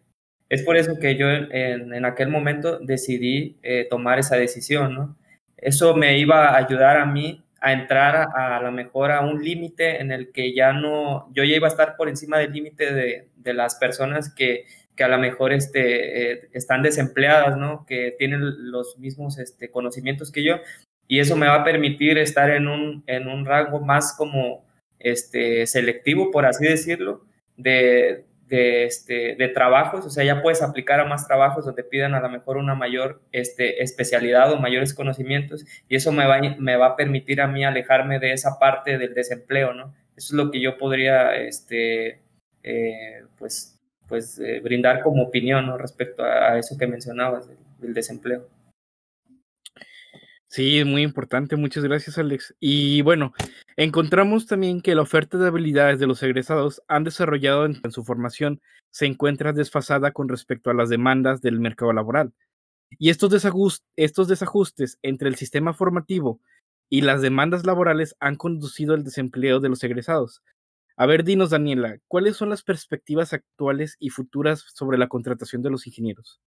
Es 0.48 0.62
por 0.62 0.76
eso 0.76 0.98
que 1.00 1.16
yo 1.16 1.28
en, 1.28 1.92
en 1.92 2.04
aquel 2.04 2.28
momento 2.28 2.78
decidí 2.78 3.58
eh, 3.62 3.86
tomar 3.90 4.20
esa 4.20 4.36
decisión, 4.36 4.94
¿no? 4.94 5.16
Eso 5.56 5.96
me 5.96 6.18
iba 6.18 6.48
a 6.48 6.56
ayudar 6.58 6.98
a 6.98 7.06
mí 7.06 7.44
a 7.60 7.72
entrar 7.72 8.14
a, 8.14 8.56
a 8.56 8.62
lo 8.62 8.70
mejor 8.70 9.10
a 9.10 9.22
un 9.22 9.42
límite 9.42 10.00
en 10.00 10.12
el 10.12 10.30
que 10.30 10.54
ya 10.54 10.72
no, 10.72 11.28
yo 11.32 11.42
ya 11.42 11.56
iba 11.56 11.66
a 11.66 11.70
estar 11.70 11.96
por 11.96 12.08
encima 12.08 12.38
del 12.38 12.52
límite 12.52 12.92
de, 12.92 13.28
de, 13.34 13.54
las 13.54 13.74
personas 13.76 14.32
que, 14.32 14.66
que, 14.94 15.02
a 15.02 15.08
lo 15.08 15.18
mejor 15.18 15.52
este, 15.52 16.32
eh, 16.32 16.48
están 16.52 16.82
desempleadas, 16.82 17.56
¿no? 17.56 17.84
Que 17.86 18.14
tienen 18.16 18.70
los 18.70 18.98
mismos 18.98 19.38
este, 19.38 19.70
conocimientos 19.70 20.30
que 20.30 20.44
yo. 20.44 20.58
Y 21.08 21.18
eso 21.18 21.36
me 21.36 21.48
va 21.48 21.56
a 21.56 21.64
permitir 21.64 22.18
estar 22.18 22.50
en 22.50 22.68
un, 22.68 23.02
en 23.06 23.26
un 23.26 23.44
rango 23.46 23.80
más 23.80 24.14
como 24.16 24.65
este, 25.10 25.66
selectivo, 25.66 26.30
por 26.30 26.46
así 26.46 26.66
decirlo, 26.66 27.24
de, 27.56 28.24
de, 28.48 28.84
este, 28.84 29.34
de 29.36 29.48
trabajos, 29.48 30.04
o 30.04 30.10
sea, 30.10 30.24
ya 30.24 30.42
puedes 30.42 30.62
aplicar 30.62 31.00
a 31.00 31.04
más 31.04 31.26
trabajos 31.26 31.64
donde 31.64 31.84
pidan 31.84 32.14
a 32.14 32.20
lo 32.20 32.28
mejor 32.28 32.56
una 32.56 32.74
mayor 32.74 33.22
este, 33.32 33.82
especialidad 33.82 34.52
o 34.52 34.58
mayores 34.58 34.94
conocimientos 34.94 35.64
y 35.88 35.96
eso 35.96 36.12
me 36.12 36.26
va, 36.26 36.40
me 36.58 36.76
va 36.76 36.86
a 36.86 36.96
permitir 36.96 37.40
a 37.40 37.46
mí 37.46 37.64
alejarme 37.64 38.18
de 38.18 38.32
esa 38.32 38.58
parte 38.58 38.98
del 38.98 39.14
desempleo, 39.14 39.74
¿no? 39.74 39.94
Eso 40.16 40.28
es 40.28 40.32
lo 40.32 40.50
que 40.50 40.60
yo 40.60 40.78
podría, 40.78 41.36
este, 41.36 42.22
eh, 42.62 43.22
pues, 43.38 43.78
pues 44.08 44.38
eh, 44.38 44.60
brindar 44.60 45.02
como 45.02 45.22
opinión. 45.22 45.78
Respecto 45.78 46.24
a, 46.24 46.58
eso 46.58 46.76
que 46.78 46.86
mencionabas 46.86 47.50
del 47.78 47.92
desempleo. 47.92 48.48
Sí, 50.56 50.84
muy 50.86 51.02
importante. 51.02 51.54
Muchas 51.56 51.84
gracias, 51.84 52.16
Alex. 52.16 52.56
Y 52.58 53.02
bueno, 53.02 53.34
encontramos 53.76 54.46
también 54.46 54.80
que 54.80 54.94
la 54.94 55.02
oferta 55.02 55.36
de 55.36 55.48
habilidades 55.48 56.00
de 56.00 56.06
los 56.06 56.22
egresados 56.22 56.80
han 56.88 57.04
desarrollado 57.04 57.66
en, 57.66 57.78
en, 57.84 57.92
su 57.92 58.04
formación 58.04 58.62
se 58.90 59.04
encuentra 59.04 59.52
desfasada 59.52 60.12
con 60.12 60.30
respecto 60.30 60.70
a 60.70 60.74
las 60.74 60.88
demandas 60.88 61.42
del 61.42 61.60
mercado 61.60 61.92
laboral. 61.92 62.32
Y 62.98 63.10
estos, 63.10 63.34
estos 63.96 64.28
desajustes 64.28 64.98
entre 65.02 65.28
el 65.28 65.34
sistema 65.34 65.74
formativo 65.74 66.40
y 66.88 67.02
las 67.02 67.20
demandas 67.20 67.66
laborales 67.66 68.16
han 68.18 68.36
conducido 68.36 68.94
al 68.94 69.04
desempleo 69.04 69.60
de 69.60 69.68
los 69.68 69.84
egresados. 69.84 70.42
A 70.96 71.04
ver, 71.04 71.22
dinos, 71.22 71.50
Daniela, 71.50 71.98
¿cuáles 72.08 72.38
son 72.38 72.48
las 72.48 72.62
perspectivas 72.62 73.34
actuales 73.34 73.96
y 73.98 74.08
futuras 74.08 74.64
sobre 74.72 74.96
la 74.96 75.08
contratación 75.08 75.60
de 75.60 75.68
los 75.68 75.86
ingenieros? 75.86 76.40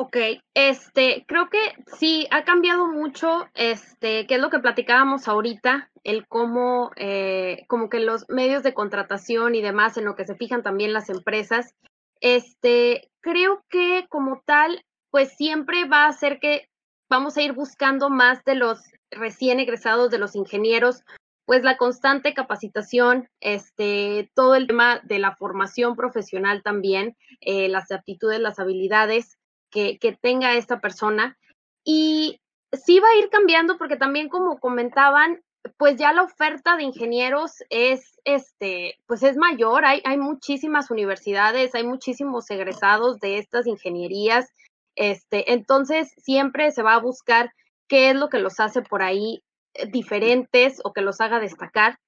Ok, 0.00 0.16
este, 0.54 1.24
creo 1.26 1.48
que 1.50 1.58
sí, 1.98 2.28
ha 2.30 2.44
cambiado 2.44 2.86
mucho, 2.86 3.48
este, 3.54 4.28
que 4.28 4.36
es 4.36 4.40
lo 4.40 4.48
que 4.48 4.60
platicábamos 4.60 5.26
ahorita, 5.26 5.90
el 6.04 6.24
cómo, 6.28 6.92
eh, 6.94 7.64
como 7.66 7.88
que 7.88 7.98
los 7.98 8.24
medios 8.28 8.62
de 8.62 8.74
contratación 8.74 9.56
y 9.56 9.60
demás, 9.60 9.96
en 9.96 10.04
lo 10.04 10.14
que 10.14 10.24
se 10.24 10.36
fijan 10.36 10.62
también 10.62 10.92
las 10.92 11.10
empresas, 11.10 11.74
este, 12.20 13.10
creo 13.20 13.64
que 13.70 14.06
como 14.08 14.40
tal, 14.46 14.84
pues 15.10 15.34
siempre 15.36 15.84
va 15.88 16.06
a 16.06 16.12
ser 16.12 16.38
que 16.38 16.68
vamos 17.10 17.36
a 17.36 17.42
ir 17.42 17.52
buscando 17.52 18.08
más 18.08 18.44
de 18.44 18.54
los 18.54 18.78
recién 19.10 19.58
egresados, 19.58 20.12
de 20.12 20.18
los 20.18 20.36
ingenieros, 20.36 21.02
pues 21.44 21.64
la 21.64 21.76
constante 21.76 22.34
capacitación, 22.34 23.28
este, 23.40 24.30
todo 24.36 24.54
el 24.54 24.68
tema 24.68 25.00
de 25.02 25.18
la 25.18 25.34
formación 25.34 25.96
profesional 25.96 26.62
también, 26.62 27.16
eh, 27.40 27.68
las 27.68 27.90
aptitudes, 27.90 28.38
las 28.38 28.60
habilidades, 28.60 29.37
que, 29.70 29.98
tenga 30.20 30.54
esta 30.54 30.80
persona. 30.80 31.38
Y 31.84 32.40
sí 32.72 33.00
va 33.00 33.08
a 33.08 33.18
ir 33.18 33.30
cambiando 33.30 33.78
porque 33.78 33.96
también 33.96 34.28
como 34.28 34.58
comentaban, 34.58 35.42
pues 35.76 35.96
ya 35.96 36.12
la 36.12 36.22
oferta 36.22 36.76
de 36.76 36.84
ingenieros 36.84 37.62
es, 37.70 38.18
este, 38.24 38.96
pues 39.06 39.22
es 39.22 39.36
mayor, 39.36 39.84
hay, 39.84 40.02
hay 40.04 40.16
muchísimas 40.16 40.90
universidades, 40.90 41.74
hay 41.74 41.84
muchísimos 41.84 42.50
egresados 42.50 43.18
de 43.20 43.38
estas 43.38 43.66
ingenierías, 43.66 44.52
este, 44.98 45.52
entonces 45.52 46.12
siempre 46.16 46.72
se 46.72 46.82
va 46.82 46.94
a 46.94 47.00
buscar 47.00 47.52
qué 47.86 48.10
es 48.10 48.16
lo 48.16 48.28
que 48.28 48.40
los 48.40 48.60
hace 48.60 48.82
por 48.82 49.02
ahí 49.02 49.42
eh, 49.74 49.86
diferentes 49.86 50.80
o 50.84 50.92
que 50.92 51.02
los 51.02 51.20
haga 51.20 51.38
destacar. 51.38 51.98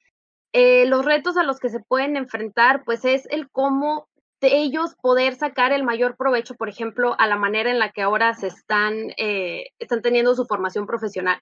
Eh, 0.52 0.86
los 0.86 1.04
retos 1.04 1.36
a 1.36 1.44
los 1.44 1.61
que 1.61 1.68
se 1.68 1.78
pueden 1.78 2.16
enfrentar, 2.16 2.82
pues 2.84 3.04
es 3.04 3.26
el 3.30 3.48
cómo 3.48 4.08
de 4.41 4.59
ellos 4.59 4.95
poder 5.01 5.34
sacar 5.34 5.72
el 5.72 5.84
mayor 5.84 6.16
provecho, 6.16 6.55
por 6.55 6.68
ejemplo, 6.68 7.14
a 7.18 7.26
la 7.26 7.36
manera 7.36 7.70
en 7.70 7.78
la 7.78 7.91
que 7.93 8.03
ahora 8.03 8.34
se 8.34 8.47
están, 8.47 9.12
eh, 9.16 9.68
están 9.78 10.03
teniendo 10.03 10.34
su 10.34 10.47
formación 10.47 10.86
profesional, 10.86 11.41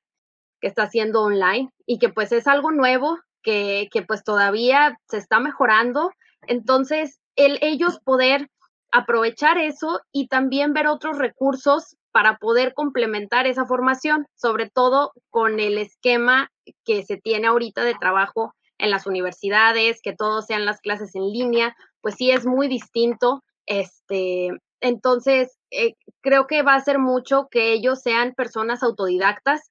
que 0.60 0.66
está 0.66 0.84
haciendo 0.84 1.22
online 1.22 1.70
y 1.86 1.98
que 1.98 2.08
pues 2.08 2.32
es 2.32 2.46
algo 2.46 2.70
nuevo, 2.70 3.18
que, 3.42 3.88
que 3.92 4.02
pues 4.02 4.24
todavía 4.24 4.98
se 5.08 5.18
está 5.18 5.38
mejorando. 5.38 6.10
Entonces, 6.46 7.20
el 7.36 7.58
ellos 7.62 8.00
poder 8.04 8.48
aprovechar 8.90 9.58
eso 9.58 10.00
y 10.12 10.28
también 10.28 10.72
ver 10.72 10.88
otros 10.88 11.18
recursos 11.18 11.96
para 12.10 12.38
poder 12.38 12.74
complementar 12.74 13.46
esa 13.46 13.66
formación, 13.66 14.26
sobre 14.34 14.68
todo 14.70 15.12
con 15.30 15.60
el 15.60 15.78
esquema 15.78 16.50
que 16.84 17.04
se 17.04 17.16
tiene 17.16 17.46
ahorita 17.46 17.84
de 17.84 17.94
trabajo 17.94 18.54
en 18.78 18.90
las 18.90 19.06
universidades, 19.06 20.00
que 20.02 20.14
todos 20.14 20.46
sean 20.46 20.64
las 20.64 20.80
clases 20.80 21.14
en 21.14 21.30
línea, 21.30 21.76
pues 22.00 22.14
sí 22.16 22.30
es 22.30 22.46
muy 22.46 22.68
distinto. 22.68 23.42
Este, 23.66 24.50
entonces, 24.80 25.58
eh, 25.70 25.94
creo 26.20 26.46
que 26.46 26.62
va 26.62 26.74
a 26.74 26.80
ser 26.80 26.98
mucho 26.98 27.48
que 27.50 27.72
ellos 27.72 28.00
sean 28.00 28.34
personas 28.34 28.82
autodidactas, 28.82 29.70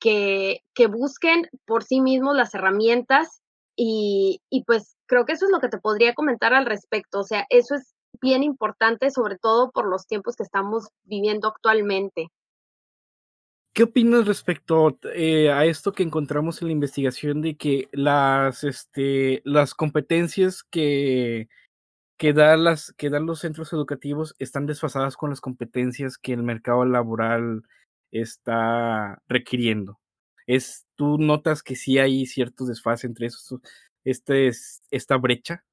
que, 0.00 0.60
que 0.74 0.86
busquen 0.88 1.48
por 1.64 1.82
sí 1.84 2.00
mismos 2.00 2.36
las 2.36 2.54
herramientas 2.54 3.40
y, 3.76 4.40
y 4.50 4.64
pues 4.64 4.96
creo 5.06 5.24
que 5.24 5.32
eso 5.32 5.46
es 5.46 5.50
lo 5.50 5.60
que 5.60 5.68
te 5.68 5.78
podría 5.78 6.14
comentar 6.14 6.54
al 6.54 6.66
respecto. 6.66 7.20
O 7.20 7.24
sea, 7.24 7.46
eso 7.50 7.74
es 7.74 7.94
bien 8.20 8.42
importante, 8.42 9.10
sobre 9.10 9.38
todo 9.38 9.70
por 9.70 9.86
los 9.86 10.06
tiempos 10.06 10.36
que 10.36 10.42
estamos 10.42 10.88
viviendo 11.04 11.48
actualmente. 11.48 12.28
¿Qué 13.76 13.82
opinas 13.82 14.26
respecto 14.26 14.98
eh, 15.14 15.50
a 15.52 15.66
esto 15.66 15.92
que 15.92 16.02
encontramos 16.02 16.62
en 16.62 16.68
la 16.68 16.72
investigación 16.72 17.42
de 17.42 17.58
que 17.58 17.90
las, 17.92 18.64
este, 18.64 19.42
las 19.44 19.74
competencias 19.74 20.62
que, 20.62 21.50
que, 22.16 22.32
da 22.32 22.56
las, 22.56 22.94
que 22.94 23.10
dan 23.10 23.26
los 23.26 23.40
centros 23.40 23.74
educativos 23.74 24.34
están 24.38 24.64
desfasadas 24.64 25.18
con 25.18 25.28
las 25.28 25.42
competencias 25.42 26.16
que 26.16 26.32
el 26.32 26.42
mercado 26.42 26.86
laboral 26.86 27.64
está 28.12 29.22
requiriendo? 29.28 30.00
Es, 30.46 30.86
¿Tú 30.94 31.18
notas 31.18 31.62
que 31.62 31.76
sí 31.76 31.98
hay 31.98 32.24
cierto 32.24 32.64
desfase 32.64 33.06
entre 33.06 33.26
esos, 33.26 33.60
este, 34.04 34.50
esta 34.90 35.18
brecha? 35.18 35.66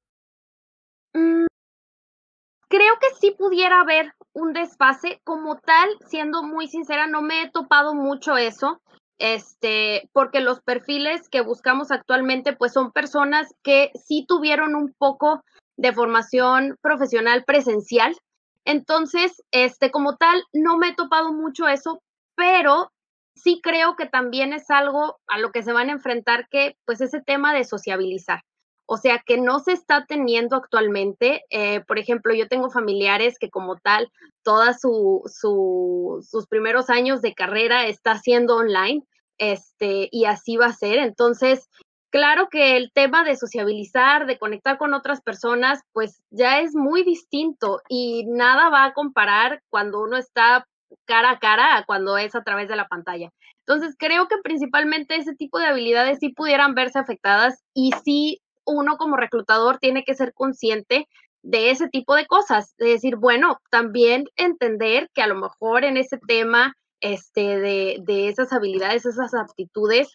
Mm, 1.14 1.46
creo 2.84 2.98
que 3.00 3.16
sí 3.18 3.30
pudiera 3.30 3.80
haber 3.80 4.12
un 4.34 4.52
desfase 4.52 5.20
como 5.24 5.58
tal, 5.58 5.88
siendo 6.06 6.42
muy 6.42 6.68
sincera, 6.68 7.06
no 7.06 7.22
me 7.22 7.42
he 7.42 7.50
topado 7.50 7.94
mucho 7.94 8.36
eso, 8.36 8.80
este, 9.18 10.10
porque 10.12 10.40
los 10.40 10.60
perfiles 10.60 11.28
que 11.30 11.40
buscamos 11.40 11.90
actualmente, 11.90 12.54
pues 12.54 12.72
son 12.72 12.92
personas 12.92 13.54
que 13.62 13.90
sí 13.94 14.26
tuvieron 14.28 14.74
un 14.74 14.92
poco 14.98 15.42
de 15.76 15.92
formación 15.92 16.76
profesional 16.82 17.44
presencial. 17.44 18.14
Entonces, 18.66 19.42
este, 19.50 19.90
como 19.90 20.16
tal, 20.16 20.42
no 20.52 20.76
me 20.76 20.88
he 20.88 20.94
topado 20.94 21.32
mucho 21.32 21.68
eso, 21.68 22.02
pero 22.36 22.90
sí 23.34 23.60
creo 23.62 23.96
que 23.96 24.06
también 24.06 24.52
es 24.52 24.68
algo 24.68 25.16
a 25.26 25.38
lo 25.38 25.52
que 25.52 25.62
se 25.62 25.72
van 25.72 25.88
a 25.88 25.92
enfrentar 25.92 26.48
que, 26.50 26.76
pues, 26.84 27.00
ese 27.00 27.22
tema 27.22 27.54
de 27.54 27.64
sociabilizar. 27.64 28.42
O 28.86 28.96
sea, 28.98 29.22
que 29.24 29.38
no 29.38 29.60
se 29.60 29.72
está 29.72 30.04
teniendo 30.06 30.56
actualmente. 30.56 31.42
Eh, 31.50 31.80
por 31.86 31.98
ejemplo, 31.98 32.34
yo 32.34 32.48
tengo 32.48 32.70
familiares 32.70 33.38
que 33.38 33.50
como 33.50 33.76
tal, 33.76 34.10
toda 34.42 34.74
su, 34.74 35.22
su, 35.26 36.24
sus 36.28 36.46
primeros 36.46 36.90
años 36.90 37.22
de 37.22 37.34
carrera 37.34 37.86
está 37.86 38.12
haciendo 38.12 38.56
online, 38.56 39.02
este, 39.38 40.08
y 40.12 40.26
así 40.26 40.56
va 40.56 40.66
a 40.66 40.72
ser. 40.72 40.98
Entonces, 40.98 41.68
claro 42.10 42.48
que 42.50 42.76
el 42.76 42.92
tema 42.92 43.24
de 43.24 43.36
sociabilizar, 43.36 44.26
de 44.26 44.38
conectar 44.38 44.78
con 44.78 44.94
otras 44.94 45.20
personas, 45.22 45.80
pues 45.92 46.22
ya 46.30 46.60
es 46.60 46.74
muy 46.74 47.04
distinto 47.04 47.80
y 47.88 48.24
nada 48.26 48.68
va 48.68 48.84
a 48.84 48.92
comparar 48.92 49.62
cuando 49.70 50.02
uno 50.02 50.16
está 50.16 50.66
cara 51.06 51.30
a 51.30 51.38
cara 51.38 51.76
a 51.76 51.84
cuando 51.84 52.16
es 52.18 52.34
a 52.34 52.42
través 52.42 52.68
de 52.68 52.76
la 52.76 52.86
pantalla. 52.86 53.30
Entonces, 53.66 53.96
creo 53.98 54.28
que 54.28 54.36
principalmente 54.42 55.16
ese 55.16 55.34
tipo 55.34 55.58
de 55.58 55.66
habilidades 55.66 56.18
sí 56.20 56.28
pudieran 56.28 56.74
verse 56.74 56.98
afectadas 56.98 57.62
y 57.74 57.90
sí 58.04 58.40
uno 58.66 58.96
como 58.96 59.16
reclutador 59.16 59.78
tiene 59.78 60.04
que 60.04 60.14
ser 60.14 60.32
consciente 60.34 61.08
de 61.42 61.70
ese 61.70 61.88
tipo 61.88 62.14
de 62.14 62.26
cosas, 62.26 62.74
de 62.78 62.88
decir, 62.88 63.16
bueno, 63.16 63.58
también 63.70 64.24
entender 64.36 65.10
que 65.14 65.22
a 65.22 65.26
lo 65.26 65.34
mejor 65.34 65.84
en 65.84 65.98
ese 65.98 66.18
tema 66.26 66.74
este, 67.00 67.58
de, 67.58 67.98
de 68.02 68.28
esas 68.28 68.52
habilidades, 68.52 69.04
esas 69.04 69.34
aptitudes, 69.34 70.08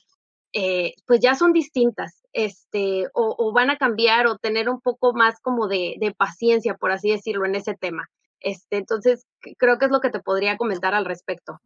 eh, 0.54 0.93
pues 1.06 1.20
ya 1.20 1.36
son 1.36 1.54
distintas, 1.54 2.24
este, 2.34 3.06
o, 3.14 3.36
o, 3.38 3.54
van 3.54 3.70
a 3.70 3.78
cambiar 3.78 4.26
o 4.26 4.39
tener 4.39 4.68
un 4.70 4.82
poco 4.82 5.14
más 5.14 5.39
como 5.41 5.68
de, 5.68 5.95
de, 6.00 6.12
paciencia, 6.12 6.74
por 6.74 6.91
así 6.91 7.12
decirlo, 7.12 7.45
en 7.45 7.54
ese 7.54 7.76
tema. 7.76 8.10
Este, 8.39 8.78
entonces, 8.78 9.28
creo 9.60 9.78
que 9.78 9.86
es 9.86 9.91
lo 9.91 10.02
que 10.02 10.10
te 10.10 10.22
podría 10.22 10.58
comentar 10.58 10.95
al 10.95 11.06
respecto. 11.06 11.60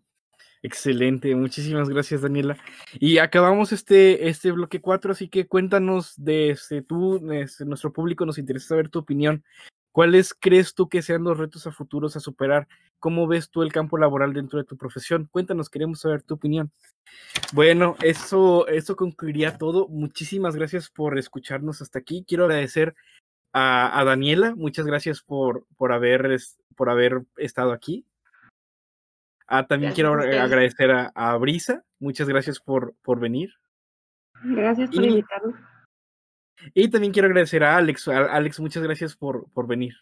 Excelente, 0.66 1.36
muchísimas 1.36 1.90
gracias 1.90 2.22
Daniela. 2.22 2.58
Y 2.98 3.18
acabamos 3.18 3.74
este, 3.74 4.30
este 4.30 4.50
bloque 4.50 4.80
4, 4.80 5.12
así 5.12 5.28
que 5.28 5.46
cuéntanos 5.46 6.14
de 6.16 6.52
este, 6.52 6.82
tú, 6.82 7.32
este, 7.34 7.66
nuestro 7.66 7.92
público 7.92 8.26
nos 8.26 8.38
interesa 8.38 8.70
saber 8.70 8.88
tu 8.88 9.00
opinión. 9.00 9.44
¿Cuáles 9.92 10.34
crees 10.34 10.74
tú 10.74 10.88
que 10.88 11.02
sean 11.02 11.26
los 11.26 11.38
retos 11.38 11.68
a 11.68 11.74
futuros 11.74 12.16
a 12.16 12.22
superar? 12.22 12.70
¿Cómo 12.98 13.28
ves 13.28 13.50
tú 13.50 13.62
el 13.62 13.74
campo 13.74 13.98
laboral 13.98 14.32
dentro 14.32 14.58
de 14.58 14.64
tu 14.64 14.78
profesión? 14.78 15.28
Cuéntanos, 15.30 15.70
queremos 15.70 16.00
saber 16.00 16.24
tu 16.24 16.36
opinión. 16.36 16.72
Bueno, 17.52 17.98
eso, 18.02 18.66
eso 18.70 18.96
concluiría 18.96 19.58
todo. 19.58 19.90
Muchísimas 19.90 20.56
gracias 20.56 20.90
por 20.90 21.20
escucharnos 21.20 21.82
hasta 21.82 22.00
aquí. 22.00 22.24
Quiero 22.26 22.46
agradecer 22.46 22.96
a, 23.52 24.00
a 24.00 24.04
Daniela, 24.06 24.56
muchas 24.56 24.86
gracias 24.86 25.22
por, 25.22 25.68
por, 25.76 25.92
haber, 25.92 26.40
por 26.78 26.90
haber 26.90 27.22
estado 27.36 27.74
aquí. 27.74 28.06
Ah, 29.56 29.68
también 29.68 29.94
quiero 29.94 30.14
agradecer 30.14 30.90
a, 31.14 31.38
Brisa. 31.38 31.84
Muchas 32.00 32.28
gracias 32.28 32.60
por, 32.60 32.96
por 33.04 33.20
venir. 33.20 33.52
Gracias 34.44 34.90
por 34.90 35.04
invitarme. 35.04 35.54
Y 36.74 36.90
también 36.90 37.14
quiero 37.14 37.28
agradecer 37.28 37.64
a 37.64 37.78
Alex. 37.78 38.08
Alex, 38.08 38.60
muchas 38.60 38.82
gracias 38.82 39.16
por, 39.16 39.48
por 39.52 39.68
venir. 39.68 39.94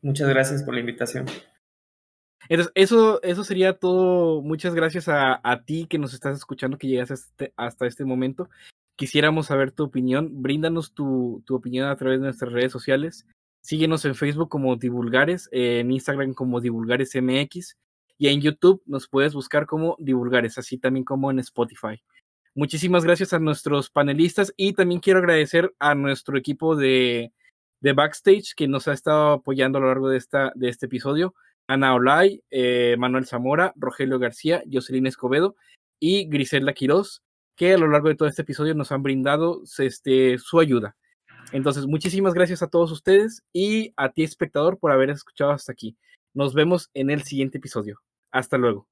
Muchas 0.00 0.28
gracias 0.28 0.62
por 0.62 0.74
la 0.74 0.80
invitación. 0.80 1.26
Entonces, 2.48 2.70
eso, 2.76 3.20
eso 3.24 3.42
sería 3.42 3.72
todo. 3.72 4.42
Muchas 4.42 4.76
gracias 4.76 5.08
a, 5.08 5.40
a 5.42 5.64
ti 5.64 5.86
que 5.90 5.98
nos 5.98 6.14
estás 6.14 6.36
escuchando, 6.36 6.78
que 6.78 6.86
llegas 6.86 7.10
este, 7.10 7.52
hasta 7.56 7.84
este 7.84 8.04
momento. 8.04 8.48
Quisiéramos 8.94 9.46
saber 9.46 9.72
tu 9.72 9.82
opinión. 9.82 10.40
Bríndanos 10.40 10.94
tu, 10.94 11.42
tu, 11.46 11.56
opinión 11.56 11.88
a 11.88 11.96
través 11.96 12.20
de 12.20 12.26
nuestras 12.26 12.52
redes 12.52 12.70
sociales. 12.70 13.26
Síguenos 13.60 14.04
en 14.04 14.14
Facebook 14.14 14.48
como 14.48 14.76
Divulgares, 14.76 15.48
en 15.50 15.90
Instagram 15.90 16.32
como 16.32 16.60
Divulgares 16.60 17.16
MX 17.20 17.76
y 18.18 18.28
en 18.28 18.40
YouTube 18.40 18.82
nos 18.84 19.08
puedes 19.08 19.32
buscar 19.32 19.66
como 19.66 19.96
Divulgares, 19.98 20.58
así 20.58 20.76
también 20.76 21.04
como 21.04 21.30
en 21.30 21.38
Spotify. 21.38 22.02
Muchísimas 22.54 23.04
gracias 23.04 23.32
a 23.32 23.38
nuestros 23.38 23.88
panelistas 23.88 24.52
y 24.56 24.72
también 24.72 25.00
quiero 25.00 25.20
agradecer 25.20 25.72
a 25.78 25.94
nuestro 25.94 26.36
equipo 26.36 26.74
de, 26.74 27.32
de 27.80 27.92
backstage 27.92 28.54
que 28.56 28.66
nos 28.66 28.88
ha 28.88 28.92
estado 28.92 29.32
apoyando 29.34 29.78
a 29.78 29.80
lo 29.80 29.86
largo 29.86 30.08
de, 30.08 30.18
esta, 30.18 30.52
de 30.56 30.68
este 30.68 30.86
episodio. 30.86 31.34
Ana 31.68 31.94
Olay, 31.94 32.42
eh, 32.50 32.96
Manuel 32.98 33.26
Zamora, 33.26 33.72
Rogelio 33.76 34.18
García, 34.18 34.62
Jocelyn 34.70 35.06
Escobedo 35.06 35.54
y 36.00 36.28
Griselda 36.28 36.72
Quiroz, 36.72 37.22
que 37.56 37.74
a 37.74 37.78
lo 37.78 37.88
largo 37.88 38.08
de 38.08 38.14
todo 38.14 38.28
este 38.28 38.42
episodio 38.42 38.74
nos 38.74 38.90
han 38.90 39.02
brindado 39.02 39.62
este, 39.78 40.38
su 40.38 40.58
ayuda. 40.58 40.96
Entonces, 41.52 41.86
muchísimas 41.86 42.34
gracias 42.34 42.62
a 42.62 42.68
todos 42.68 42.90
ustedes 42.90 43.42
y 43.52 43.92
a 43.96 44.10
ti, 44.10 44.22
espectador, 44.22 44.78
por 44.78 44.92
haber 44.92 45.10
escuchado 45.10 45.52
hasta 45.52 45.72
aquí. 45.72 45.96
Nos 46.34 46.54
vemos 46.54 46.90
en 46.94 47.10
el 47.10 47.22
siguiente 47.22 47.58
episodio. 47.58 48.00
Hasta 48.32 48.56
luego. 48.58 48.86